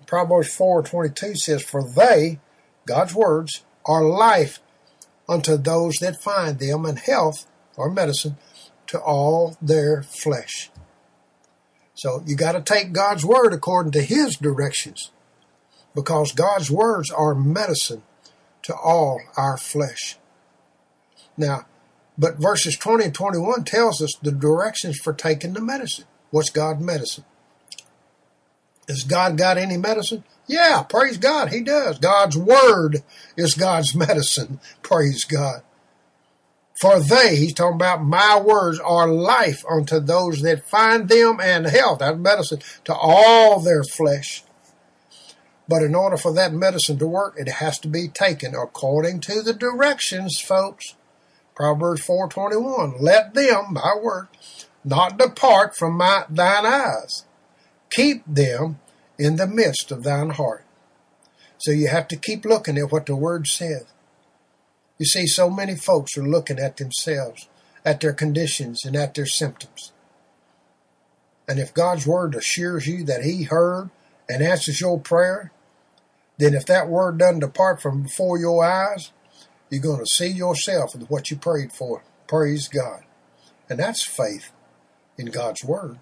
[0.06, 2.40] Proverbs 4:22 says, "For they,
[2.86, 4.60] God's words, are life
[5.28, 7.46] unto those that find them, and health
[7.76, 8.36] or medicine
[8.88, 10.70] to all their flesh.
[11.94, 15.12] So you got to take God's word according to his directions
[15.94, 18.02] because God's words are medicine
[18.62, 20.18] to all our flesh.
[21.36, 21.66] Now,
[22.20, 26.04] but verses 20 and 21 tells us the directions for taking the medicine.
[26.30, 27.24] What's God's medicine?
[28.86, 30.24] Has God got any medicine?
[30.46, 31.98] Yeah, praise God, He does.
[31.98, 33.02] God's Word
[33.38, 34.60] is God's medicine.
[34.82, 35.62] Praise God.
[36.78, 41.66] For they, he's talking about my words, are life unto those that find them and
[41.66, 42.00] health.
[42.00, 44.44] That's medicine to all their flesh.
[45.68, 49.40] But in order for that medicine to work, it has to be taken according to
[49.40, 50.96] the directions, folks.
[51.60, 54.28] Proverbs 4.21, let them, my word,
[54.82, 57.26] not depart from my, thine eyes.
[57.90, 58.80] Keep them
[59.18, 60.64] in the midst of thine heart.
[61.58, 63.84] So you have to keep looking at what the word says.
[64.96, 67.46] You see, so many folks are looking at themselves,
[67.84, 69.92] at their conditions, and at their symptoms.
[71.46, 73.90] And if God's word assures you that He heard
[74.30, 75.52] and answers your prayer,
[76.38, 79.12] then if that word doesn't depart from before your eyes,
[79.70, 82.02] you're going to see yourself with what you prayed for.
[82.26, 83.04] Praise God.
[83.68, 84.50] And that's faith
[85.16, 85.98] in God's Word.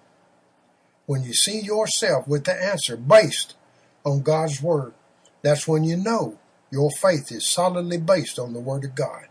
[1.05, 3.55] When you see yourself with the answer based
[4.03, 4.93] on God's Word,
[5.41, 6.37] that's when you know
[6.71, 9.27] your faith is solidly based on the Word of God.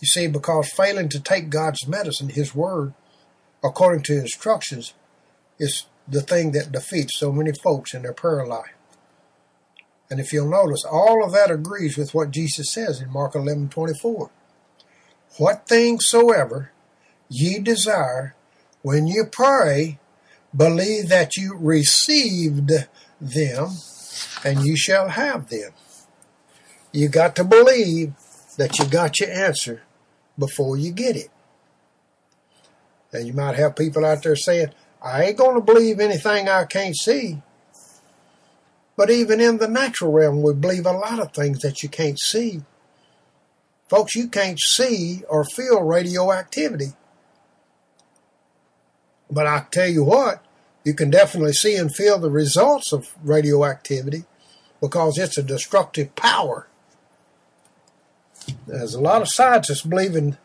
[0.00, 2.92] You see, because failing to take God's medicine, His Word,
[3.64, 4.94] according to instructions,
[5.58, 8.75] is the thing that defeats so many folks in their prayer life.
[10.10, 13.68] And if you'll notice, all of that agrees with what Jesus says in Mark 11
[13.68, 14.30] 24.
[15.38, 16.70] What things soever
[17.28, 18.34] ye desire,
[18.82, 19.98] when you pray,
[20.56, 22.70] believe that you received
[23.20, 23.70] them,
[24.44, 25.72] and you shall have them.
[26.92, 28.14] You got to believe
[28.56, 29.82] that you got your answer
[30.38, 31.30] before you get it.
[33.12, 34.68] And you might have people out there saying,
[35.02, 37.42] I ain't going to believe anything I can't see.
[38.96, 42.18] But even in the natural realm, we believe a lot of things that you can't
[42.18, 42.62] see.
[43.88, 46.92] Folks, you can't see or feel radioactivity.
[49.30, 50.44] But I tell you what,
[50.84, 54.24] you can definitely see and feel the results of radioactivity
[54.80, 56.68] because it's a destructive power.
[58.66, 60.38] There's a lot of scientists believe in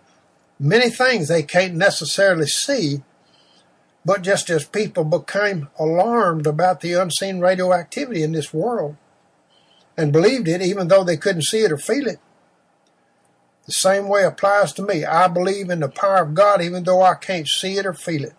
[0.60, 3.04] many things they can't necessarily see,
[4.04, 8.96] but just as people became alarmed about the unseen radioactivity in this world
[9.96, 12.20] and believed it even though they couldn't see it or feel it,
[13.68, 15.06] the same way applies to me.
[15.06, 18.24] I believe in the power of God even though I can't see it or feel
[18.24, 18.34] it.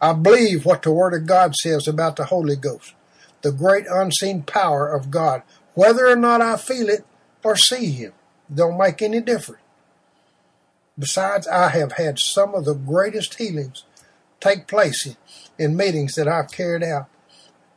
[0.00, 2.94] I believe what the Word of God says about the Holy Ghost,
[3.42, 5.42] the great unseen power of God,
[5.74, 7.04] whether or not I feel it
[7.42, 8.12] or see Him.
[8.52, 9.62] Don't make any difference.
[10.98, 13.84] Besides, I have had some of the greatest healings
[14.44, 15.16] take place in,
[15.58, 17.08] in meetings that I've carried out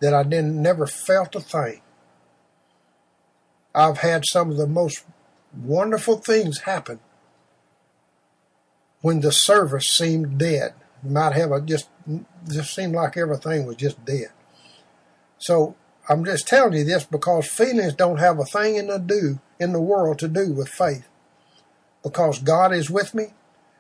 [0.02, 1.81] that I didn't never felt a thing.
[3.73, 5.06] I've had some of the most
[5.56, 6.99] wonderful things happen
[9.02, 10.73] when the service seemed dead.
[11.03, 11.89] You might have a just
[12.49, 14.31] just seemed like everything was just dead.
[15.38, 15.76] So
[16.10, 19.73] I'm just telling you this because feelings don't have a thing in the do in
[19.73, 21.07] the world to do with faith.
[22.03, 23.34] Because God is with me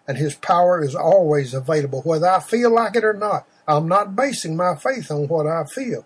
[0.07, 3.45] and his power is always available, whether I feel like it or not.
[3.67, 6.05] I'm not basing my faith on what I feel.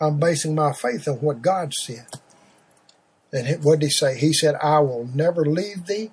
[0.00, 2.06] I'm basing my faith on what God said.
[3.32, 4.16] And what did he say?
[4.18, 6.12] He said, I will never leave thee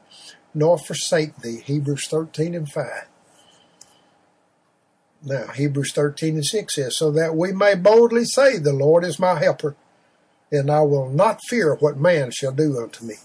[0.53, 1.61] nor forsake thee.
[1.63, 2.85] Hebrews 13 and 5.
[5.23, 9.17] Now, Hebrews 13 and 6 says, So that we may boldly say, The Lord is
[9.17, 9.75] my helper,
[10.51, 13.15] and I will not fear what man shall do unto me.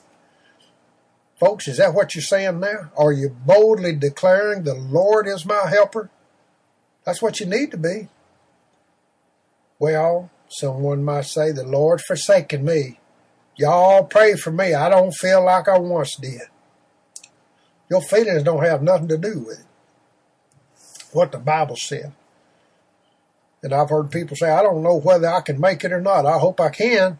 [1.41, 2.93] Folks, is that what you're saying now?
[2.99, 6.11] Are you boldly declaring the Lord is my helper?
[7.07, 8.09] That's what you need to be.
[9.79, 13.01] Well, someone might say, the Lord forsaken me.
[13.57, 14.75] Y'all pray for me.
[14.75, 16.43] I don't feel like I once did.
[17.89, 19.67] Your feelings don't have nothing to do with it.
[21.13, 22.13] What the Bible said.
[23.63, 26.27] And I've heard people say, I don't know whether I can make it or not.
[26.27, 27.19] I hope I can.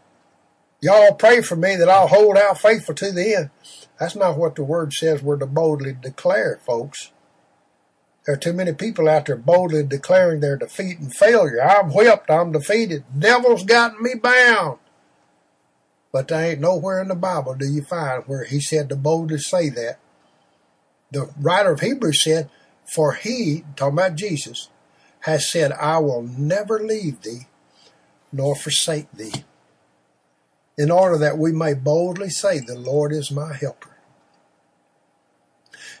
[0.83, 3.49] Y'all pray for me that I'll hold out faithful to the end.
[3.99, 7.11] That's not what the word says we're to boldly declare, folks.
[8.25, 11.61] There are too many people out there boldly declaring their defeat and failure.
[11.61, 14.79] I'm whipped, I'm defeated, devil's got me bound.
[16.11, 19.37] But there ain't nowhere in the Bible do you find where he said to boldly
[19.37, 19.99] say that.
[21.11, 22.49] The writer of Hebrews said,
[22.85, 24.69] For he, talking about Jesus,
[25.21, 27.47] has said, I will never leave thee
[28.31, 29.45] nor forsake thee
[30.81, 33.95] in order that we may boldly say, The Lord is my helper.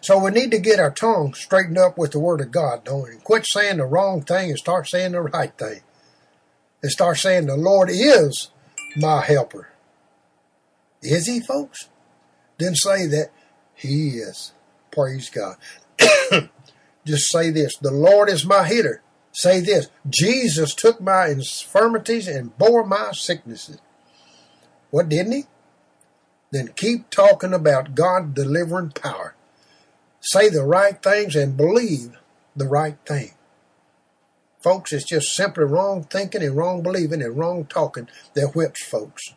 [0.01, 3.03] So we need to get our tongue straightened up with the Word of God, don't
[3.03, 3.17] we?
[3.23, 5.81] Quit saying the wrong thing and start saying the right thing.
[6.81, 8.49] And start saying the Lord is
[8.97, 9.69] my helper.
[11.03, 11.89] Is he, folks?
[12.57, 13.29] Then say that
[13.75, 14.53] he is.
[14.89, 15.57] Praise God.
[17.05, 19.03] Just say this the Lord is my healer.
[19.31, 23.77] Say this Jesus took my infirmities and bore my sicknesses.
[24.91, 25.43] What didn't he?
[26.51, 29.35] Then keep talking about God delivering power.
[30.19, 32.17] Say the right things and believe
[32.55, 33.31] the right thing.
[34.61, 39.33] Folks, it's just simply wrong thinking and wrong believing and wrong talking that whips folks.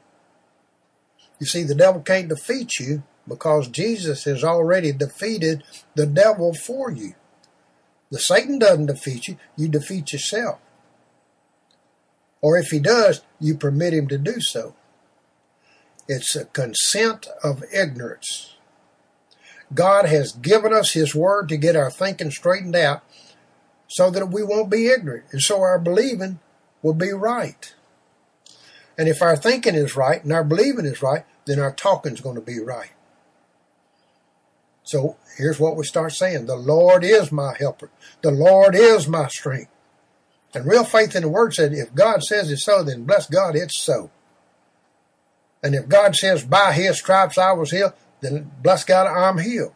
[1.41, 5.63] You see, the devil can't defeat you because Jesus has already defeated
[5.95, 7.15] the devil for you.
[8.11, 10.59] The Satan doesn't defeat you, you defeat yourself.
[12.43, 14.75] Or if he does, you permit him to do so.
[16.09, 18.57] It's a consent of ignorance.
[19.73, 23.03] God has given us His Word to get our thinking straightened out
[23.89, 26.41] so that we won't be ignorant and so our believing
[26.83, 27.75] will be right.
[28.97, 32.21] And if our thinking is right and our believing is right, then our talking is
[32.21, 32.91] going to be right.
[34.85, 37.91] So here's what we start saying The Lord is my helper,
[38.21, 39.71] the Lord is my strength.
[40.55, 43.57] And real faith in the Word said, if God says it's so, then bless God,
[43.57, 44.11] it's so.
[45.65, 49.73] And if God says, by his stripes I was healed, then bless God, I'm healed.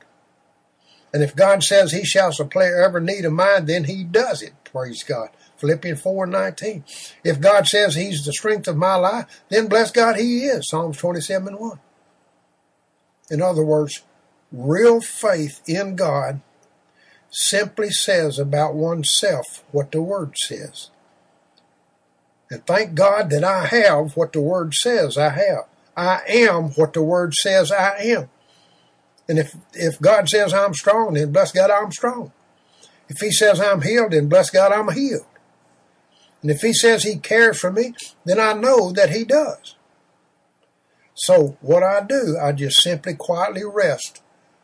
[1.14, 4.52] And if God says he shall supply every need of mine, then he does it.
[4.64, 5.30] Praise God.
[5.56, 6.84] Philippians 4 19.
[7.24, 10.68] If God says he's the strength of my life, then bless God, he is.
[10.68, 11.78] Psalms 27 and 1.
[13.30, 14.02] In other words,
[14.52, 16.42] real faith in God
[17.30, 20.90] simply says about oneself what the Word says.
[22.50, 25.66] And thank God that I have what the Word says I have.
[25.98, 28.30] I am what the word says I am.
[29.28, 32.30] And if, if God says I'm strong, then bless God, I'm strong.
[33.08, 35.26] If he says I'm healed, then bless God, I'm healed.
[36.40, 37.94] And if he says he cares for me,
[38.24, 39.74] then I know that he does.
[41.14, 44.22] So what I do, I just simply quietly rest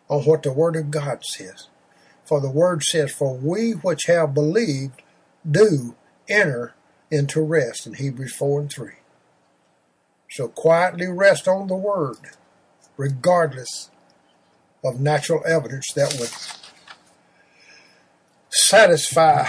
[0.09, 1.67] on what the word of God says.
[2.25, 5.03] For the word says, for we which have believed
[5.49, 5.97] do
[6.29, 6.75] enter
[7.11, 8.93] into rest in Hebrews 4 and 3.
[10.35, 12.17] So quietly rest on the word,
[12.97, 13.89] regardless
[14.85, 16.33] of natural evidence that would
[18.51, 19.47] satisfy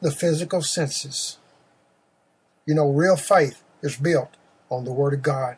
[0.00, 1.38] the physical senses.
[2.66, 4.36] You know, real faith is built
[4.70, 5.56] on the Word of God.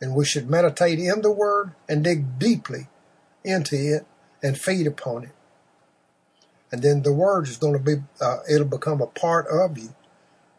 [0.00, 2.88] And we should meditate in the Word and dig deeply
[3.44, 4.06] into it
[4.42, 5.34] and feed upon it.
[6.72, 9.94] And then the Word is going to be, uh, it'll become a part of you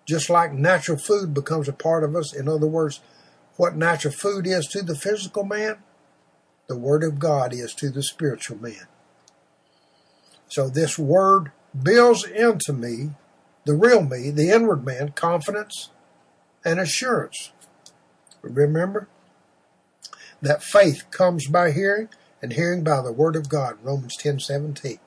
[0.10, 2.36] just like natural food becomes a part of us.
[2.36, 3.00] In other words,
[3.56, 5.78] what natural food is to the physical man,
[6.68, 8.88] the Word of God is to the spiritual man.
[10.48, 13.12] So this Word builds into me,
[13.66, 15.90] the real me, the inward man, confidence
[16.66, 17.52] and assurance.
[18.42, 19.08] Remember
[20.42, 22.10] that faith comes by hearing,
[22.42, 25.00] and hearing by the Word of God, Romans 10:17.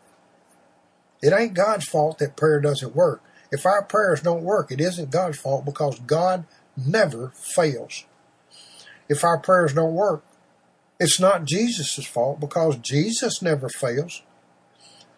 [1.22, 3.22] It ain't God's fault that prayer doesn't work.
[3.52, 8.04] If our prayers don't work, it isn't God's fault because God never fails.
[9.10, 10.24] If our prayers don't work,
[10.98, 14.22] it's not Jesus' fault because Jesus never fails.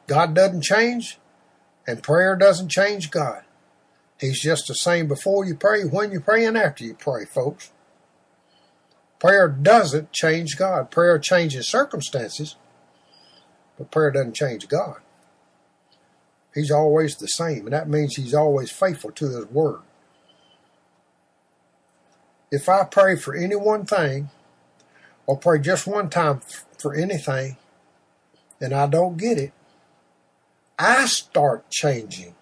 [0.08, 1.18] God doesn't change,
[1.86, 3.44] and prayer doesn't change God.
[4.18, 7.70] He's just the same before you pray, when you pray, and after you pray, folks.
[9.20, 10.90] Prayer doesn't change God.
[10.90, 12.56] Prayer changes circumstances,
[13.78, 14.96] but prayer doesn't change God.
[16.54, 19.80] He's always the same, and that means he's always faithful to his word.
[22.50, 24.30] If I pray for any one thing,
[25.26, 26.40] or pray just one time
[26.78, 27.56] for anything,
[28.60, 29.52] and I don't get it,
[30.78, 32.34] I start changing.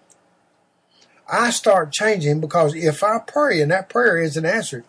[1.31, 4.83] I start changing because if I pray and that prayer isn't answered,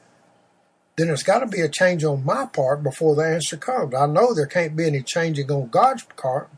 [0.96, 3.94] then there's got to be a change on my part before the answer comes.
[3.94, 6.50] I know there can't be any changing on God's part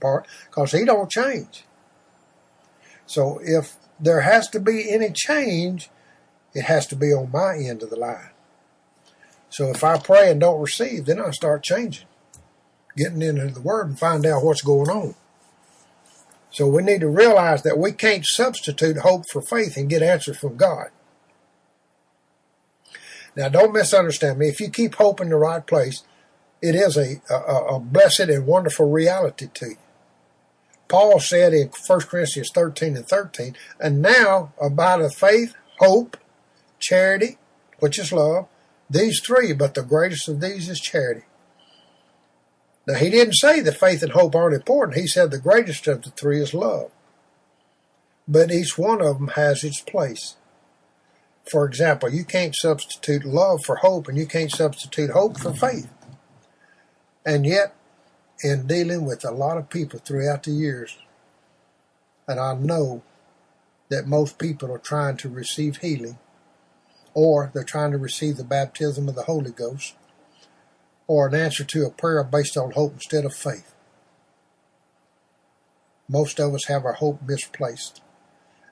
[0.51, 1.65] because He don't change.
[3.07, 5.91] So if there has to be any change,
[6.55, 8.31] it has to be on my end of the line.
[9.49, 12.07] So if I pray and don't receive, then I start changing,
[12.97, 15.15] getting into the Word and find out what's going on.
[16.51, 20.39] So we need to realize that we can't substitute hope for faith and get answers
[20.39, 20.87] from God.
[23.37, 24.49] Now, don't misunderstand me.
[24.49, 26.03] If you keep hope in the right place,
[26.63, 29.77] it is a, a, a blessed and wonderful reality to you.
[30.89, 36.17] Paul said in 1 Corinthians 13 and 13, and now about abideth faith, hope,
[36.79, 37.39] charity,
[37.81, 38.47] which is love,
[38.89, 41.25] these three, but the greatest of these is charity.
[42.87, 44.97] Now, he didn't say that faith and hope aren't important.
[44.97, 46.93] He said the greatest of the three is love.
[48.29, 50.37] But each one of them has its place.
[51.51, 55.89] For example, you can't substitute love for hope, and you can't substitute hope for faith.
[57.25, 57.75] And yet,
[58.43, 60.99] in dealing with a lot of people throughout the years,
[62.29, 63.03] and I know
[63.89, 66.19] that most people are trying to receive healing,
[67.15, 69.95] or they're trying to receive the baptism of the Holy Ghost,
[71.07, 73.75] or an answer to a prayer based on hope instead of faith.
[76.09, 78.03] Most of us have our hope misplaced.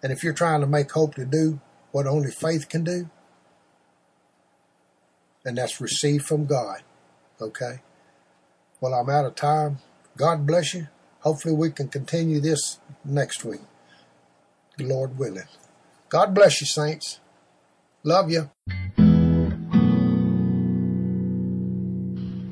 [0.02, 1.60] And if you're trying to make hope to do
[1.90, 3.08] what only faith can do,
[5.44, 6.82] and that's received from God,
[7.40, 7.80] okay?
[8.84, 9.78] Well, I'm out of time.
[10.14, 10.88] God bless you.
[11.20, 13.62] Hopefully, we can continue this next week,
[14.76, 15.48] The Lord willing.
[16.10, 17.18] God bless you, saints.
[18.02, 18.50] Love you.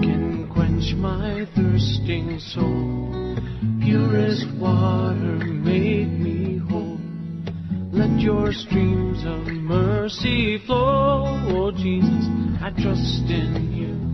[0.00, 3.36] can quench my thirsting soul.
[3.82, 6.98] Purest water make me whole.
[7.92, 11.38] Let your streams of mercy flow.
[11.50, 12.26] Oh Jesus,
[12.62, 14.13] I trust in you.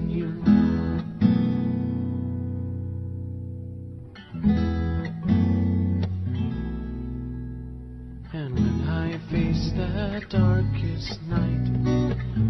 [9.31, 11.71] face that darkest night,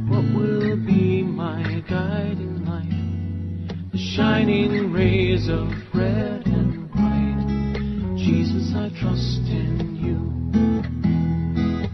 [0.10, 3.92] what will be my guiding light?
[3.92, 8.18] The shining rays of red and white.
[8.18, 10.18] Jesus, I trust in you.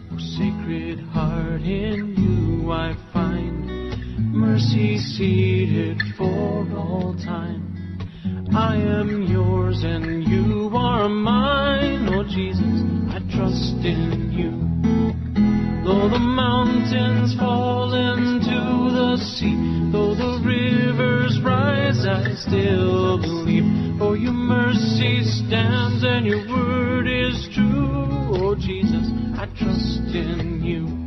[0.10, 7.67] Oh, sacred heart, in you I find mercy seated for all time.
[8.54, 12.82] I am yours and you are mine, oh Jesus,
[13.14, 14.52] I trust in you.
[15.86, 24.00] Though the mountains fall into the sea, though the rivers rise, I still believe.
[24.00, 28.08] For your mercy stands and your word is true,
[28.42, 29.08] oh Jesus,
[29.38, 31.07] I trust in you.